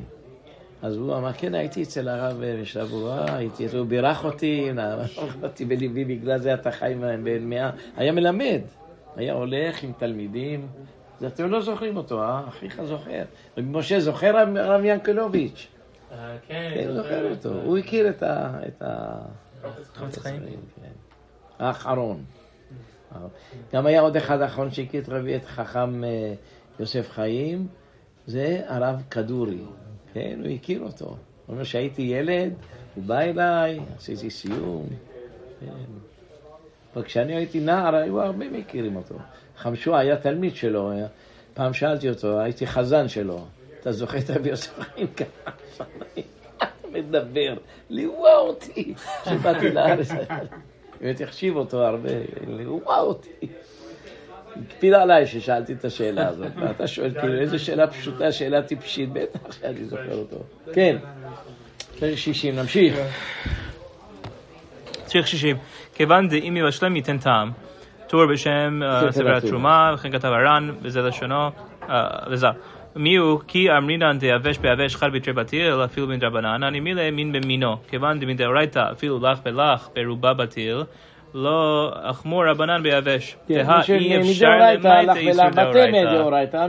אז 0.81 0.95
הוא 0.95 1.15
אמר, 1.17 1.33
כן, 1.33 1.53
הייתי 1.55 1.83
אצל 1.83 2.07
הרב 2.09 2.43
בשבוע, 2.61 3.25
הייתי, 3.33 3.67
הוא 3.77 3.85
בירך 3.87 4.25
אותי, 4.25 4.69
אותי 5.43 5.65
בליבי, 5.65 6.05
בגלל 6.05 6.39
זה 6.39 6.53
אתה 6.53 6.71
חי 6.71 6.93
בן 7.23 7.49
מאה. 7.49 7.69
היה 7.97 8.11
מלמד, 8.11 8.61
היה 9.15 9.33
הולך 9.33 9.83
עם 9.83 9.91
תלמידים. 9.97 10.67
זה 11.19 11.27
אתם 11.27 11.49
לא 11.49 11.61
זוכרים 11.61 11.97
אותו, 11.97 12.23
אה? 12.23 12.43
אחיך 12.47 12.81
זוכר. 12.83 13.23
רבי 13.57 13.67
משה 13.69 13.99
זוכר 13.99 14.37
הרב- 14.37 14.85
ינקלוביץ'? 14.85 15.67
כן, 16.47 16.71
כן, 16.75 16.93
זוכר 16.93 17.29
אותו. 17.31 17.49
הוא 17.63 17.77
הכיר 17.77 18.09
את 18.09 18.23
ה... 18.23 18.59
כן. 20.75 20.91
האחרון. 21.59 22.23
גם 23.73 23.85
היה 23.85 24.01
עוד 24.01 24.15
אחד 24.17 24.41
אחרון 24.41 24.71
שהכיר 24.71 25.01
את 25.01 25.45
חכם 25.45 26.03
אה, 26.03 26.33
יוסף 26.79 27.11
חיים, 27.11 27.67
זה 28.27 28.61
הרב 28.67 29.03
כדורי. 29.11 29.61
כן, 30.17 30.39
הוא 30.45 30.51
הכיר 30.55 30.81
אותו. 30.81 31.05
הוא 31.05 31.15
אומר 31.49 31.63
שהייתי 31.63 32.01
ילד, 32.01 32.53
הוא 32.95 33.03
בא 33.03 33.19
אליי, 33.19 33.79
עשיתי 33.97 34.29
סיום. 34.29 34.85
כן. 35.59 35.67
אבל 36.95 37.03
כשאני 37.03 37.35
הייתי 37.35 37.59
נער, 37.59 37.95
היו 37.95 38.21
הרבה 38.21 38.49
מכירים 38.49 38.95
אותו. 38.95 39.15
חמשוע 39.57 39.99
היה 39.99 40.17
תלמיד 40.17 40.55
שלו, 40.55 40.91
היה- 40.91 41.07
פעם 41.53 41.73
שאלתי 41.73 42.09
אותו, 42.09 42.39
הייתי 42.39 42.67
חזן 42.67 43.07
שלו. 43.07 43.39
אתה 43.81 43.91
זוכר 43.91 44.17
את 44.17 44.29
רבי 44.29 44.49
יוסף 44.49 44.79
חיים 44.93 45.07
ככה? 45.07 45.51
מדבר, 46.91 47.57
ליווה 47.89 48.37
אותי 48.37 48.93
כשבאתי 49.23 49.71
לארץ. 49.71 50.07
באמת 51.01 51.21
החשיב 51.21 51.55
אותו 51.55 51.83
הרבה, 51.85 52.09
ליווה 52.47 52.99
אותי. 52.99 53.47
הקפיד 54.65 54.93
עליי 54.93 55.27
ששאלתי 55.27 55.73
את 55.73 55.85
השאלה 55.85 56.27
הזאת. 56.27 56.51
ואתה 56.55 56.87
שואל, 56.87 57.11
כאילו, 57.19 57.33
איזה 57.33 57.59
שאלה 57.59 57.87
פשוטה, 57.87 58.31
שאלה 58.31 58.61
טיפשית, 58.61 59.09
בטח 59.13 59.51
שאני 59.51 59.85
זוכר 59.85 60.13
אותו. 60.13 60.43
כן, 60.73 60.97
פרק 61.99 62.15
60, 62.15 62.55
נמשיך. 62.55 62.95
צריך 65.05 65.27
60. 65.27 65.57
כיוון 65.95 66.27
דאם 66.27 66.57
יבשלם 66.57 66.95
ייתן 66.95 67.17
טעם, 67.17 67.51
טור 68.07 68.25
בשם 68.25 68.79
אה, 68.83 68.99
ספר 68.99 69.11
ספר 69.11 69.35
התרומה. 69.35 69.91
וכן 69.93 70.11
כתב 70.11 70.27
הר"ן, 70.27 70.71
וזה 70.81 71.01
לשונו, 71.01 71.49
אה, 71.89 72.07
וזה. 72.31 72.47
מי 72.95 73.15
הוא? 73.15 73.39
כי 73.47 73.71
אמרינן 73.77 74.19
דאבש 74.19 74.57
באבש 74.57 74.95
חד 74.95 75.07
בתרי 75.13 75.33
בטיל, 75.33 75.73
אפילו 75.85 76.07
מן 76.07 76.19
דרבנן, 76.19 76.63
אני 76.63 76.79
מילה 76.79 77.11
מין 77.11 77.31
במינו. 77.31 77.75
כיוון 77.87 78.19
דמדאורייתא 78.19 78.91
אפילו 78.91 79.19
לך 79.19 79.39
בלך 79.43 79.89
ברובה 79.95 80.33
בטיל, 80.33 80.83
לא 81.37 81.89
אחמור 82.03 82.45
רבנן 82.51 82.83
ביבש. 82.83 83.35
כן, 83.47 83.53
דהה 83.63 83.81
אי 83.89 84.19
אפשר 84.19 84.47
למעט 84.47 85.17
איסור 85.17 85.49
דאורייתא. 85.49 86.05
מדאורייתא, 86.13 86.67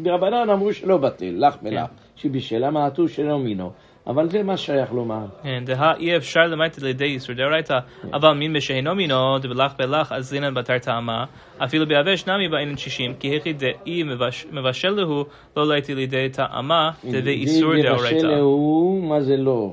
דרבנן 0.00 0.50
אמרו 0.50 0.72
שלא 0.72 0.96
בטל, 0.96 1.34
לך 1.36 1.56
ולך, 1.62 1.84
שבישלה 2.16 2.70
מעטו 2.70 3.08
שלא 3.08 3.38
מינו. 3.38 3.70
אבל 4.06 4.28
זה 4.28 4.42
מה 4.42 4.56
שייך 4.56 4.92
לומר. 4.92 5.24
כן, 5.42 5.62
דהה 5.66 5.94
אי 5.96 6.16
אפשר 6.16 6.40
למעט 6.40 6.78
על 6.82 6.88
ידי 6.88 7.04
איסור 7.04 7.34
דאורייתא, 7.34 7.78
אבל 8.14 8.32
מין 8.32 8.52
בשאינו 8.52 8.94
מינו, 8.94 9.38
דבלך 9.38 9.72
בלך, 9.78 10.12
אז 10.12 10.24
זינן 10.28 10.54
בתר 10.54 10.78
טעמה, 10.78 11.24
אפילו 11.64 11.86
ביבש 11.86 12.26
נמי 12.26 12.48
באינן 12.48 12.76
שישים, 12.76 13.14
כי 13.14 13.36
הכי 13.36 13.52
דאי 13.52 14.02
מבש- 14.02 14.46
מבשל 14.52 14.88
להו, 14.88 15.24
לא 15.56 15.68
להיטי 15.68 15.94
לידי 15.94 16.28
טעמה, 16.28 16.90
דבי 17.10 17.30
איסור 17.30 17.72
דאורייתא. 17.82 18.14
יבשל 18.14 18.34
הוא, 18.40 19.02
מה 19.08 19.20
זה 19.20 19.36
לא? 19.36 19.72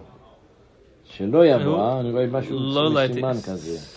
שלא 1.04 1.46
יבוא? 1.46 2.00
אני 2.00 2.12
רואה 2.12 2.28
משהו 2.28 2.60
לא 2.60 3.08
סימן 3.14 3.32
כזה. 3.32 3.97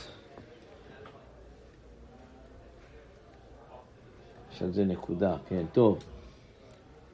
יש 4.60 4.64
על 4.64 4.72
זה 4.72 4.84
נקודה, 4.84 5.34
כן, 5.48 5.62
טוב. 5.72 5.98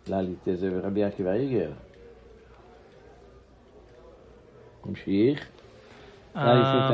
לליט 0.09 0.49
זה 0.55 0.71
ורבי 0.73 1.05
עקיבא 1.05 1.33
איגר. 1.33 1.71
לליט 6.37 6.67
אה. 6.67 6.89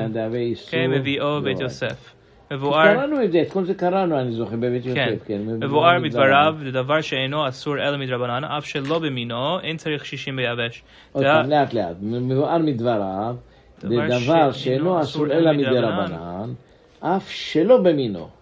כן, 0.70 0.90
מביאו 0.90 1.42
בית 1.42 1.58
לא. 1.58 1.64
יוסף. 1.64 2.14
מבואר, 2.50 2.94
קראנו 2.94 3.24
את 3.24 3.32
זה, 3.32 3.42
את 3.42 3.52
כל 3.52 3.64
זה 3.64 3.74
קראנו, 3.74 4.20
אני 4.20 4.32
זוכר, 4.32 4.56
בבית 4.56 4.82
כן, 4.82 4.88
יוסף, 4.88 5.24
כן. 5.26 5.40
מבואר 5.46 5.98
מדבריו, 5.98 6.54
זה 6.64 6.70
דבר 6.70 7.00
שאינו 7.00 7.48
אסור 7.48 7.74
אלא 7.74 7.96
מדרבנן, 7.96 8.44
אף 8.44 8.66
שלא 8.66 8.98
במינו, 8.98 9.60
אין 9.60 9.76
צריך 9.76 10.06
שישים 10.06 10.36
ביבש. 10.36 10.82
עוד 11.12 11.24
פעם, 11.24 11.50
לאט 11.50 11.74
לאט. 11.74 11.96
מבואר 12.02 12.58
מדבריו, 12.58 13.36
זה 13.78 13.88
דבר 13.88 14.52
שאינו 14.52 15.00
אסור 15.00 15.26
אלא. 15.26 15.52
מדרבנן, 15.52 16.52
אף 17.00 17.30
שלא 17.30 17.76
במינו. 17.76 18.41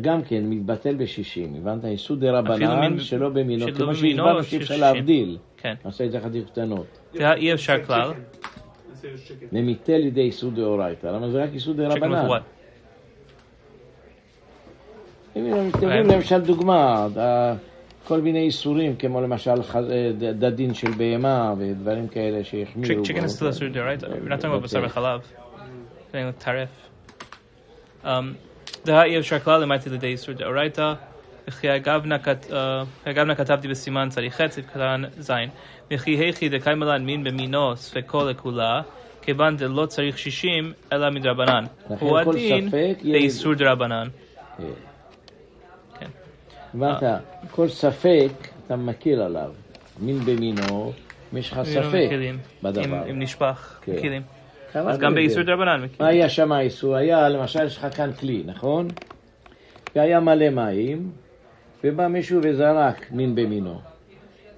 גם 0.00 0.22
כן, 0.22 0.42
מתבטל 0.46 0.94
בשישים. 0.94 1.54
הבנת? 1.56 1.84
דרבנן 2.16 2.80
מין- 2.80 3.00
שלא 3.00 3.28
במינו. 3.28 3.66
כמו 3.74 3.94
שהסברנו 3.94 4.42
אפשר. 4.62 4.76
להבדיל. 4.76 5.38
כן. 5.56 5.74
נעשה 5.84 6.04
את 6.04 6.12
זה 6.12 6.20
חתיך 6.20 6.44
קטנות. 6.46 6.86
אי 7.34 7.54
אפשר 7.54 7.84
כלל. 7.84 8.10
למיתה 9.52 9.98
לידי 9.98 10.20
איסור 10.20 10.50
דאורייתא. 10.50 11.06
למה 11.06 11.30
זה 11.30 11.42
רק 11.42 11.50
with 11.74 11.76
דרבנן? 11.76 12.28
what? 12.28 12.40
אם 15.36 15.44
הם 15.54 15.70
תביאו 15.70 15.90
כן. 15.90 16.06
למשל 16.06 16.38
דוגמה, 16.40 17.08
כל 18.04 18.20
מיני 18.20 18.40
איסורים, 18.42 18.96
כמו 18.96 19.20
למשל 19.20 19.54
ד- 20.18 20.44
דדין 20.44 20.74
של 20.74 20.90
בהמה 20.90 21.54
ודברים 21.58 22.08
כאלה 22.08 22.44
שהחמירו. 22.44 23.02
Sort 23.04 23.06
of 23.06 23.08
right? 23.74 24.02
We're 24.04 24.28
not 24.28 24.42
talking 24.42 24.50
about 24.50 24.62
בשר 24.62 24.82
וחלב. 24.84 25.20
Like 26.12 26.44
טרף. 26.44 26.68
Um, 28.82 28.86
דהה 28.86 29.04
אי 29.04 29.18
אפשר 29.18 29.38
כלל 29.38 29.60
למעט 29.62 29.86
לידי 29.86 30.06
איסור 30.06 30.34
דאורייתא. 30.34 30.92
וכי 31.48 31.70
הגבנה 31.70 32.16
אה, 33.30 33.34
כתבתי 33.34 33.68
בסימן 33.68 34.08
צריך 34.10 34.36
סעיף 34.50 34.66
קטן 34.66 35.02
ז', 35.18 35.32
וכי 35.90 36.10
היכי 36.10 36.48
דקיימלן 36.48 37.04
מין 37.04 37.24
במינו 37.24 37.76
ספקו 37.76 38.24
לכולה, 38.24 38.82
כיוון 39.22 39.56
דלא 39.56 39.86
צריך 39.86 40.18
שישים, 40.18 40.72
אלא 40.92 41.10
מדרבנן. 41.10 41.64
הוא 42.00 42.18
הדין 42.18 42.68
ספק 42.70 42.98
באיסור 43.04 43.54
דרבנן. 43.54 44.08
כן. 46.00 46.06
הבנת? 46.74 47.02
כל 47.50 47.68
ספק 47.68 48.30
אתה 48.66 48.76
מקל 48.76 49.20
עליו. 49.20 49.50
מין 49.98 50.20
במינו, 50.20 50.92
אם 51.32 51.38
יש 51.38 51.52
לך 51.52 51.60
ספק 51.64 52.02
מכילים. 52.06 52.38
בדבר. 52.62 53.10
אם- 53.10 53.18
נשפך, 53.22 53.78
כן. 53.82 54.22
אז 54.74 54.98
גם 54.98 55.14
באיסור. 55.14 55.42
דרבנן 55.42 55.86
מה. 56.00 56.06
היה 56.06 56.28
שם 56.28 56.52
האיסור? 56.52 56.96
היה, 56.96 57.28
למשל, 57.28 57.64
יש 57.64 57.76
לך 57.76 57.96
כאן 57.96 58.12
כלי, 58.12 58.42
נכון? 58.46 58.88
והיה 59.96 60.20
מלא 60.20 60.50
מים, 60.50 61.10
ובא 61.84 62.08
מישהו 62.08 62.40
וזרק 62.42 63.06
מין 63.12 63.34
במינו. 63.34 63.80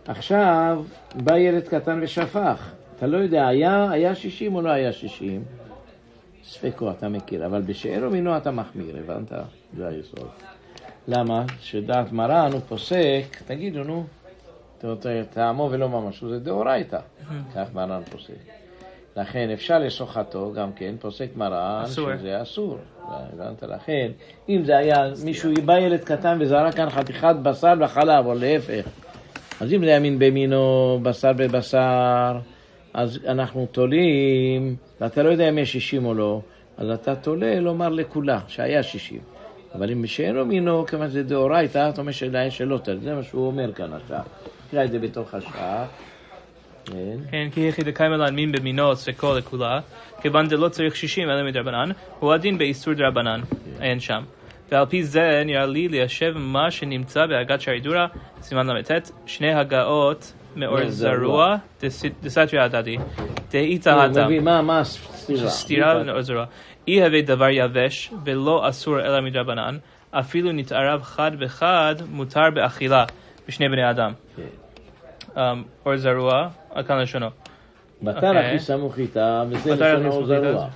עכשיו, 0.06 0.84
בא 1.14 1.36
ילד 1.36 1.68
קטן 1.68 2.00
ושפך. 2.02 2.70
אתה 2.96 3.06
לא 3.06 3.16
יודע, 3.16 3.46
היה, 3.46 3.90
היה 3.90 4.14
60 4.14 4.54
או 4.54 4.62
לא 4.62 4.70
היה 4.70 4.92
60? 4.92 5.44
ספקו, 6.44 6.90
אתה 6.90 7.08
מכיר, 7.08 7.46
אבל 7.46 7.62
בשאר 7.62 8.08
מינו 8.08 8.36
אתה 8.36 8.50
מחמיר, 8.50 8.96
הבנת? 8.96 9.32
זה 9.76 9.88
היסוד. 9.88 10.28
למה? 11.08 11.44
שדעת 11.60 12.12
מרן 12.12 12.52
הוא 12.52 12.60
פוסק, 12.60 13.42
תגידו, 13.46 13.84
נו, 13.84 14.06
טעמו 15.30 15.68
ולא 15.72 15.88
ממשו, 15.88 16.28
זה 16.28 16.38
דאורייתא. 16.38 16.98
כך 17.54 17.74
מרן 17.74 18.02
פוסק. 18.10 18.61
לכן 19.16 19.50
אפשר 19.50 19.78
לשוחטו, 19.78 20.52
גם 20.52 20.72
כן, 20.72 20.94
פוסק 21.00 21.28
מרן. 21.36 21.82
שזה 22.18 22.42
אסור. 22.42 22.78
הבנת? 23.08 23.62
לכן, 23.62 24.10
אם 24.48 24.62
זה 24.64 24.76
היה 24.76 25.10
מישהו, 25.24 25.50
בא 25.64 25.78
ילד 25.78 26.04
קטן 26.04 26.38
וזרק 26.40 26.74
כאן 26.74 26.90
חתיכת 26.90 27.34
בשר 27.42 27.74
וחלב, 27.80 28.26
או 28.26 28.34
להפך, 28.34 28.88
אז 29.60 29.72
אם 29.72 29.84
זה 29.84 29.90
היה 29.90 30.00
מין 30.00 30.18
במינו 30.18 30.98
בשר 31.02 31.32
בבשר, 31.32 32.38
אז 32.94 33.18
אנחנו 33.26 33.66
תולים, 33.72 34.76
ואתה 35.00 35.22
לא 35.22 35.28
יודע 35.28 35.48
אם 35.48 35.58
יש 35.58 35.72
60 35.72 36.06
או 36.06 36.14
לא, 36.14 36.40
אז 36.76 36.90
אתה 36.90 37.16
תולה 37.16 37.60
לומר 37.60 37.88
לכולה, 37.88 38.40
שהיה 38.48 38.82
60. 38.82 39.20
אבל 39.74 39.90
אם 39.90 40.06
שאין 40.06 40.34
לו 40.34 40.46
מינו, 40.46 40.86
כיוון 40.86 41.08
שזה 41.08 41.22
דאורייתא, 41.22 41.88
אתה 41.88 42.00
אומר 42.00 42.12
שאלה 42.12 42.50
שלא 42.50 42.78
תל, 42.78 42.98
זה 43.02 43.14
מה 43.14 43.22
שהוא 43.22 43.46
אומר 43.46 43.72
כאן 43.72 43.92
עכשיו. 43.92 44.20
תקרא 44.68 44.84
את 44.84 44.90
זה 44.90 44.98
בתוך 44.98 45.34
השעה. 45.34 45.86
כן. 46.84 47.16
כן, 47.30 47.48
כי 47.52 47.60
יחיד 47.60 47.88
קיימלן 47.88 48.34
מין 48.34 48.52
במינו 48.52 48.96
ספקו 48.96 49.34
לכולה, 49.34 49.80
כיוון 50.20 50.48
דלא 50.48 50.68
צריך 50.68 50.96
שישים 50.96 51.30
אלא 51.30 51.48
מדרבנן, 51.48 51.90
הוא 52.18 52.32
הדין 52.32 52.58
באיסור 52.58 52.94
דרבנן, 52.94 53.40
אין 53.80 54.00
שם. 54.00 54.22
ועל 54.72 54.86
פי 54.86 55.02
זה 55.02 55.42
נראה 55.44 55.66
לי 55.66 55.88
ליישב 55.88 56.32
מה 56.36 56.70
שנמצא 56.70 57.26
בהגת 57.26 57.60
שערי 57.60 57.80
דורה, 57.80 58.06
סימן 58.42 58.66
ל"ט, 58.66 59.10
שני 59.26 59.54
הגאות 59.54 60.32
מאור 60.56 60.88
זרוע. 60.88 61.56
דסתרי 62.22 62.60
הדדי, 62.60 62.96
דאי 63.52 63.74
הוא 63.74 63.82
טהתה, 63.82 64.24
מבין, 64.24 64.44
מה, 64.44 64.80
הסתירה? 64.80 65.48
סתירה 65.48 66.04
מאור 66.04 66.22
זרוע, 66.22 66.44
אי 66.88 67.02
הווה 67.02 67.22
דבר 67.22 67.48
יבש 67.50 68.10
ולא 68.24 68.68
אסור 68.68 69.00
אלא 69.00 69.20
מדרבנן, 69.20 69.78
אפילו 70.10 70.52
נתערב 70.52 71.02
חד 71.02 71.30
בחד, 71.40 71.94
מותר 72.10 72.50
באכילה 72.54 73.04
בשני 73.48 73.68
בני 73.68 73.90
אדם. 73.90 74.12
כן. 75.34 75.40
Um, 75.40 75.86
אור 75.86 75.96
זרוע, 75.96 76.48
כאן 76.86 76.98
לשונו. 76.98 77.26
בתר. 78.02 78.38
הכי 78.38 78.58
סמוך 78.58 78.98
איתה, 78.98 79.44
וזה 79.48 79.72
איתה. 79.72 80.10
זרוע. 80.24 80.68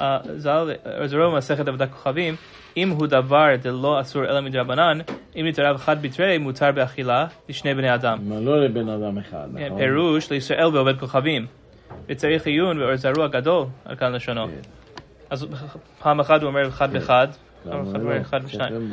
אה, 0.00 0.18
ז"ל, 0.36 0.72
זרוע 1.06 1.30
במסכת 1.30 1.68
עבודת 1.68 1.90
כוכבים, 1.90 2.34
אם 2.76 2.90
הוא 2.90 3.06
דבר 3.06 3.46
דלא 3.62 4.00
אסור 4.00 4.24
אלא 4.24 4.40
מדרבנן, 4.40 4.98
אם 5.36 5.46
נתערב 5.46 5.76
חד 5.76 6.02
בתרי, 6.02 6.38
מותר 6.38 6.72
באכילה 6.72 7.26
לשני 7.48 7.74
בני 7.74 7.94
אדם. 7.94 8.18
לא 8.44 8.64
לבן 8.64 8.88
אדם 8.88 9.18
אחד, 9.18 9.48
כן, 9.56 9.66
נכון? 9.66 9.78
פירוש 9.78 10.30
לישראל 10.30 10.70
בעובד 10.70 10.98
כוכבים. 10.98 11.46
וצריך 12.08 12.46
עיון 12.46 12.78
באור 12.78 12.96
זרוע 12.96 13.28
גדול, 13.28 13.66
על 13.84 13.96
כאן 13.96 14.12
לשונו. 14.12 14.46
כן. 14.46 14.52
אז 15.30 15.46
פעם 15.98 16.20
אחת 16.20 16.42
הוא 16.42 16.48
אומר 16.48 16.70
חד 16.70 16.88
וחד, 16.92 17.28
פעם 17.64 17.72
למה 17.72 17.82
אחת 17.82 17.94
הוא? 17.94 18.02
אומר 18.02 18.20
אחד 18.20 18.40
ושניים. 18.44 18.90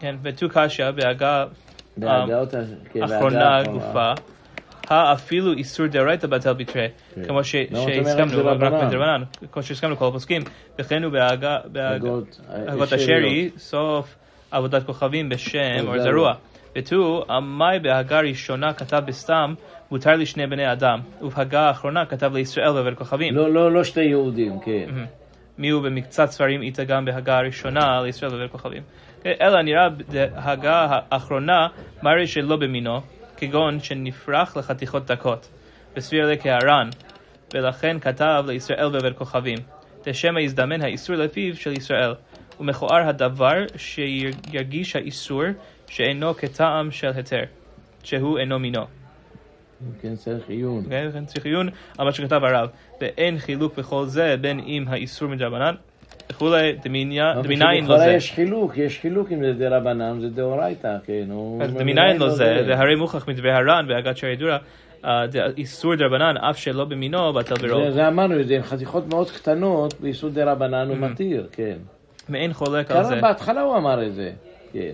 כן, 0.00 0.16
ותו 0.22 0.46
קשיא 0.48 0.90
בהגה 0.90 1.44
כן, 1.46 1.69
אחרונה 3.04 3.62
בהגה 3.62 3.72
גופה, 3.72 4.12
האפילו 4.88 5.52
איסור 5.52 5.86
דאורייתא 5.86 6.26
בטל 6.26 6.52
בתרי. 6.52 6.88
כמו 7.26 7.38
רק 7.38 7.44
שהסכמנו, 7.44 8.46
רק 8.46 8.58
דרבנן? 8.58 8.88
בדרבנן, 8.88 9.22
כמו 9.52 9.62
שהסכמנו 9.62 9.96
כל 9.96 10.08
הפוסקים, 10.08 10.42
וכן 10.78 11.02
הוא 11.02 11.12
בהגה, 11.12 11.58
בהגה- 11.64 11.94
הגות 11.94 12.40
הגות 12.48 12.92
השרי, 12.92 13.50
סוף 13.56 14.16
עבודת 14.50 14.82
כוכבים 14.86 15.28
בשם 15.28 15.86
אור 15.86 15.98
זרוע. 15.98 16.34
ותו, 16.76 17.24
עמי 17.30 17.78
בהגה 17.82 18.20
ראשונה 18.20 18.72
כתב 18.72 19.02
בסתם, 19.06 19.54
מותר 19.90 20.16
לשני 20.16 20.46
בני 20.46 20.72
אדם, 20.72 21.00
ובהגה 21.22 21.60
האחרונה 21.60 22.06
כתב 22.06 22.34
לישראל 22.34 22.72
בעובד 22.72 22.94
כוכבים. 22.94 23.34
לא, 23.36 23.50
לא, 23.54 23.72
לא 23.72 23.84
שתי 23.84 24.00
יהודים, 24.02 24.60
כן. 24.60 24.86
מי 25.58 25.68
הוא 25.68 25.82
במקצת 25.82 26.30
ספרים 26.30 26.62
איתה 26.62 26.84
גם 26.84 27.04
בהגה 27.04 27.38
הראשונה 27.38 28.02
לישראל 28.02 28.30
בעובד 28.30 28.46
כוכבים. 28.50 28.82
אלא 29.26 29.62
נראה 29.62 29.88
בהגה 29.88 30.86
האחרונה 31.10 31.68
מראה 32.02 32.26
שלא 32.26 32.56
במינו, 32.56 33.00
כגון 33.36 33.80
שנפרח 33.80 34.56
לחתיכות 34.56 35.06
דקות, 35.06 35.48
וסביר 35.96 36.26
לה 36.26 36.36
כהר"ן, 36.36 36.88
ולכן 37.54 37.98
כתב 38.00 38.44
לישראל 38.46 38.88
בעובד 38.88 39.12
כוכבים. 39.12 39.58
דשמא 40.04 40.40
יזדמן 40.40 40.82
האיסור 40.82 41.16
לפיו 41.16 41.56
של 41.56 41.72
ישראל, 41.72 42.14
ומכוער 42.60 43.08
הדבר 43.08 43.54
שירגיש 43.76 44.96
האיסור 44.96 45.42
שאינו 45.86 46.34
כטעם 46.34 46.90
של 46.90 47.10
היתר, 47.14 47.42
שהוא 48.02 48.38
אינו 48.38 48.58
מינו. 48.58 48.84
כן, 50.02 50.16
צריך 50.16 50.48
עיון. 50.48 50.84
אוקיי? 50.84 51.08
וכן 51.08 51.24
צריך 51.24 51.46
עיון 51.46 51.68
על 51.98 52.04
מה 52.04 52.12
שכתב 52.12 52.40
הרב. 52.44 52.68
ואין 53.00 53.38
חילוק 53.38 53.78
בכל 53.78 54.04
זה 54.06 54.36
בין 54.40 54.60
אם 54.60 54.84
האיסור 54.88 55.28
מדרבנן 55.28 55.74
וכולי, 56.30 56.72
לא, 56.72 57.42
דמיניים 57.42 57.84
לכאורה 57.84 57.98
לא 57.98 58.04
זה. 58.04 58.10
יש 58.12 58.32
חילוק, 58.32 58.76
יש 58.76 58.98
חילוק 59.00 59.32
אם 59.32 59.40
זה 59.44 59.52
דה 59.52 59.76
רבנן, 59.76 60.20
זה 60.20 60.28
דאורייתא, 60.28 60.96
כן. 61.06 61.28
אז 61.62 61.74
דמיניים 61.74 62.20
לא 62.20 62.28
זה, 62.28 62.62
זה 62.66 62.78
הרי 62.78 62.94
מוכח 62.94 63.28
מדברי 63.28 63.52
הר"ן 63.52 63.84
בהגת 63.88 64.16
שערי 64.16 64.36
דורה, 64.36 64.58
אה, 65.04 65.24
איסור 65.56 65.94
דרבנן, 65.94 66.36
אף 66.36 66.58
שלא 66.58 66.84
במינו, 66.84 67.32
בטל 67.32 67.54
ברוב. 67.68 67.90
זה- 67.90 68.08
אמרנו, 68.08 68.42
זה 68.44 68.56
עם 68.56 68.62
חתיכות 68.62 69.08
מאוד 69.08 69.30
קטנות, 69.30 69.94
ביסוד 70.00 70.34
דה 70.34 70.52
רבנן 70.52 70.88
הוא 70.88 70.96
Mhm. 70.96 71.00
מתיר, 71.00 71.46
כן. 71.52 71.76
מעין 72.28 72.52
חולק 72.52 72.90
על 72.90 73.04
זה. 73.04 73.16
בהתחלה 73.20 73.60
הוא 73.60 73.76
אמר 73.76 74.06
את 74.06 74.14
זה, 74.14 74.30
כן. 74.72 74.92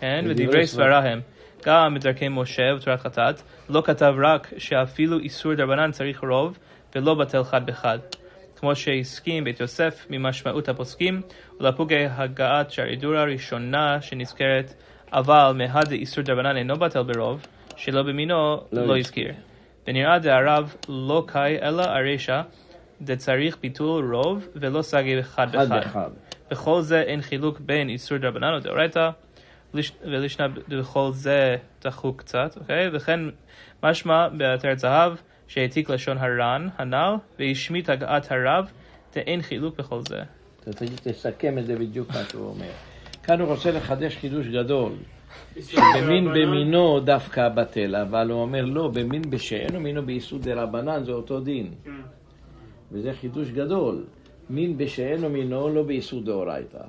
כן, 0.00 0.24
ודברי. 0.28 0.66
סברה 0.66 0.98
הם, 0.98 1.20
גם 1.66 1.94
בדרכי 1.94 2.28
משה 2.28 2.62
ותורת 2.76 3.00
חטאת, 3.00 3.34
לא 3.68 3.82
כתב 3.86 4.14
רק 4.24 4.52
שאפילו 4.58 5.18
איסור 5.18 5.54
דרבנן 5.54 5.90
צריך 5.90 6.24
רוב, 6.24 6.58
ולא 6.96 7.14
בטל 7.14 7.44
חד 7.44 7.66
בחד. 7.66 7.98
כמו 8.56 8.76
שהסכים 8.76 9.44
בית 9.44 9.60
יוסף 9.60 10.06
ממשמעות 10.10 10.68
הפוסקים, 10.68 11.22
ולפוגי 11.60 12.06
הגעת 12.10 12.70
שערי 12.70 12.96
דורה 12.96 13.24
ראשונה 13.24 14.00
שנזכרת, 14.02 14.74
אבל 15.12 15.52
מהד 15.56 15.92
איסור 15.92 16.24
דרבנן 16.24 16.56
אינו 16.56 16.76
בטל 16.78 17.02
ברוב, 17.02 17.46
שלא 17.76 18.02
במינו 18.02 18.34
לא 18.72 18.86
לא 18.86 18.98
הזכיר. 18.98 19.32
ונראה 19.88 20.18
דהרב 20.18 20.74
לא 20.88 21.24
קאי 21.26 21.58
אלא 21.62 21.82
הרישא, 21.82 22.42
דצריך 23.02 23.56
ביטול 23.62 24.14
רוב 24.14 24.48
ולא 24.56 24.82
סגי 24.82 25.22
חד 25.22 25.54
אחד. 25.54 25.72
אחד. 25.72 26.10
בכל 26.50 26.82
זה 26.82 27.00
אין 27.02 27.20
חילוק 27.22 27.60
בין 27.60 27.88
איסור 27.88 28.18
דרבנן 28.18 28.54
ודאורייתא, 28.54 29.10
לש- 29.74 29.92
ולשנה 30.04 30.46
בכל 30.68 31.08
זה 31.12 31.56
דחוק 31.84 32.20
קצת, 32.20 32.56
אוקיי? 32.60 32.88
וכן 32.92 33.20
משמע 33.82 34.28
בעטרת 34.28 34.78
זהב 34.78 35.12
שהעתיק 35.48 35.90
לשון 35.90 36.18
הר"ן 36.18 36.68
הנ"ל, 36.78 37.14
והשמיט 37.38 37.88
הגעת 37.88 38.32
הרב, 38.32 38.70
דאין 39.14 39.42
חילוק 39.42 39.78
בכל 39.78 40.00
זה. 40.08 40.22
תסכם 41.02 41.58
את 41.58 41.66
זה 41.66 41.76
בדיוק 41.76 42.08
מה 42.08 42.24
שהוא 42.30 42.46
אומר. 42.48 42.70
כאן 43.22 43.40
הוא 43.40 43.48
רוצה 43.48 43.70
לחדש 43.70 44.16
חידוש 44.16 44.46
גדול. 44.46 44.92
שבמין 45.60 46.28
במינו 46.34 47.00
דווקא 47.00 47.48
בטל, 47.48 47.96
אבל 47.96 48.30
הוא 48.30 48.40
אומר 48.40 48.64
לא, 48.64 48.88
במין 48.88 49.22
בשאינו 49.30 49.80
מינו 49.80 50.06
באיסור 50.06 50.38
דה 50.38 50.62
רבנן 50.62 51.04
זה 51.04 51.12
אותו 51.12 51.40
דין. 51.40 51.74
וזה 52.92 53.12
חידוש 53.12 53.50
גדול. 53.50 54.04
מין 54.50 54.76
בשאינו 54.76 55.28
מינו 55.28 55.68
לא 55.68 55.82
באיסור 55.82 56.22
דאורייתא. 56.22 56.82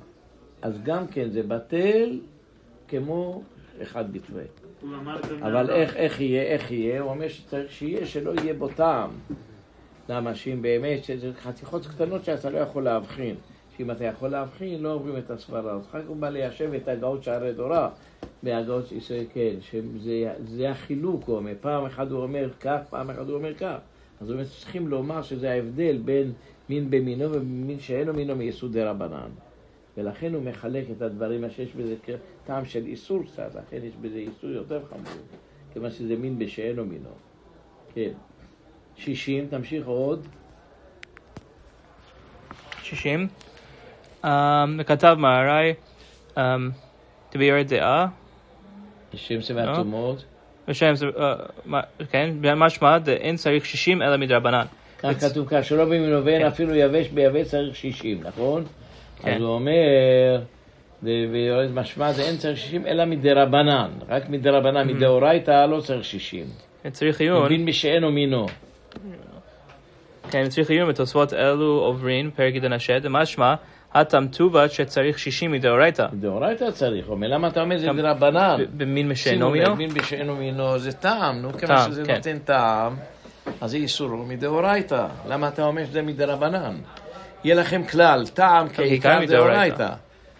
אז 0.62 0.82
גם 0.82 1.06
כן 1.06 1.30
זה 1.30 1.42
בטל 1.42 2.20
כמו 2.88 3.42
אחד 3.82 4.12
בתווה. 4.12 4.42
אבל 4.82 4.90
מהר"ן. 5.00 5.70
איך, 5.70 5.96
איך 5.96 6.20
יהיה, 6.20 6.42
איך 6.42 6.70
יהיה? 6.70 7.00
הוא 7.00 7.10
אומר 7.10 7.28
שצריך 7.28 7.72
שיהיה, 7.72 8.06
שלא 8.06 8.32
יהיה 8.40 8.54
בו 8.54 8.68
טעם. 8.68 9.10
למה? 10.08 10.34
שאם 10.34 10.62
באמת, 10.62 11.04
שזה 11.04 11.30
חתיכות 11.42 11.86
קטנות 11.86 12.24
שאתה 12.24 12.50
לא 12.50 12.58
יכול 12.58 12.84
להבחין. 12.84 13.34
שאם 13.76 13.90
אתה 13.90 14.04
יכול 14.04 14.28
להבחין, 14.28 14.82
לא 14.82 14.92
עוברים 14.92 15.16
את 15.16 15.30
הסברה. 15.30 15.72
אז 15.72 15.86
אחר 15.86 16.02
כך 16.02 16.08
הוא 16.08 16.16
בא 16.16 16.28
ליישב 16.28 16.74
את 16.74 16.88
הגאות 16.88 17.22
שערי 17.22 17.54
תורה, 17.54 17.90
בהגאות 18.42 18.92
ישראל, 18.92 19.24
כן, 19.34 19.54
שזה 19.60 20.32
זה 20.46 20.70
החילוק, 20.70 21.24
הוא 21.24 21.36
אומר. 21.36 21.52
פעם 21.60 21.84
אחת 21.84 22.10
הוא 22.10 22.22
אומר 22.22 22.48
כך, 22.60 22.78
פעם 22.90 23.10
אחת 23.10 23.26
הוא 23.26 23.34
אומר 23.34 23.54
כך. 23.54 23.76
אז 24.20 24.30
אומר, 24.30 24.44
צריכים 24.44 24.88
לומר 24.88 25.22
שזה 25.22 25.50
ההבדל 25.50 25.98
בין 26.04 26.32
מין 26.68 26.90
במינו 26.90 27.32
ומין 27.32 27.80
שאינו 27.80 28.12
מינו 28.12 28.36
מיסוד 28.36 28.76
רבנן. 28.76 29.30
ולכן 29.98 30.34
הוא 30.34 30.42
מחלק 30.42 30.84
את 30.96 31.02
הדברים, 31.02 31.40
מה 31.40 31.50
שיש 31.50 31.72
בזה 31.72 31.94
טעם 32.46 32.64
של 32.64 32.86
איסור 32.86 33.22
קצת, 33.24 33.54
לכן 33.54 33.76
יש 33.84 33.92
בזה 34.00 34.18
איסור 34.18 34.50
יותר 34.50 34.80
חמור, 34.90 35.22
כיוון 35.72 35.90
שזה 35.90 36.16
מין 36.16 36.38
בשאינו 36.38 36.84
מינו. 36.84 37.10
כן. 37.94 38.10
שישים, 38.96 39.46
תמשיך 39.46 39.86
עוד. 39.86 40.26
60. 42.82 43.28
Um, 44.24 44.28
וכתב 44.78 45.16
מהר"י, 45.18 45.74
תביאי 47.30 47.64
דעה, 47.64 48.06
שישים 49.12 49.40
זה 49.40 49.54
לא. 49.54 49.64
מהתומות. 49.64 50.24
ושם, 50.68 50.94
זה, 50.94 51.06
אה, 51.18 51.80
כן, 52.10 52.30
משמע 52.56 52.98
דאין 52.98 53.36
צריך 53.36 53.66
60 53.66 54.02
אלא 54.02 54.16
מדרבנן. 54.16 54.64
כך 54.98 55.20
כתוב 55.20 55.48
כאן, 55.48 55.62
שלא 55.62 55.84
במינו 55.84 56.24
ואין 56.24 56.46
אפילו 56.46 56.74
יבש 56.74 57.08
ביבש 57.08 57.48
צריך 57.48 57.76
שישים, 57.76 58.20
נכון? 58.22 58.64
כן. 59.22 59.34
אז 59.34 59.40
הוא 59.40 59.48
אומר, 59.48 60.40
ויורד 61.02 61.70
משמע 61.74 62.12
זה 62.12 62.22
אין 62.22 62.36
צריך 62.36 62.58
שישים 62.58 62.86
אלא 62.86 63.04
מדרבנן, 63.04 63.90
רק 64.08 64.28
מדרבנן, 64.28 64.88
מדאורייתא 64.88 65.66
לא 65.66 65.80
צריך 65.80 66.04
שישים. 66.04 66.44
צריך 66.92 67.20
עיון, 67.20 67.44
מבין 67.44 67.64
משאינו 67.64 68.10
מינו. 68.10 68.46
כן, 70.30 70.48
צריך 70.48 70.70
עיון 70.70 70.88
בתוספות 70.88 71.32
אלו 71.34 71.66
עוברין, 71.66 72.30
פרק 72.30 72.54
עידן 72.54 72.72
השד, 72.72 73.08
משמע, 73.08 73.54
הטם 73.94 74.26
טובת 74.26 74.72
שצריך 74.72 75.18
60 75.18 75.52
מדאורייתא. 75.52 76.06
מדאורייתא 76.12 76.70
צריך, 76.70 77.08
אומר, 77.08 77.28
למה 77.28 77.48
אתה 77.48 77.60
אומר 77.62 77.78
זה 77.78 77.86
גם 77.86 77.96
דרבנן? 78.00 78.56
ב- 78.58 78.82
במין 78.82 79.08
משאינו 79.08 79.50
מינו? 79.50 79.76
מין 79.76 79.90
בשאינו 79.90 80.36
מינו 80.36 80.78
זה 80.78 80.92
טעם, 80.92 81.42
נו, 81.42 81.52
כיוון 81.52 81.76
טעם, 81.76 81.90
שזה 81.90 82.04
כן. 82.04 82.14
נותן 82.14 82.38
טעם, 82.38 82.96
אז 83.60 83.70
זה 83.70 83.76
איסור 83.76 84.08
מדאורייתא. 84.08 85.06
למה 85.28 85.48
אתה 85.48 85.64
אומר 85.64 85.84
שזה 85.84 86.02
מדרבנן? 86.02 86.76
יהיה 87.44 87.54
לכם 87.54 87.84
כלל, 87.84 88.26
טעם 88.34 88.68
כעיקר 88.68 89.20
מדאורייתא. 89.20 89.76
דאורייתא. 89.76 89.94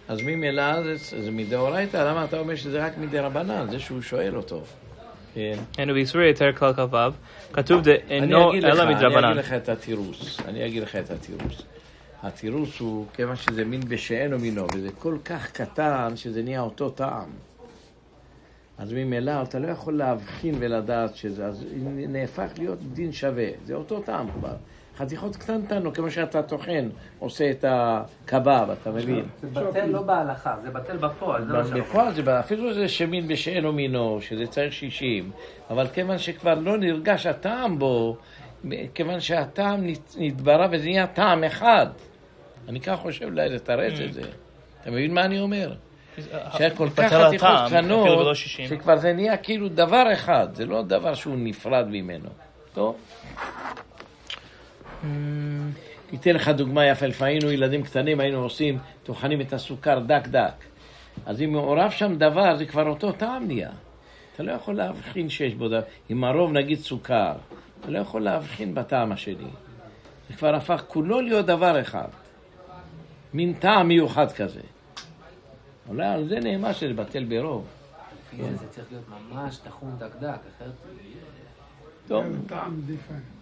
אז 0.07 0.21
ממילא 0.21 0.83
זה, 0.83 1.21
זה 1.21 1.31
מדאורייתא, 1.31 1.97
למה 1.97 2.25
אתה 2.25 2.39
אומר 2.39 2.55
שזה 2.55 2.85
רק 2.85 2.97
מדרבנן? 2.97 3.67
זה 3.71 3.79
שהוא 3.79 4.01
שואל 4.01 4.37
אותו. 4.37 4.61
כן. 5.33 5.57
כן, 5.73 5.89
ובאיסורי 5.89 6.27
היתר 6.27 6.51
כלל 6.51 6.73
כ"ו, 6.73 6.97
כתוב 7.53 7.87
אני 7.87 7.97
דאינו 8.07 8.49
אגיד 8.51 8.63
לך, 8.63 8.73
אלא 8.73 8.83
אני 8.83 8.95
מדרבנן. 8.95 9.23
אגיד 9.23 9.37
לך 9.37 9.53
את 9.53 9.69
התירוץ. 9.69 10.37
אני 10.47 10.65
אגיד 10.65 10.83
לך 10.83 10.95
את 10.95 11.11
התירוץ. 11.11 11.61
התירוץ 12.23 12.79
הוא, 12.79 13.05
כיוון 13.13 13.35
שזה 13.35 13.65
מין 13.65 13.79
בשאינו 13.79 14.39
מינו, 14.39 14.65
וזה 14.75 14.89
כל 14.99 15.17
כך 15.25 15.51
קטן 15.51 16.11
שזה 16.15 16.43
נהיה 16.43 16.61
אותו 16.61 16.89
טעם. 16.89 17.29
אז 18.77 18.93
ממילא 18.93 19.41
אתה 19.43 19.59
לא 19.59 19.67
יכול 19.67 19.97
להבחין 19.97 20.55
ולדעת 20.59 21.15
שזה, 21.15 21.45
אז 21.45 21.65
נהפך 21.85 22.49
להיות 22.57 22.79
דין 22.93 23.11
שווה. 23.11 23.47
זה 23.65 23.73
אותו 23.73 23.99
טעם 23.99 24.31
כבר. 24.31 24.55
חתיכות 24.99 25.35
קטנטנו, 25.35 25.93
כמו 25.93 26.11
שאתה 26.11 26.41
טוחן, 26.43 26.89
עושה 27.19 27.51
את 27.51 27.65
הקבב, 27.67 28.67
אתה 28.81 28.91
מבין? 28.91 29.25
זה 29.41 29.47
בטל 29.61 29.85
לא 29.85 30.01
בהלכה, 30.01 30.55
זה 30.61 30.69
בטל 30.69 30.97
בפועל, 30.97 31.45
זה 31.47 31.53
מה 31.53 31.63
שאנחנו... 31.63 31.81
בפועל 31.83 32.13
זה, 32.13 32.39
אפילו 32.39 32.73
זה 32.73 32.87
שמין 32.87 33.27
בשאינו 33.27 33.73
מינו, 33.73 34.17
שזה 34.21 34.47
צריך 34.47 34.73
שישים, 34.73 35.31
אבל 35.69 35.87
כיוון 35.87 36.17
שכבר 36.17 36.53
לא 36.53 36.77
נרגש 36.77 37.25
הטעם 37.25 37.79
בו, 37.79 38.17
כיוון 38.93 39.19
שהטעם 39.19 39.87
נת- 39.87 40.15
נתברא 40.17 40.67
וזה 40.71 40.85
נהיה 40.85 41.07
טעם 41.07 41.43
אחד. 41.43 41.87
אני 42.69 42.81
ככה 42.81 42.97
חושב 42.97 43.25
אולי 43.25 43.49
לתרץ 43.49 43.99
את 43.99 44.13
זה. 44.13 44.21
אתה 44.81 44.91
מבין 44.91 45.13
מה 45.13 45.21
אני 45.25 45.39
אומר? 45.39 45.73
שהיה 46.57 46.69
כל 46.75 46.89
כך 46.89 46.99
בטל 46.99 47.27
חתיכות 47.27 47.49
קטנות, 47.67 48.35
60. 48.35 48.67
שכבר 48.67 48.97
זה 48.97 49.13
נהיה 49.13 49.37
כאילו 49.37 49.69
דבר 49.69 50.03
אחד, 50.13 50.47
זה 50.53 50.65
לא 50.65 50.81
דבר 50.81 51.13
שהוא 51.13 51.35
נפרד 51.37 51.85
ממנו. 51.89 52.29
טוב? 52.73 52.95
אתן 56.13 56.35
לך 56.35 56.49
דוגמה 56.49 56.85
יפה, 56.85 57.05
לפעמים 57.05 57.33
היינו 57.33 57.51
ילדים 57.51 57.83
קטנים, 57.83 58.19
היינו 58.19 58.37
עושים, 58.37 58.77
טוחנים 59.03 59.41
את 59.41 59.53
הסוכר 59.53 59.99
דק 59.99 60.27
דק. 60.27 60.53
אז 61.25 61.41
אם 61.41 61.51
מעורב 61.51 61.91
שם 61.91 62.15
דבר, 62.15 62.57
זה 62.57 62.65
כבר 62.65 62.87
אותו 62.87 63.11
טעם 63.11 63.47
נהיה. 63.47 63.69
אתה 64.35 64.43
לא 64.43 64.51
יכול 64.51 64.75
להבחין 64.75 65.29
שיש 65.29 65.53
בו 65.53 65.67
דבר. 65.67 65.81
אם 66.09 66.23
הרוב 66.23 66.51
נגיד 66.51 66.79
סוכר, 66.79 67.33
אתה 67.79 67.91
לא 67.91 67.99
יכול 67.99 68.21
להבחין 68.21 68.75
בטעם 68.75 69.11
השני. 69.11 69.49
זה 70.29 70.35
כבר 70.35 70.55
הפך 70.55 70.83
כולו 70.87 71.21
להיות 71.21 71.45
דבר 71.45 71.81
אחד. 71.81 72.07
מין 73.33 73.53
טעם 73.53 73.87
מיוחד 73.87 74.31
כזה. 74.31 74.61
אולי 75.89 76.07
על 76.07 76.27
זה 76.27 76.39
נאמר 76.39 76.73
שזה 76.73 76.93
בטל 76.93 77.23
ברוב. 77.23 77.67
לפי 78.33 78.43
זה 78.55 78.67
צריך 78.69 78.87
להיות 78.91 79.05
ממש 79.09 79.57
טחון 79.57 79.95
דקדק, 79.99 80.39
אחרת... 80.57 80.71
טוב, 82.07 82.25
טעם 82.47 82.81
דיפרנט. 82.85 83.38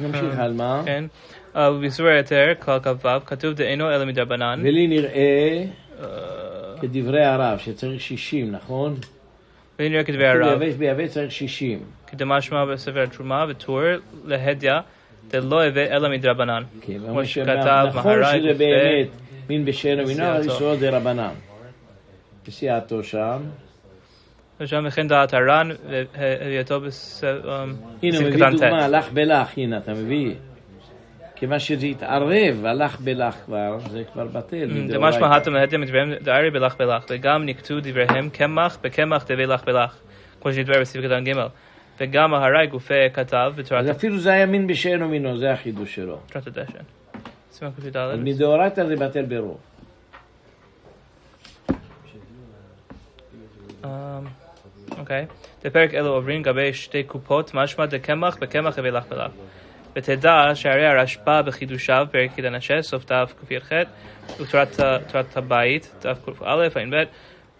נמשיך 0.00 0.38
על 0.38 0.52
מה. 0.52 0.82
כן, 0.84 1.04
אה, 1.56 1.72
ובאיסורי 1.72 2.16
היתר 2.16 2.52
כלל 2.58 2.78
כ"ו, 2.82 3.08
כתוב 3.26 3.52
דאינו 3.52 3.90
אלא 3.90 4.04
מדרבנן. 4.04 4.60
ולי 4.62 4.86
נראה 4.86 5.64
אה, 6.00 6.06
כדברי 6.80 7.24
הרב 7.24 7.58
שצריך 7.58 8.00
60, 8.00 8.52
נכון? 8.52 8.96
ונראה 9.78 10.04
כדברי 10.04 10.28
הרב. 10.28 10.58
ביבש 10.78 11.10
צריך 11.10 11.32
60. 11.32 11.78
כדמשמע 12.06 12.64
בספר 12.64 13.02
התרומה 13.02 13.44
וטור 13.48 13.80
להדיא 14.24 14.72
דלא 15.30 15.64
הווה 15.64 15.96
אלא 15.96 16.08
מדרבנן. 16.08 16.62
כן, 16.80 16.98
כמו 17.08 17.24
שכתב 17.24 17.86
נכון 17.94 18.20
מהר"י 18.20 18.40
שזה 18.40 18.52
ק"ב, 18.52 18.58
באמת 18.58 19.08
מין 19.48 19.64
בשאינו 19.64 20.06
מינו, 20.06 20.24
אבל 20.24 20.38
בסיעתו. 20.38 20.52
איסורו 20.52 20.76
דה 20.76 20.96
רבנן. 20.96 21.32
בסיעתו 22.46 23.04
שם. 23.04 23.38
ושם 24.60 24.84
וכן 24.86 25.08
דעת 25.08 25.34
הר"ן 25.34 25.68
והביאתו 25.88 26.74
הנה 28.02 28.18
הוא 28.18 28.26
מביא 28.26 28.36
קטן 28.36 28.56
ט'. 28.56 28.60
דוגמה, 28.60 28.84
הלך 28.84 29.12
בלך, 29.12 29.48
הנה 29.56 29.78
אתה 29.78 29.92
מביא. 29.92 30.34
כיוון 31.36 31.58
שזה 31.58 31.86
התערב, 31.86 32.64
הלך 32.64 33.00
בלך 33.00 33.34
כבר, 33.34 33.78
זה 33.90 34.02
כבר 34.12 34.26
בטל. 34.26 34.66
מדאורייתא. 34.66 35.16
דמשמע 35.16 35.36
הטם 35.36 35.52
להדיא 35.52 35.78
מדבריהם 35.78 36.12
דארי 36.22 36.50
בלך 36.50 36.76
בלך, 36.76 37.04
וגם 37.10 37.46
נקטו 37.46 37.80
דבריהם 37.80 38.30
קמח 38.30 38.78
בקמח 38.82 39.24
דבי 39.24 39.46
לך 39.46 39.64
בלך, 39.64 39.96
כמו 40.40 40.52
שנדבר 40.52 40.80
בסעיף 40.80 41.04
קטן 41.04 41.24
ג', 41.24 41.32
וגם 42.00 42.30
מהר"י 42.30 42.66
גופי 42.66 42.94
כתב 43.12 43.52
בתורת 43.56 43.84
אז 43.84 43.90
אפילו 43.90 44.18
זה 44.18 44.32
היה 44.32 44.46
מין 44.46 44.66
בשאינו 44.66 45.08
מינו, 45.08 45.38
זה 45.38 45.52
החידוש 45.52 45.94
שלו. 45.94 46.18
תורת 46.32 46.46
הדשן. 46.46 46.84
סימן 47.50 47.70
ק"ד. 47.70 47.96
מדאורייתא 48.18 48.84
זה 48.84 48.96
בטל 48.96 49.22
ברוב. 49.22 49.58
אמ, 53.84 53.90
אוקיי. 54.98 55.26
בפרק 55.64 55.94
אלו 55.94 56.08
עוברים 56.08 56.42
גבי 56.42 56.72
שתי 56.72 57.02
קופות, 57.02 57.54
משמע 57.54 57.86
דקמח 57.86 58.36
בקמח 58.36 58.74
ובלח 58.78 59.04
בלח. 59.08 59.30
ותדע 59.96 60.50
שהרי 60.54 60.86
הרשב"א 60.86 61.42
בחידושיו, 61.42 62.06
פרק 62.10 62.38
י"ד 62.38 62.44
הנשה, 62.44 62.82
סוף 62.82 63.04
דף 63.04 63.34
ק"ח, 63.48 63.72
ותורת 64.40 65.36
הבית, 65.36 65.94
דף 66.02 66.18
ק"א, 66.24 66.44
ע"ב, 66.44 66.94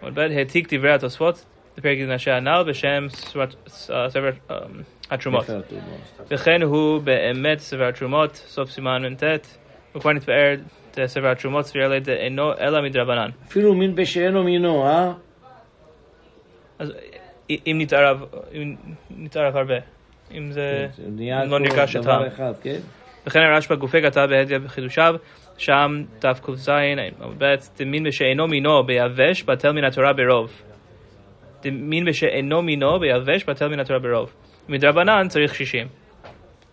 ע"ב, 0.02 0.18
העתיק 0.18 0.74
דברי 0.74 0.92
התוספות, 0.92 1.44
בפרק 1.76 1.98
י"ד 1.98 2.10
הנשה 2.10 2.36
הנ"ל, 2.36 2.64
בשם 2.68 3.06
ספר 3.68 4.30
אמ, 4.50 4.56
התרומות. 5.10 5.46
וכן 6.28 6.62
הוא 6.62 7.02
באמת 7.02 7.58
ספר 7.58 7.88
התרומות, 7.88 8.36
סוף 8.36 8.70
סימן 8.70 9.06
מ"ט, 9.06 9.22
הוא 9.92 10.00
כבר 10.00 10.12
נתפאר 10.12 10.54
ספר 11.06 11.30
התרומות, 11.30 11.66
ספיר 11.66 11.86
אלה 11.86 12.00
דאינו 12.00 12.52
אלא 12.60 12.82
מדרבנן. 12.82 13.30
אפילו 13.48 13.74
מין 13.74 13.94
בשאינו 13.94 14.44
מינו, 14.44 14.86
אה? 14.86 15.12
אז 16.78 16.92
אם 17.66 17.76
נתערב, 17.80 18.24
אם 18.54 18.74
נתערב 19.10 19.56
הרבה, 19.56 19.74
אם 20.34 20.52
זה 20.52 20.86
לא 21.46 21.58
נרגש. 21.58 21.96
אחד, 21.96 22.52
כן? 22.62 22.78
וכן 23.26 23.40
הרשב"א 23.40 23.74
גופי 23.74 24.02
כתב 24.02 24.26
בהדיא 24.30 24.58
בחידושיו, 24.58 25.14
שם 25.58 26.02
תק"ז 26.18 26.68
עמוד 26.68 27.34
ב', 27.38 27.54
דמין 27.78 28.04
בשאינו 28.04 28.48
מינו 28.48 28.82
ביבש 28.84 29.42
בטל 29.42 29.72
מן 29.72 29.84
התורה 29.84 30.12
ברוב. 30.12 30.62
דמין 31.62 32.04
בשאינו 32.04 32.62
מינו 32.62 32.98
ביבש 32.98 33.44
בטל 33.44 33.68
מן 33.68 33.80
התורה 33.80 33.98
ברוב. 33.98 34.32
מדרבנן 34.68 35.28
צריך 35.28 35.54
שישים. 35.54 35.86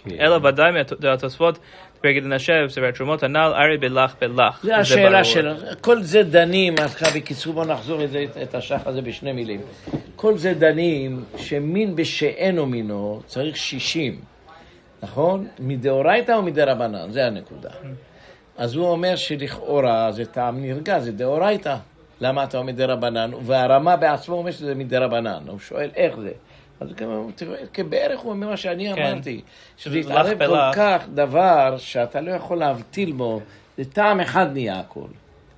כן. 0.10 0.16
אלא 0.20 0.36
ודאי 0.36 0.72
מהתוספות, 1.04 1.60
פרק 2.02 2.16
י"ד 2.16 2.26
נשב, 2.26 2.68
ספר 2.70 2.86
התרומות 2.86 3.24
הנ"ל, 3.24 3.52
ארי 3.56 3.78
בלח 3.78 4.16
בלח. 4.22 4.64
זה 4.64 4.78
השאלה. 4.78 5.24
שלו. 5.24 5.52
כל 5.82 6.02
זה 6.02 6.24
דנים, 6.24 6.76
עכשיו 6.80 7.10
בקיצור 7.16 7.54
בוא 7.54 7.66
נחזור 7.66 8.04
את, 8.04 8.10
את 8.44 8.56
השח 8.56 8.82
הזה 8.86 9.02
בשני 9.02 9.32
מילים. 9.32 9.62
כל 10.16 10.38
זה 10.38 10.54
דנים 10.54 11.24
שמין 11.38 11.96
בשאינו 11.96 12.66
מינו 12.66 13.22
צריך 13.26 13.58
שישים, 13.58 14.20
נכון? 15.04 15.48
מדאורייתא 15.60 16.32
או 16.32 16.42
מדרבנן, 16.42 17.12
זה 17.12 17.26
הנקודה. 17.26 17.70
אז 18.58 18.76
הוא 18.76 18.88
אומר 18.88 19.16
שלכאורה 19.16 20.12
זה 20.12 20.26
טעם 20.26 20.62
נרגע, 20.62 21.00
זה 21.00 21.12
דאורייתא. 21.12 21.76
למה 22.22 22.44
אתה 22.44 22.58
אומר 22.58 22.72
דרבנן? 22.72 23.32
והרמה 23.44 23.96
בעצמו 23.96 24.36
אומר 24.36 24.52
שזה 24.52 24.76
מדרבנן. 24.76 25.44
הוא 25.48 25.60
שואל 25.60 25.90
איך 25.96 26.20
זה. 26.20 26.32
אז 26.80 26.90
כבערך 27.74 28.20
הוא 28.20 28.32
אומר 28.32 28.50
מה 28.50 28.58
שאני 28.58 28.96
כן. 28.96 29.02
אמרתי. 29.02 29.42
שזה 29.78 30.00
לך 30.00 30.28
כל 30.28 30.36
בלך. 30.36 30.76
כך 30.76 31.06
דבר 31.14 31.76
שאתה 31.78 32.22
לא 32.22 32.32
יכול 32.32 32.58
להבטיל 32.58 33.12
בו, 33.12 33.42
זה 33.78 33.86
טעם 33.86 34.20
אחד 34.20 34.54
נהיה 34.54 34.80
הכל. 34.80 35.08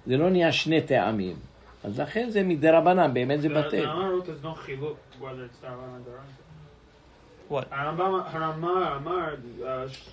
זה 0.07 0.17
לא 0.17 0.29
נהיה 0.29 0.51
שני 0.51 0.81
טעמים. 0.81 1.35
אז 1.83 1.99
לכן 1.99 2.29
זה 2.29 2.43
מדרבנן, 2.43 3.13
באמת 3.13 3.41
זה 3.41 3.49
בטל. 3.49 3.85
What? 7.49 7.65
uh, 7.71 7.75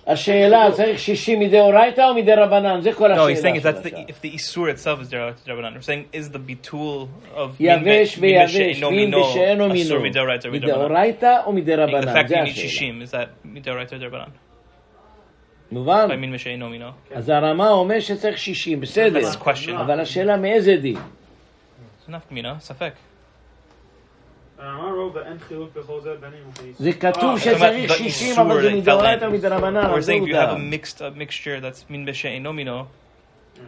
השאלה, 0.07 0.71
צריך 0.71 0.99
שישים 0.99 1.39
מדאורייתא 1.39 2.01
או 2.09 2.13
מדרבנן? 2.15 2.81
זה 2.81 2.93
כל 2.93 3.11
No, 3.13 3.19
השאלה 3.19 3.29
he's 3.29 3.41
saying 3.41 3.63
that's 3.63 3.81
the 3.83 3.91
if 4.11 4.21
the 4.21 4.31
isur 4.35 4.69
itself 4.69 4.99
is 5.01 5.09
derabanan. 5.09 5.73
We're 5.75 5.81
saying 5.81 6.05
is 6.13 6.29
the 6.31 6.39
bitul 6.39 7.07
of 7.35 7.49
יבש 7.59 8.17
ויבש, 8.19 8.83
מין 8.83 9.11
בשאינו 9.11 9.65
asur 9.67 9.71
מינו. 9.73 10.01
midaraita 10.05 10.43
or 10.45 10.51
midarabanan. 10.51 10.65
מדאורייתא 10.65 11.37
או 11.45 11.51
The 11.51 11.55
מדרבנן? 11.55 12.13
fact 12.15 12.29
that 12.29 12.35
you 12.37 12.43
need 12.45 12.55
shishim 12.55 13.01
is 13.03 13.11
that 13.11 13.27
midaraita 13.45 13.91
or 13.93 13.99
derabanan. 13.99 14.31
מובן? 15.71 16.07
Min 16.09 16.33
בשאינו 16.33 16.69
מינו. 16.69 16.89
אז 17.15 17.29
הרמה 17.29 17.69
אומר 17.69 17.99
שצריך 17.99 18.37
שישים, 18.37 18.79
בסדר. 18.81 19.19
That's 19.19 19.35
the 19.35 19.43
question. 19.43 19.75
אבל 19.81 19.99
השאלה 19.99 20.37
מאיזה 20.37 20.77
דין? 20.77 20.97
ספק. 22.59 22.93
הרמ"א 22.93 22.93
רוב 22.93 22.93
ואין 22.93 22.93
חילוק 22.93 22.95
בכל 24.19 24.46
זה 26.79 26.93
כתוב 26.93 27.29
אה, 27.29 27.39
שצריך 27.39 27.91
the 27.91 27.93
שישים, 27.93 28.35
isur 28.35 28.41
אבל 28.41 28.61
זה 28.61 28.73
מדאורייתא 28.73 29.25
מדרבנן, 29.25 29.93
We're 29.93 30.01
saying 30.01 30.23
if 30.23 30.29
you 30.29 30.35
have 30.35 30.57
a 30.57 30.59
mixed 30.59 31.01
a 31.01 31.11
mixture 31.19 31.61
that's 31.61 31.91
min 31.91 32.05
בשאינו 32.07 32.53
מינו, 32.53 32.83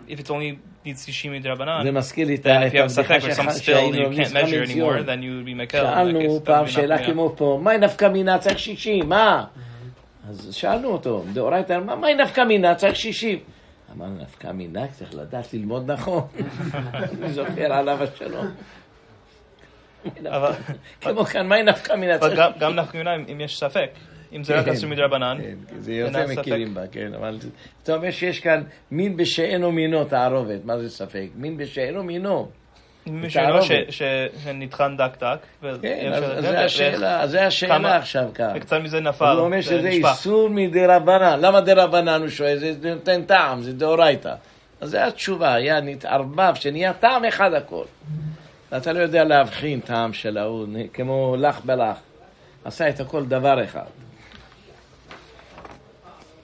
if 0.08 0.20
it's 0.20 0.30
only 0.30 0.58
needs 0.86 1.06
shishim 1.06 1.44
midarabanan, 1.44 1.84
זה 1.84 1.92
מזכיר 1.92 2.28
לי 2.28 2.36
את 2.36 2.46
then 2.46 2.72
if 2.72 2.74
you 2.74 2.78
have 2.78 2.98
a 2.98 3.02
הבדיחה 3.02 3.22
שהיינו 3.60 3.96
and 3.96 4.14
you 4.14 4.16
can't 4.16 4.34
במשחק 4.34 4.44
measure 4.44 4.68
ציון. 4.68 4.90
anymore, 4.94 5.04
then 5.06 5.22
you 5.22 5.32
would 5.34 5.48
be 5.48 5.74
mekel. 5.74 5.78
שאלנו 5.78 6.40
פעם 6.44 6.68
שאלה 6.68 7.06
כמו 7.06 7.34
פה, 7.38 7.60
מהי 7.64 7.78
נפקא 7.78 8.06
מינה 8.06 8.38
צריך 8.38 8.60
שישים, 8.60 9.10
מה? 9.10 9.44
אז 10.30 10.50
שאלנו 10.56 10.88
אותו, 10.90 11.24
דאורייתא, 11.34 11.80
מה- 11.86 11.96
מהי 11.96 12.16
נפקא 12.16 12.42
מינה 12.42 12.76
צריך 12.76 12.96
שישים? 12.96 13.40
אמר 13.96 14.06
נפקא 14.24 14.48
מינה, 14.52 14.88
צריך 14.88 15.16
לדעת 15.16 15.54
ללמוד 15.54 15.92
נכון. 15.92 16.22
אני 17.22 17.30
זוכר 17.34 17.74
עליו 17.74 17.98
השלום. 18.04 18.48
אבל 20.30 20.52
כמו 21.02 21.26
כאן, 21.26 21.48
מהי 21.48 21.64
נפקא 21.64 21.94
מינה 21.94 22.18
גם- 22.36 22.52
גם 22.60 22.76
נפק 22.76 22.96
מינה 22.96 23.16
אם 23.16 23.42
יש 23.42 23.60
ספק. 23.60 23.90
אם 24.34 24.44
זה 24.44 24.60
רק 24.60 24.66
כן. 24.66 24.72
אסור 24.72 24.90
מדרבנן, 24.90 25.38
כן, 25.42 25.56
זה 25.80 25.94
יותר. 25.94 26.26
מכירים 26.28 26.74
בה, 26.74 26.88
כן, 26.92 27.14
אבל 27.14 27.38
אתה 27.84 27.96
אומר 27.96 28.12
שיש 28.12 28.40
כאן 28.40 28.64
מין 28.92 29.18
בשאינו 29.18 29.72
מינו 29.72 30.04
תערובת, 30.04 30.66
מה 30.66 30.78
זה 30.80 30.90
ספק? 30.90 31.28
מין 31.36 31.58
בשאינו 31.58 32.04
מינו. 32.04 32.50
שנטחן 33.90 34.98
דק 34.98 35.12
דק. 35.20 35.38
כן, 35.82 36.12
אז 36.14 37.32
זה 37.32 37.46
השאלה, 37.46 37.96
עכשיו 37.98 38.30
כאן. 38.34 38.52
וקצת 38.56 38.78
מזה 38.84 39.00
נפל. 39.00 39.26
הוא 39.26 39.46
אומר 39.46 39.62
שזה. 39.62 39.88
איסור 39.88 40.50
מדרבנן. 40.50 41.40
למה 41.42 41.62
דרבנן 41.62 42.22
הוא 42.22 42.30
שואל? 42.30 42.58
זה 42.58 42.74
נותן 42.96 43.22
טעם, 43.24 43.62
זה 43.62 43.74
דאורייתא. 43.74 44.34
אז 44.82 44.90
זו 44.90 44.98
התשובה, 44.98 45.54
היה 45.54 45.82
נתערבב, 45.82 46.54
שנהיה 46.56 46.94
טעם 46.94 47.26
אחד 47.26 47.54
הכל. 47.54 47.84
ואתה 48.72 48.94
לא 48.94 49.00
יודע 49.00 49.24
להבחין 49.24 49.80
טעם 49.80 50.14
של 50.14 50.38
ההוא, 50.38 50.68
כמו 50.94 51.36
לך 51.40 51.66
בלך. 51.66 51.98
עשה 52.66 52.90
את 52.90 53.00
הכל 53.00 53.26
דבר 53.26 53.64
אחד. 53.64 53.86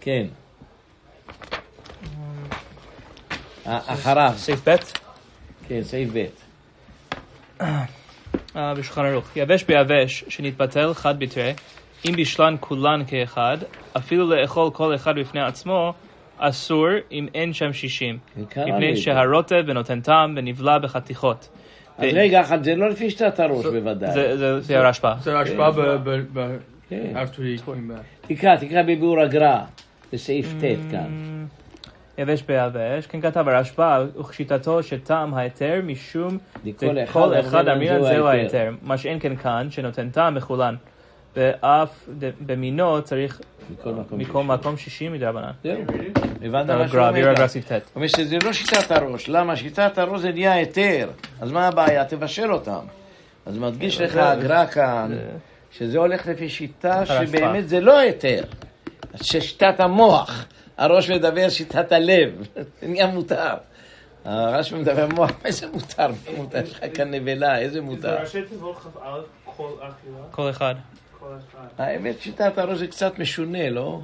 כן. 0.02 0.26
אה, 3.68 3.80
אחריו, 3.86 4.34
סעיף 4.36 4.70
ב', 4.70 4.76
כן, 5.68 5.84
סעיף 5.84 6.10
ב'. 6.14 6.26
אה, 8.56 8.74
בשולחן 8.74 9.06
ערוך. 9.06 9.38
יבש 9.38 9.64
ביבש 9.64 10.24
שנתבטל 10.30 10.94
חד 10.94 11.20
בתרי, 11.20 11.54
אם 12.06 12.14
בשלן 12.18 12.56
כולן 12.60 13.04
כאחד, 13.08 13.58
אפילו 13.98 14.30
לאכול 14.30 14.72
כל 14.72 14.96
אחד 14.96 15.16
בפני 15.20 15.42
עצמו, 15.42 15.94
אסור 16.38 16.88
אם 17.12 17.28
אין 17.34 17.54
שם 17.54 17.74
שישים. 17.74 18.18
את 18.42 18.58
מפני. 18.58 18.98
שהרוטב 18.98 19.64
ונותן 19.68 20.02
טעם 20.02 20.34
ונבלע 20.38 20.78
בחתיכות. 20.78 21.50
אז 21.98 22.04
ו- 22.04 22.08
רגע 22.14 22.42
אחד, 22.42 22.64
זה 22.64 22.76
לא 22.76 22.90
לפי 22.90 23.10
שיטת 23.10 23.40
הראש 23.40 23.66
בוודאי. 23.66 24.14
זה- 24.14 24.38
הרשב"א. 24.80 25.14
זה 25.22 25.38
ההשפעה 25.38 25.72
ב... 25.72 25.76
כן. 26.90 27.12
תקרא, 28.28 28.56
תקרא 28.56 28.82
בביאור 28.82 29.22
הגר"א, 29.22 29.58
בסעיף 30.14 30.54
ט' 30.60 30.92
כאן. 30.92 31.46
יבש 32.18 32.42
ביבש, 32.42 33.08
כן 33.08 33.22
כתב 33.22 33.48
הרשב"א, 33.48 34.04
וכשיטתו 34.20 34.84
שטעם 34.84 35.34
ההיתר 35.34 35.82
משום 35.84 36.38
לכל 36.66 36.98
אחד 37.04 37.14
כל 37.14 37.40
אחד 37.40 37.68
אמרינן 37.68 38.02
זהו 38.04 38.28
ההיתר. 38.28 38.72
מה 38.82 38.98
שאין 38.98 39.20
כן 39.20 39.36
כאן, 39.36 39.68
שנותן 39.70 40.10
טעם 40.10 40.36
בכולן. 40.36 40.76
ואף 41.36 41.90
ד- 42.20 42.32
במינו 42.40 43.02
צריך 43.02 43.42
מכל 43.70 43.92
מקום. 43.92 44.20
מכל 44.20 44.44
מקום 44.44 44.78
שישים 44.78 45.14
מדרבנן. 45.14 45.52
זהו, 45.64 45.82
הבנת 46.42 46.70
מה 46.70 46.88
שהוא 46.88 47.00
אומר? 47.02 47.34
אומר 47.96 48.08
שזה 48.08 48.38
לא 48.44 48.54
שיטת 48.54 48.92
הראש, 48.92 49.30
למה? 49.30 49.56
שיטת 49.56 49.98
הראש 49.98 50.22
זה 50.22 50.32
נהיה 50.32 50.54
היתר, 50.54 51.10
אז 51.42 51.52
מה 51.52 51.68
הבעיה? 51.68 52.06
תבשל 52.06 52.54
אותם. 52.54 52.80
אז 53.46 53.58
מדגיש 53.58 54.02
לך 54.02 54.16
הגר"א 54.16 54.66
כאן, 54.66 55.18
שזה 55.72 55.98
הולך 55.98 56.28
לפי 56.28 56.50
שיטה 56.50 57.00
הרשב"א. 57.00 57.26
שבאמת 57.26 57.70
זה 57.70 57.80
לא 57.80 57.98
היתר, 57.98 58.44
ששיטת 59.24 59.80
המוח. 59.80 60.46
הראש 60.78 61.10
מדבר 61.12 61.50
שיטת 61.50 61.92
הלב, 61.92 62.30
זה 62.82 62.88
נהיה 62.88 63.08
מותר. 63.08 63.54
הרש 64.26 64.74
מדבר 64.74 65.08
מוח, 65.08 65.32
איזה 65.46 65.68
מותר? 65.74 66.08
מותר? 66.38 66.62
יש 66.64 66.72
לך 66.74 66.80
כאן 66.98 67.12
נבלה, 67.14 67.58
איזה 67.60 67.74
זה 67.74 67.82
מותר? 67.82 68.18
ראשי 68.22 68.42
תיבות 68.42 68.76
כ"א, 68.78 69.00
כל 69.46 69.70
אכילה, 69.80 70.18
כל 70.32 70.50
אחד. 70.50 70.76
האמת, 71.78 72.22
שיטת 72.22 72.58
הראש 72.58 72.78
זה 72.78 72.88
קצת 72.88 73.20
משונה, 73.20 73.70
לא? 73.70 74.00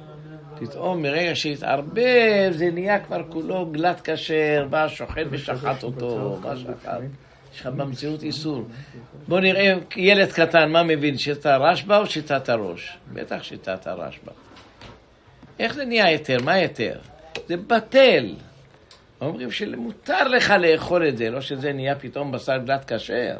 פתאום 0.60 1.02
מרגע 1.02 1.34
שהתערבב, 1.34 2.50
זה 2.50 2.70
נהיה 2.70 3.00
כבר 3.00 3.22
כולו 3.28 3.66
גלת 3.66 4.00
כשר, 4.10 4.66
בא 4.70 4.88
שוחט 4.88 5.22
ושחט 5.30 5.82
אותו, 5.82 6.38
מה 6.42 6.56
שחט? 6.56 7.00
יש 7.54 7.60
לך 7.60 7.66
במציאות 7.66 8.22
איסור. 8.22 8.64
בוא 9.28 9.40
נראה, 9.40 9.72
ילד 9.96 10.32
קטן, 10.32 10.70
מה 10.72 10.82
מבין, 10.82 11.18
שיטת 11.18 11.46
הרשב"א 11.46 11.98
או 11.98 12.06
שיטת 12.06 12.48
הראש? 12.48 12.98
בטח 13.12 13.42
שיטת 13.42 13.86
הרשב"א. 13.86 14.30
איך 15.58 15.74
זה 15.74 15.84
נהיה 15.84 16.04
היתר? 16.06 16.36
מה 16.44 16.52
היתר? 16.52 16.98
זה 17.48 17.56
בטל. 17.56 18.34
אומרים 19.20 19.50
שמותר 19.50 20.28
לך 20.28 20.50
לאכול 20.50 21.08
את 21.08 21.16
זה, 21.16 21.30
לא 21.30 21.40
שזה 21.40 21.72
נהיה 21.72 21.94
פתאום 21.94 22.32
בשר 22.32 22.56
גלת 22.58 22.92
כשר. 22.92 23.36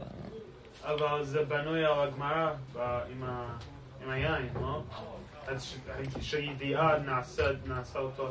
אבל 0.85 1.25
זה 1.25 1.43
בנוי 1.49 1.85
על 1.85 1.93
הגמרא 2.09 2.51
עם 3.13 3.23
ה- 3.23 3.72
עם 4.05 4.11
היין, 4.11 4.49
לא? 4.61 4.83
אז 5.47 5.75
שידיעה 6.21 6.99
נעשה 7.67 7.99
אותו 7.99 8.29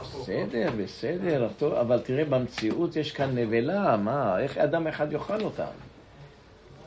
הפוך. 0.00 0.22
בסדר, 0.22 0.70
בסדר, 0.84 1.48
אבל 1.80 2.00
תראה, 2.00 2.24
במציאות 2.24 2.96
יש 2.96 3.12
כאן 3.12 3.38
נבלה, 3.38 3.96
מה, 3.96 4.38
איך 4.38 4.58
אדם 4.58 4.86
אחד 4.86 5.12
יאכל 5.12 5.40
אותם? 5.40 5.64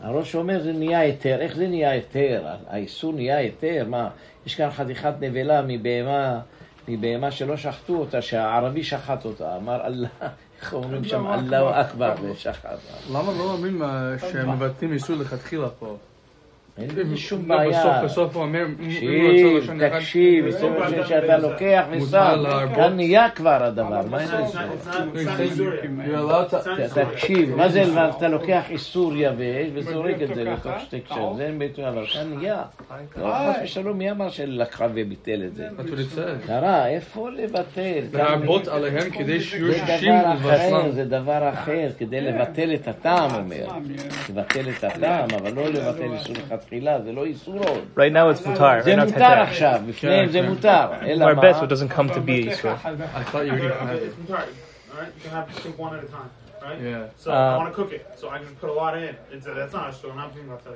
הראש 0.01 0.36
אומר 0.36 0.63
זה 0.63 0.73
נהיה 0.73 0.99
היתר, 0.99 1.38
איך 1.39 1.55
זה 1.55 1.67
נהיה 1.67 1.91
היתר? 1.91 2.47
האיסור 2.67 3.13
נהיה 3.13 3.38
היתר, 3.38 3.86
מה, 3.88 4.09
יש 4.45 4.55
כאן 4.55 4.69
חתיכת 4.71 5.13
נבלה 5.19 5.61
מבהמה, 5.67 6.39
מבהמה 6.88 7.32
שלא 7.32 7.57
שחטו 7.57 7.95
אותה, 7.95 8.21
שהערבי 8.21 8.84
שחט 8.84 9.25
אותה, 9.25 9.55
אמר 9.55 9.86
אללה, 9.86 10.07
איך 10.61 10.73
אומרים 10.73 11.03
שם, 11.03 11.27
אללהו 11.27 11.39
אללהו 11.39 11.69
אכבר. 11.69 12.15
ושחט. 12.32 12.69
למה 13.09 13.32
לא 13.38 13.51
אומרים 13.53 13.84
אה, 13.84 14.13
שהם 14.32 14.51
מבטלים 14.51 14.93
איסור 14.93 15.15
לכתחילה 15.15 15.69
פה? 15.69 15.97
אין 16.82 16.88
בזה 16.95 17.17
שום 17.17 17.51
לא, 17.51 17.57
בעיה. 17.57 17.69
בסוף, 17.80 17.93
בסוף 18.03 18.36
הוא 18.36 18.43
אומר, 18.43 18.65
תקשיב, 18.86 19.63
אחד- 19.63 19.89
תקשיב, 19.99 20.45
לא 20.45 20.51
זה 20.51 20.69
באת 20.69 21.07
שאתה. 21.07 21.38
לוקח 21.38 21.86
ושם. 21.91 22.36
כאן 22.75 22.95
נהיה 22.95 23.30
כבר 23.30 23.63
הדבר, 23.63 24.01
מה 24.09 24.19
אין 24.21 24.27
לזה? 24.27 24.59
ת- 26.43 26.97
תקשיב, 27.13 27.55
מה 27.55 27.69
זה, 27.69 27.84
אתה 28.17 28.27
לוקח 28.27 28.63
איסור 28.69 29.13
יבש 29.15 29.36
וזורק 29.73 30.15
את 30.21 30.36
זה 30.36 30.43
לתוך 30.43 30.71
שתי 30.80 30.99
קשרים, 30.99 31.34
זה 31.38 31.45
אין 31.45 31.59
ביטוי, 31.59 31.88
אבל 31.88 32.05
כאן 32.07 32.34
נהיה. 32.38 32.61
לא, 33.17 33.34
חס 33.34 33.59
ושלום, 33.63 33.97
מי 33.97 34.11
אמר 34.11 34.30
שלקחה 34.30 34.88
וביטל 34.93 35.43
את 35.47 35.55
זה? 35.55 35.67
Says. 36.15 36.47
קרה, 36.47 36.88
איפה 36.88 37.30
לבטל? 37.30 37.99
להרבות 38.13 38.67
עליהם 38.67 39.09
כדי 39.09 39.39
שיהיו 39.41 39.73
שישים 39.73 40.13
ובשלם. 40.13 40.91
זה 40.91 41.05
דבר 41.05 41.49
אחר, 41.53 41.88
כדי 41.97 42.21
לבטל 42.21 42.73
את 42.73 42.88
הטעם, 42.88 43.30
אומר. 43.36 43.67
לבטל 44.30 44.69
את 44.77 44.84
הטעם, 44.84 45.27
אבל 45.41 45.53
לא 45.53 45.65
לבטל 45.69 46.03
איסור 46.13 46.36
לכתחילה, 46.68 47.01
זה 47.03 47.12
לא 47.12 47.24
איסור 47.24 47.55
עוד. 47.59 47.84
Right 47.97 48.12
now 48.12 48.36
it's 48.36 48.47
mutar. 48.47 48.80
זה 48.80 48.95
Right 48.95 48.99
now 48.99 49.03
it's 49.03 49.05
מותר 49.12 49.18
heter. 49.18 49.40
עכשיו, 49.40 49.80
בפניהם 49.88 50.28
זה 50.28 50.38
כן. 50.40 50.49
מותר. 50.49 50.86
אלא 51.03 51.30
Our 51.30 51.34
מה? 51.34 51.42
best, 51.42 51.55
it 51.62 51.68
doesn't 51.68 51.97
come 51.99 52.09
to 52.14 52.20
be 52.26 52.49
Yisrael. 52.49 52.64
I 52.64 53.32
thought 53.32 53.45
you 53.47 53.53
were 53.53 53.59
gonna 53.59 53.74
have 53.74 53.97
it. 53.97 54.03
It's 54.03 54.30
entirely, 54.30 54.53
all 54.92 55.01
right? 55.01 55.12
You 55.16 55.22
can 55.24 55.30
have 55.30 55.49
just 55.55 55.78
one 55.78 55.92
at 55.99 56.05
a 56.05 56.11
time, 56.16 56.30
right? 56.62 56.78
Yeah. 56.80 57.24
So 57.24 57.28
Uh, 57.30 57.34
I 57.34 57.57
want 57.62 57.70
to 57.72 57.76
cook 57.80 57.90
it, 57.99 58.03
so 58.20 58.24
I 58.34 58.36
can 58.38 58.47
just 58.51 58.61
put 58.62 58.70
a 58.74 58.76
lot 58.82 58.92
in. 59.03 59.14
It's 59.34 59.47
a, 59.51 59.53
that's 59.59 59.74
not 59.78 59.84
a 59.90 59.92
store. 59.99 60.11
I'm 60.12 60.20
not 60.24 60.30
doing 60.36 60.49
that 60.53 60.61
so 60.64 60.70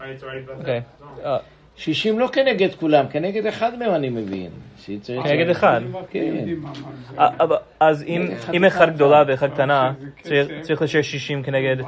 right? 0.00 0.10
It's 0.14 0.22
already 0.24 0.42
Okay. 0.62 0.80
Uh, 1.24 1.40
60 1.76 2.18
לא 2.18 2.28
כנגד 2.32 2.74
כולם, 2.80 3.04
כנגד 3.10 3.46
אחד 3.46 3.78
מהם 3.78 3.94
אני 3.94 4.08
מבין. 4.08 4.50
שצריך- 4.82 5.22
כנגד 5.26 5.48
אחד. 5.48 5.80
כן. 6.10 6.44
אה, 7.18 7.28
אבל- 7.40 7.56
אז 7.80 8.02
אם- 8.02 8.28
אם 8.54 8.64
אחד 8.64 8.94
גדולה 8.94 9.22
ואחד 9.26 9.50
קטנה, 9.54 9.92
צריך- 10.22 10.48
צריך 10.62 10.82
לשיר 10.82 11.02
60 11.02 11.42
כנגד 11.42 11.76
ה- 11.80 11.84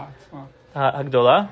הגדולה? 0.76 1.44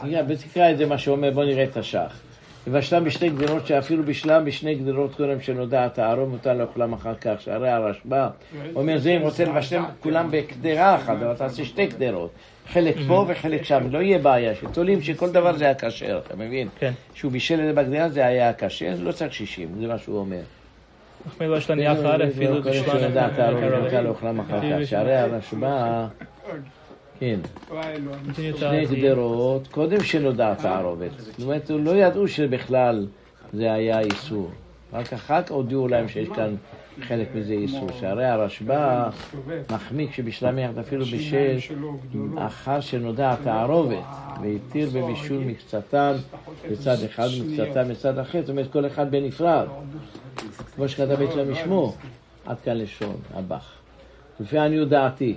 תראה, 0.00 0.22
ותקרא 0.28 0.70
את 0.70 0.78
זה 0.78 0.86
מה 0.86 0.98
שאומר, 0.98 1.30
בוא 1.30 1.44
נראה 1.44 1.64
את 1.64 1.76
השח. 1.76 2.20
ובשלם 2.66 3.04
בשתי 3.04 3.28
גדרות 3.28 3.66
שאפילו 3.66 4.02
בשלם 4.02 4.44
בשני 4.44 4.74
גדרות 4.74 5.14
קודם 5.14 5.40
שנודע 5.40 5.84
התערוב 5.84 6.28
מותר 6.28 6.54
לאוכלם 6.54 6.92
אחר 6.92 7.14
כך, 7.14 7.40
שהרי 7.40 7.70
הרשב"א 7.70 8.28
אומר 8.74 8.98
זה 8.98 9.10
אם 9.10 9.22
רוצה 9.22 9.44
לבשלם 9.44 9.84
כולם 10.00 10.28
בקדרה 10.30 10.96
אחת, 10.96 11.16
אבל 11.22 11.34
תעשה 11.34 11.64
שתי 11.64 11.86
קדרות. 11.86 12.30
חלק 12.72 12.96
פה 13.08 13.24
וחלק 13.28 13.64
שם, 13.64 13.82
לא 13.90 13.98
יהיה 13.98 14.18
בעיה, 14.18 14.54
שתולים 14.54 15.02
שכל 15.02 15.30
דבר 15.30 15.56
זה 15.56 15.64
היה 15.64 15.74
כשר, 15.74 16.20
אתה 16.26 16.36
מבין? 16.36 16.68
כן. 16.78 16.92
שהוא 17.14 17.32
בישל 17.32 17.60
את 17.60 17.66
זה 17.66 17.82
בקדרה 17.82 18.08
זה 18.08 18.26
היה 18.26 18.52
כשר, 18.52 18.94
לא 18.98 19.12
צריך 19.12 19.34
60, 19.34 19.68
זה 19.80 19.86
מה 19.86 19.98
שהוא 19.98 20.18
אומר. 20.18 20.40
יש 21.56 21.70
לנו 21.70 21.82
יחד, 21.82 22.20
אפילו 22.20 22.62
בשלנו. 22.62 23.00
שנודע 23.00 23.26
התערוב 23.26 23.64
מותר 23.82 24.00
לאוכלם 24.02 24.40
אחר 24.40 24.60
כך, 24.60 24.88
שהרי 24.88 25.16
הרשב"א, 25.16 26.06
כן. 27.20 27.40
שני 28.56 28.86
גדרות, 28.86 29.68
קודם 29.68 30.02
שנודע 30.02 30.52
התערובת. 30.52 31.10
זאת 31.18 31.42
אומרת, 31.42 31.70
לא 31.70 31.90
ידעו 31.90 32.28
שבכלל 32.28 33.06
זה 33.52 33.72
היה 33.72 34.00
איסור. 34.00 34.50
רק 34.92 35.12
אחר 35.12 35.42
כך 35.42 35.50
הודיעו 35.50 35.88
להם 35.88 36.08
שיש 36.08 36.28
כאן 36.28 36.54
חלק 37.00 37.28
מזה 37.34 37.52
איסור. 37.52 37.88
שהרי 38.00 38.24
הרשב"א 38.24 39.08
מחמיא 39.70 40.08
כשבשלם 40.10 40.58
יחד 40.58 40.78
אפילו 40.78 41.04
בישל 41.04 41.58
אחר 42.36 42.80
שנודע 42.80 43.32
התערובת, 43.32 44.04
והתיר 44.42 44.88
בבישול 44.94 45.38
מקצתן 45.38 46.12
בצד 46.70 46.96
אחד 47.04 47.28
ומקצתן 47.40 47.88
בצד 47.88 48.18
אחר, 48.18 48.40
זאת 48.40 48.50
אומרת 48.50 48.72
כל 48.72 48.86
אחד 48.86 49.10
בנפרד. 49.10 49.66
כמו 50.74 50.88
שכתב 50.88 51.22
אצלם 51.22 51.52
משמו, 51.52 51.94
עד 52.46 52.56
כאן 52.64 52.76
לשון 52.76 53.16
הבח. 53.34 53.72
לפי 54.40 54.58
עניות 54.58 54.88
דעתי. 54.88 55.34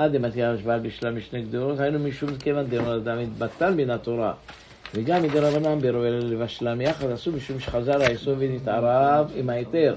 עד 0.00 0.16
דמתירה 0.16 0.52
השוואה 0.52 0.78
בשלב 0.78 1.14
משני 1.14 1.42
גדולות, 1.42 1.80
היינו 1.80 1.98
משום 1.98 2.36
כיוון 2.36 2.66
דאמר 2.66 2.96
אדם 2.96 3.18
התבטל 3.18 3.74
מן 3.74 3.90
התורה. 3.90 4.32
וגם 4.94 5.22
מדרבנן 5.22 5.78
ברואל 5.78 6.14
לבשלם 6.14 6.80
יחד 6.80 7.10
עשו 7.10 7.32
משום 7.32 7.60
שחזר 7.60 8.02
האיסור 8.02 8.34
ונתערב 8.38 9.32
עם 9.36 9.50
ההיתר. 9.50 9.96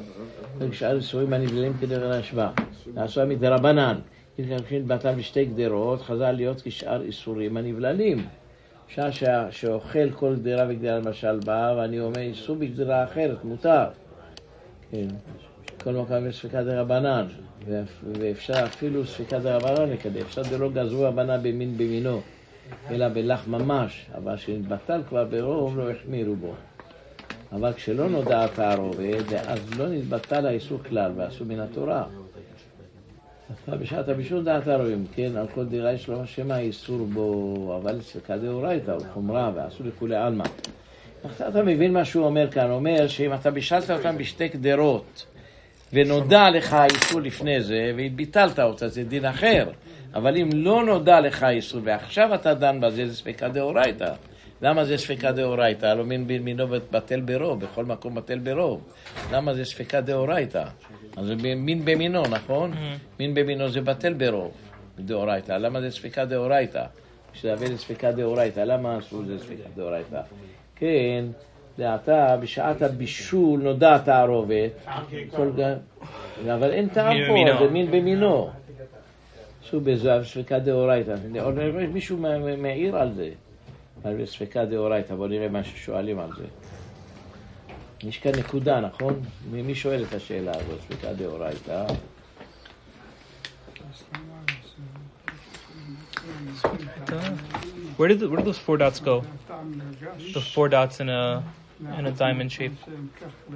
כשאר 0.72 0.96
איסורים 0.96 1.34
הנבללים 1.34 1.74
כדרך 1.82 2.16
ההשוואה. 2.16 2.52
נעשו 2.94 3.22
מדרבנן. 3.28 3.96
כשנתבטל 4.38 5.16
בשתי 5.16 5.46
גדרות, 5.46 6.02
חזר 6.02 6.32
להיות 6.32 6.62
כשאר 6.66 7.02
איסורים 7.02 7.58
הנבללים. 7.58 8.26
בשעה 8.88 9.52
שאוכל 9.52 10.12
כל 10.12 10.36
גדרה 10.36 10.66
וגדרה 10.70 10.98
למשל 10.98 11.40
באה, 11.46 11.78
ואני 11.78 12.00
אומר 12.00 12.20
איסור 12.20 12.56
בגדרה 12.56 13.04
אחרת, 13.04 13.44
מותר. 13.44 13.86
כן. 14.92 15.08
כל 15.84 15.94
מקום 15.94 16.28
יש 16.28 16.40
ספיקה 16.40 16.64
דרבנן, 16.64 17.28
ואפשר 18.20 18.66
אפילו 18.66 19.06
ספיקה 19.06 19.40
דרבנן 19.40 19.90
לקדם, 19.90 20.22
אפשר 20.22 20.42
דלא 20.42 20.70
גזרו 20.70 21.06
הבנה 21.06 21.38
במין 21.38 21.78
במינו, 21.78 22.22
אלא 22.90 23.08
בלח 23.08 23.48
ממש, 23.48 24.06
אבל 24.18 24.38
כשנתבטל 24.38 25.02
כבר 25.10 25.26
ברוב 25.26 25.78
לא 25.78 25.92
החמירו 25.92 26.36
בו. 26.36 26.54
אבל 27.52 27.74
כשלא 27.74 28.10
נודע 28.10 28.44
התערובת, 28.44 29.34
אז 29.48 29.80
לא 29.80 29.88
נתבטל 29.90 30.46
האיסור 30.46 30.80
כלל, 30.90 31.12
ועשו 31.16 31.46
מן 31.46 31.60
התורה. 31.60 32.04
בשעת 33.68 34.10
הבישול 34.10 34.44
דעת 34.44 34.68
הרואים, 34.68 35.06
כן, 35.16 35.36
על 35.36 35.48
כל 35.48 35.66
דירה 35.66 35.94
יש 35.94 36.08
לו 36.08 36.28
שמא 36.28 36.54
איסור 36.54 37.06
בו, 37.06 37.80
אבל 37.82 38.02
ספיקה 38.02 38.38
דאורייתא, 38.38 38.92
הוא 38.92 39.02
חומרה, 39.14 39.52
ועשו 39.56 39.84
לכולי 39.84 40.16
עלמא. 40.16 40.44
אתה 41.50 41.64
מבין 41.64 41.94
מה 41.94 42.06
שהוא 42.06 42.26
אומר 42.26 42.52
כאן, 42.52 42.66
הוא 42.66 42.76
אומר 42.76 43.08
שאם 43.08 43.34
אתה 43.34 43.52
בישלת 43.52 43.92
אותם 43.92 44.18
בשתי 44.18 44.48
גדרות, 44.48 45.26
ונודע 45.94 46.50
לך 46.50 46.74
האיסור 46.74 47.22
לפני 47.22 47.62
זה, 47.62 47.92
וביטלת 47.96 48.60
אותה, 48.60 48.88
זה 48.88 49.04
דין 49.04 49.26
אחר. 49.26 49.70
אבל 50.14 50.38
אם 50.38 50.50
לא 50.54 50.84
נודע 50.84 51.20
לך 51.20 51.44
האיסור, 51.44 51.82
ועכשיו 51.84 52.36
אתה 52.36 52.54
דן 52.54 52.82
בזה, 52.82 53.08
זה 53.08 53.16
ספקה 53.16 53.48
דאורייתא. 53.50 54.14
למה 54.62 54.86
זה 54.86 54.98
ספקה 54.98 55.32
דאורייתא? 55.32 55.86
הלא 55.86 56.04
מין 56.04 56.28
במינו 56.28 56.68
בטל 56.92 57.22
ברוב, 57.22 57.60
בכל 57.60 57.86
מקום 57.86 58.16
בטל 58.16 58.40
ברוב. 58.40 58.82
למה 59.32 59.54
זה 59.54 59.66
ספקה 59.66 60.02
דאורייתא? 60.02 60.64
אז 61.18 61.26
זה 61.26 61.36
מין 61.36 61.86
במינו, 61.86 62.22
נכון? 62.22 62.74
מין 63.20 63.34
במינו 63.34 63.70
זה 63.70 63.82
בטל 63.82 64.14
ברוב, 64.14 64.52
דאורייתא. 65.00 65.52
למה 65.52 65.82
זה 65.82 65.92
ספקה 65.92 66.26
דאורייתא? 66.26 66.86
כשזה 67.34 67.66
לספקה 67.74 68.12
דאורייתא, 68.12 68.60
למה 68.60 68.98
עשו 68.98 69.26
זה 69.26 69.40
ספקה 69.40 69.70
דאורייתא? 69.76 70.22
כן, 70.76 71.26
דעתה, 71.78 72.38
בשעת 72.38 72.82
הבישול 72.82 73.62
נודע 73.62 73.98
ג- 75.58 75.78
אבל 76.54 76.72
אין 76.72 76.90
טעם 76.90 77.14
פה. 77.28 77.34
זה 77.60 77.70
מין 77.72 77.92
במינו. 77.92 78.50
עשו 79.68 79.80
בזה 79.82 80.12
ספקה 80.24 80.60
דאורייתא. 80.60 81.16
עוד 81.42 81.56
מישהו 81.94 82.18
מעיר 82.58 82.98
על 82.98 83.14
זה, 83.14 83.30
על 84.04 84.26
ספקה 84.26 84.66
דאורייתא, 84.66 85.16
בואו 85.16 85.28
נראה 85.28 85.48
מה 85.50 85.64
ששואלים 85.64 86.20
על 86.20 86.30
זה. 86.38 86.44
יש 88.08 88.18
כאן 88.18 88.32
נקודה, 88.40 88.80
נכון? 88.80 89.20
מי 89.52 89.62
מי 89.62 89.76
שואל 89.76 90.04
את 90.10 90.14
השאלה 90.14 90.52
הזאת, 90.52 90.80
ספקה 90.90 91.14
דאורייתא? 91.14 91.86
Where 97.98 98.08
did, 98.08 98.20
the, 98.20 98.30
where 98.30 98.38
did 98.38 98.46
those 98.46 98.58
four 98.58 98.78
dots 98.78 99.00
go? 99.00 99.24
The 100.34 100.42
four 100.42 100.70
dots 100.70 101.00
in 101.00 101.10
a 101.10 101.44
in 102.00 102.06
a 102.06 102.12
diamond 102.12 102.52
shape. 102.52 102.90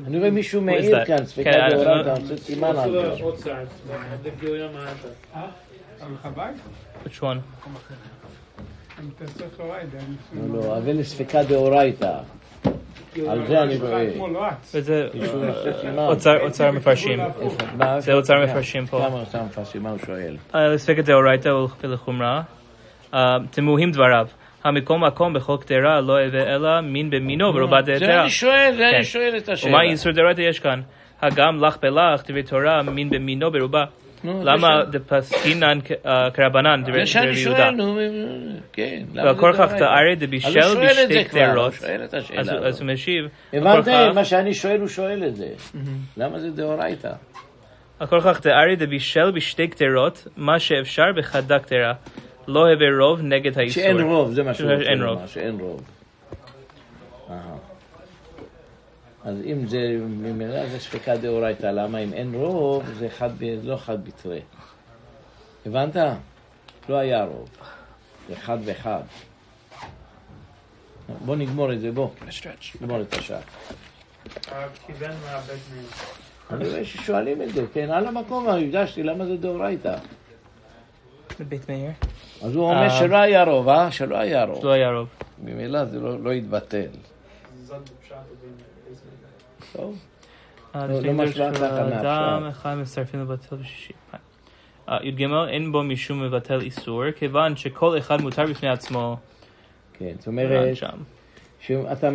אני 0.08 0.18
רואה 0.18 0.30
מישהו 0.32 0.62
is 0.62 0.64
מעיר 0.64 1.02
that? 1.02 1.08
כאן, 1.08 1.26
ספקה 1.26 1.44
כן, 1.52 1.70
דאורייתא, 1.70 2.10
אני- 2.10 2.22
עושה 2.22 2.38
סימן 2.38 2.76
על 2.78 2.92
זה. 2.92 3.14
Which 7.06 7.20
one? 7.22 7.38
לא, 10.34 10.54
לא, 10.54 10.78
אבל 10.78 11.04
ספקה 11.04 11.44
דאורייתא. 11.44 12.18
על 13.30 13.48
זה 13.48 13.64
אני 13.64 13.78
רואה. 13.78 14.50
וזה 14.74 15.08
מישהו 15.14 15.44
עושה 15.44 15.82
סימן. 15.82 15.98
אוצר 16.00 16.42
אוצר 16.42 16.72
מפרשים. 16.72 17.20
איפה? 17.22 17.48
מה? 17.78 18.00
זה 18.00 18.14
אוצר 18.14 18.34
מפרשים 18.44 18.86
פה. 18.88 19.06
כמה 19.10 19.20
אוצר 19.20 19.44
מפרשים? 19.44 19.84
מה 19.84 19.90
הוא 19.90 19.98
שואל? 20.06 20.38
אה, 20.56 20.68
לספקת 20.68 21.06
דאורייתא 21.06 21.50
ולחומרה. 21.84 22.42
אה, 23.14 23.20
תמוהים 23.52 23.92
דבריו. 23.92 24.28
המקום 24.68 25.04
מקום 25.06 25.34
בכל 25.34 25.58
קדרה 25.60 26.02
לא 26.02 26.22
יבא 26.22 26.56
אלא 26.56 26.82
מין 26.82 27.10
במינו 27.10 27.46
ורובה 27.56 27.78
זה 27.86 27.92
דהתרה. 27.92 28.22
אני 28.22 28.30
שואל, 28.30 28.72
זה 28.72 28.84
כן. 28.92 28.96
אני 28.96 29.04
שואל 29.04 29.34
את 29.38 29.50
השאלה. 29.50 29.74
ומה 29.74 29.84
איסור 29.84 30.12
דאורייתא 30.12 30.42
יש 30.42 30.60
כאן? 30.60 30.82
הגם 31.22 31.64
לך 31.64 31.78
בלך 31.82 32.24
דברי 32.30 32.44
תורה 32.44 32.84
מין 32.84 33.10
במינו 33.10 33.52
ברובה. 33.52 33.84
למה 34.24 34.68
זה 34.86 35.00
דפסקינן 35.00 35.80
אה, 36.06 36.32
כרבנן 36.32 36.84
דברי 36.84 37.06
זה 37.06 37.12
שאני 37.12 37.36
שואל, 37.36 37.54
יהודה? 37.54 37.72
נו, 37.72 37.98
כן. 38.74 39.04
למה 39.14 39.24
זה 39.24 39.30
והכל 39.30 39.52
כך 39.54 39.60
דאורייתא? 39.60 39.78
תארי 39.78 40.16
דבישל 40.16 40.62
זה 40.62 40.80
בשתי 40.80 41.22
את 41.22 42.14
אז. 42.66 42.82
הוא 42.82 42.92
משיב, 42.92 43.26
הבנתם? 43.54 44.16
מה 44.16 44.26
שאני 44.26 44.54
שואל, 44.54 44.80
הוא 44.80 44.88
שואל 44.88 45.24
את 45.28 45.36
זה. 45.36 45.48
למה 46.18 46.40
זה 46.40 46.52
דאורייתא? 46.52 47.12
הכל 48.00 48.20
כך 48.22 48.40
תארי 48.40 48.76
דבישל 48.76 49.32
בשתי 49.32 49.68
גדרות, 49.68 50.28
מה 50.38 50.60
שאפשר 50.60 51.04
בחדה 51.18 51.58
גדרה. 51.58 51.94
לא 52.48 52.60
הווה 52.70 52.88
רוב 53.00 53.22
נגד 53.22 53.58
האיסור. 53.58 53.84
שאין 53.84 54.02
רוב, 54.02 54.34
זה 54.34 54.44
מה 54.44 54.54
שהוא 54.54 54.72
רוצה 54.72 54.90
לומר, 54.96 55.14
רוב. 55.14 55.28
שאין 55.28 55.60
רוב. 55.60 55.82
אז 59.24 59.36
אם 59.46 59.68
זה, 59.68 59.98
ממילא 60.02 60.70
זה 60.70 60.80
ספקה 60.80 61.18
דאורייתא, 61.18 61.66
למה 61.66 61.98
אם 61.98 62.14
אין 62.14 62.34
רוב, 62.34 62.84
זה 63.00 63.10
חד, 63.10 63.30
לא 63.64 63.78
חד 63.78 64.06
בתרי. 64.06 64.42
הבנת? 65.66 65.96
לא 66.90 66.96
היה 66.96 67.24
רוב. 67.24 67.50
זה 68.30 68.36
חד 68.36 68.58
וחד. 68.66 69.02
בוא 71.26 71.36
נגמור 71.36 71.74
את 71.74 71.80
זה, 71.82 71.92
בוא. 71.92 72.10
נגמור 72.82 73.02
את 73.02 73.14
השעה. 73.14 73.40
אני 76.52 76.70
רואה 76.70 76.86
ששואלים 76.86 77.42
את 77.42 77.54
זה, 77.54 77.66
כן, 77.74 77.92
על 77.92 78.08
המקום 78.08 78.50
הרגשתי, 78.50 79.04
למה 79.04 79.26
זה 79.26 79.38
דאורייתא? 79.38 79.96
בבית 81.40 81.70
מאיר? 81.70 81.92
אז 82.42 82.56
הוא 82.56 82.64
אומר. 82.64 82.90
שלא 82.90 83.18
היה 83.18 83.44
רוב, 83.44 83.70
אה? 83.70 83.92
שלא 83.92 84.18
היה 84.18 84.44
רוב. 84.44 84.66
לא 84.66 84.72
היה 84.72 84.92
רוב. 84.92 85.08
ממילא 85.44 85.86
זה 85.86 86.00
לא 86.00 86.20
לא 86.20 86.32
בפשט 87.82 88.14
הדין. 88.14 88.52
טוב. 89.74 89.98
לא, 90.76 90.86
לפני 90.86 90.96
לא 90.96 91.02
זה 91.02 91.12
משמע 91.14 91.54
של 91.54 91.56
ככה 91.56 91.66
האדם 91.66 92.44
מעכשיו. 92.44 92.50
אחד 92.50 92.76
מצטרפים 92.76 93.22
לבטל 93.22 93.56
בשישי. 93.56 93.94
אה, 94.90 94.98
י"ג 95.04 95.28
אין 95.50 95.72
בו 95.72 95.84
משום 95.84 96.24
מבטל 96.24 96.62
איסור, 96.62 97.12
כיוון 97.12 97.56
שכל 97.56 97.98
אחד 97.98 98.22
מותר 98.22 98.46
בפני 98.46 98.70
עצמו. 98.70 99.18
כן, 99.94 100.14
זאת 100.18 100.28
אומרת. 100.28 100.78
שאתה 101.60 102.10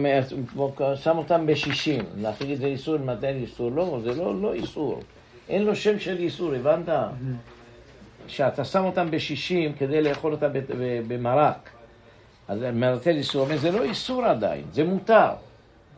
שם 0.96 1.18
אותם 1.18 1.46
בשישים, 1.46 2.04
להגיד 2.16 2.58
זה 2.58 2.66
איסור, 2.66 2.98
מתי 2.98 3.28
איסור, 3.28 3.70
לא, 3.70 4.00
זה 4.04 4.14
לא, 4.14 4.42
לא 4.42 4.52
איסור. 4.52 5.02
אין 5.48 5.64
לו 5.64 5.76
שם 5.76 5.98
של 5.98 6.18
איסור, 6.18 6.54
הבנת? 6.54 6.88
שאתה 8.26 8.64
שם 8.64 8.84
אותם 8.84 9.10
בשישים 9.10 9.72
כדי 9.72 10.02
לאכול 10.02 10.32
אותם 10.32 10.48
במרק. 11.08 11.70
אז 12.48 12.58
מבטל 12.62 13.10
איסור, 13.10 13.46
אבל 13.46 13.56
זה 13.58 13.70
לא 13.70 13.82
איסור 13.82 14.24
עדיין, 14.24 14.64
זה 14.72 14.84
מותר. 14.84 15.30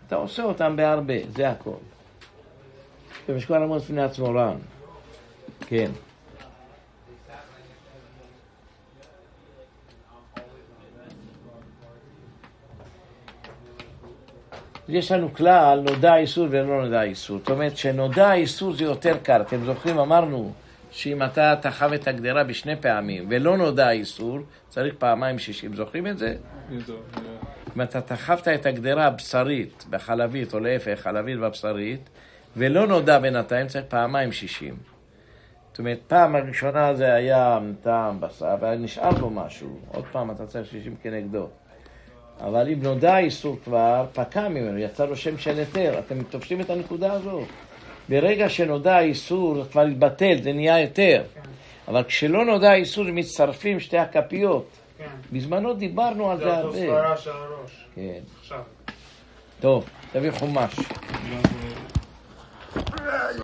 אתה 0.07 0.16
עושה 0.16 0.43
אותם 0.43 0.77
בהרבה, 0.77 1.14
זה 1.37 1.51
הכל. 1.51 1.70
ומשקול 3.29 3.62
עמוד 3.62 3.81
לפני 3.81 4.03
עצמו 4.03 4.31
רן. 4.31 4.57
כן. 5.66 5.91
יש 14.89 15.12
לנו 15.12 15.35
כלל, 15.35 15.81
נודע 15.81 16.16
איסור 16.16 16.47
ולא 16.51 16.83
נודע 16.85 17.03
איסור. 17.03 17.39
זאת 17.39 17.51
אומרת, 17.51 17.77
שנודע 17.77 18.33
איסור 18.33 18.72
זה 18.72 18.85
יותר 18.85 19.18
קל. 19.22 19.41
אתם 19.41 19.64
זוכרים, 19.64 19.99
אמרנו 19.99 20.53
שאם 20.95 21.23
אתה 21.23 21.55
תחב 21.61 21.93
את 21.93 22.09
הגדרה 22.09 22.45
בשני 22.45 22.77
פעמים 22.77 23.27
ולא 23.29 23.57
נודע 23.57 23.91
איסור, 23.91 24.39
צריך 24.69 24.95
פעמיים 24.99 25.39
שישים. 25.39 25.75
זוכרים 25.75 26.07
את 26.07 26.19
זה? 26.19 26.37
אם 27.77 27.83
אתה 27.83 28.01
תחבת 28.01 28.49
את 28.49 28.67
הגדרה 28.67 29.07
הבשרית 29.07 29.85
בחלבית, 29.91 30.55
או 30.55 30.61
להפך, 30.61 31.01
חלבית 31.03 31.39
בבשרית, 31.39 32.09
ולא 32.57 32.87
נודע 32.87 33.19
בינתיים, 33.19 33.67
צריך 33.67 33.85
פעמיים 33.89 34.33
שישים. 34.33 34.77
זאת 35.71 35.79
אומרת, 35.79 35.99
פעם 36.07 36.37
הראשונה 36.37 36.95
זה 36.95 37.15
היה 37.15 37.59
טעם 37.83 38.21
בשר, 38.21 38.55
ונשאר 38.61 39.11
בו 39.11 39.31
משהו. 39.31 39.79
עוד 39.89 40.05
פעם 40.13 40.31
אתה 40.31 40.47
צריך 40.47 40.71
שישים 40.71 40.97
כנגדו. 41.03 41.49
אבל 42.41 42.69
אם 42.69 42.83
נודע 42.83 43.19
איסור 43.19 43.59
כבר, 43.65 44.07
פקע 44.13 44.49
ממנו, 44.49 44.79
יצא 44.79 45.07
לו 45.07 45.17
שם 45.17 45.39
של 45.39 45.59
היתר. 45.59 45.99
אתם 45.99 46.23
תופסים 46.23 46.61
את 46.61 46.71
הנקודה 46.71 47.13
הזאת? 47.13 47.49
ברגע 48.09 48.49
שנודע 48.49 48.97
האיסור, 48.97 49.63
זה 49.63 49.71
כבר 49.71 49.83
התבטל, 49.83 50.37
זה 50.43 50.53
נהיה 50.53 50.75
היתר. 50.75 51.23
כן. 51.35 51.41
אבל 51.89 52.05
כשלא 52.05 52.45
נודע 52.45 52.71
האיסור, 52.71 53.05
מצטרפים 53.05 53.81
שתי 53.81 53.99
הכפיות. 53.99 54.67
כן. 54.99 55.05
בזמנו 55.33 55.75
דיברנו 55.75 56.31
על 56.31 56.39
זה 56.39 56.57
הרבה. 56.57 56.73
זה 56.73 56.79
אותו 56.79 56.87
סברה 56.87 57.17
של 57.17 57.31
הראש. 57.31 57.85
כן. 57.95 58.21
עכשיו. 58.41 58.61
טוב, 59.61 59.85
תביא 60.13 60.31
חומש. 60.31 60.75
לא, 63.05 63.31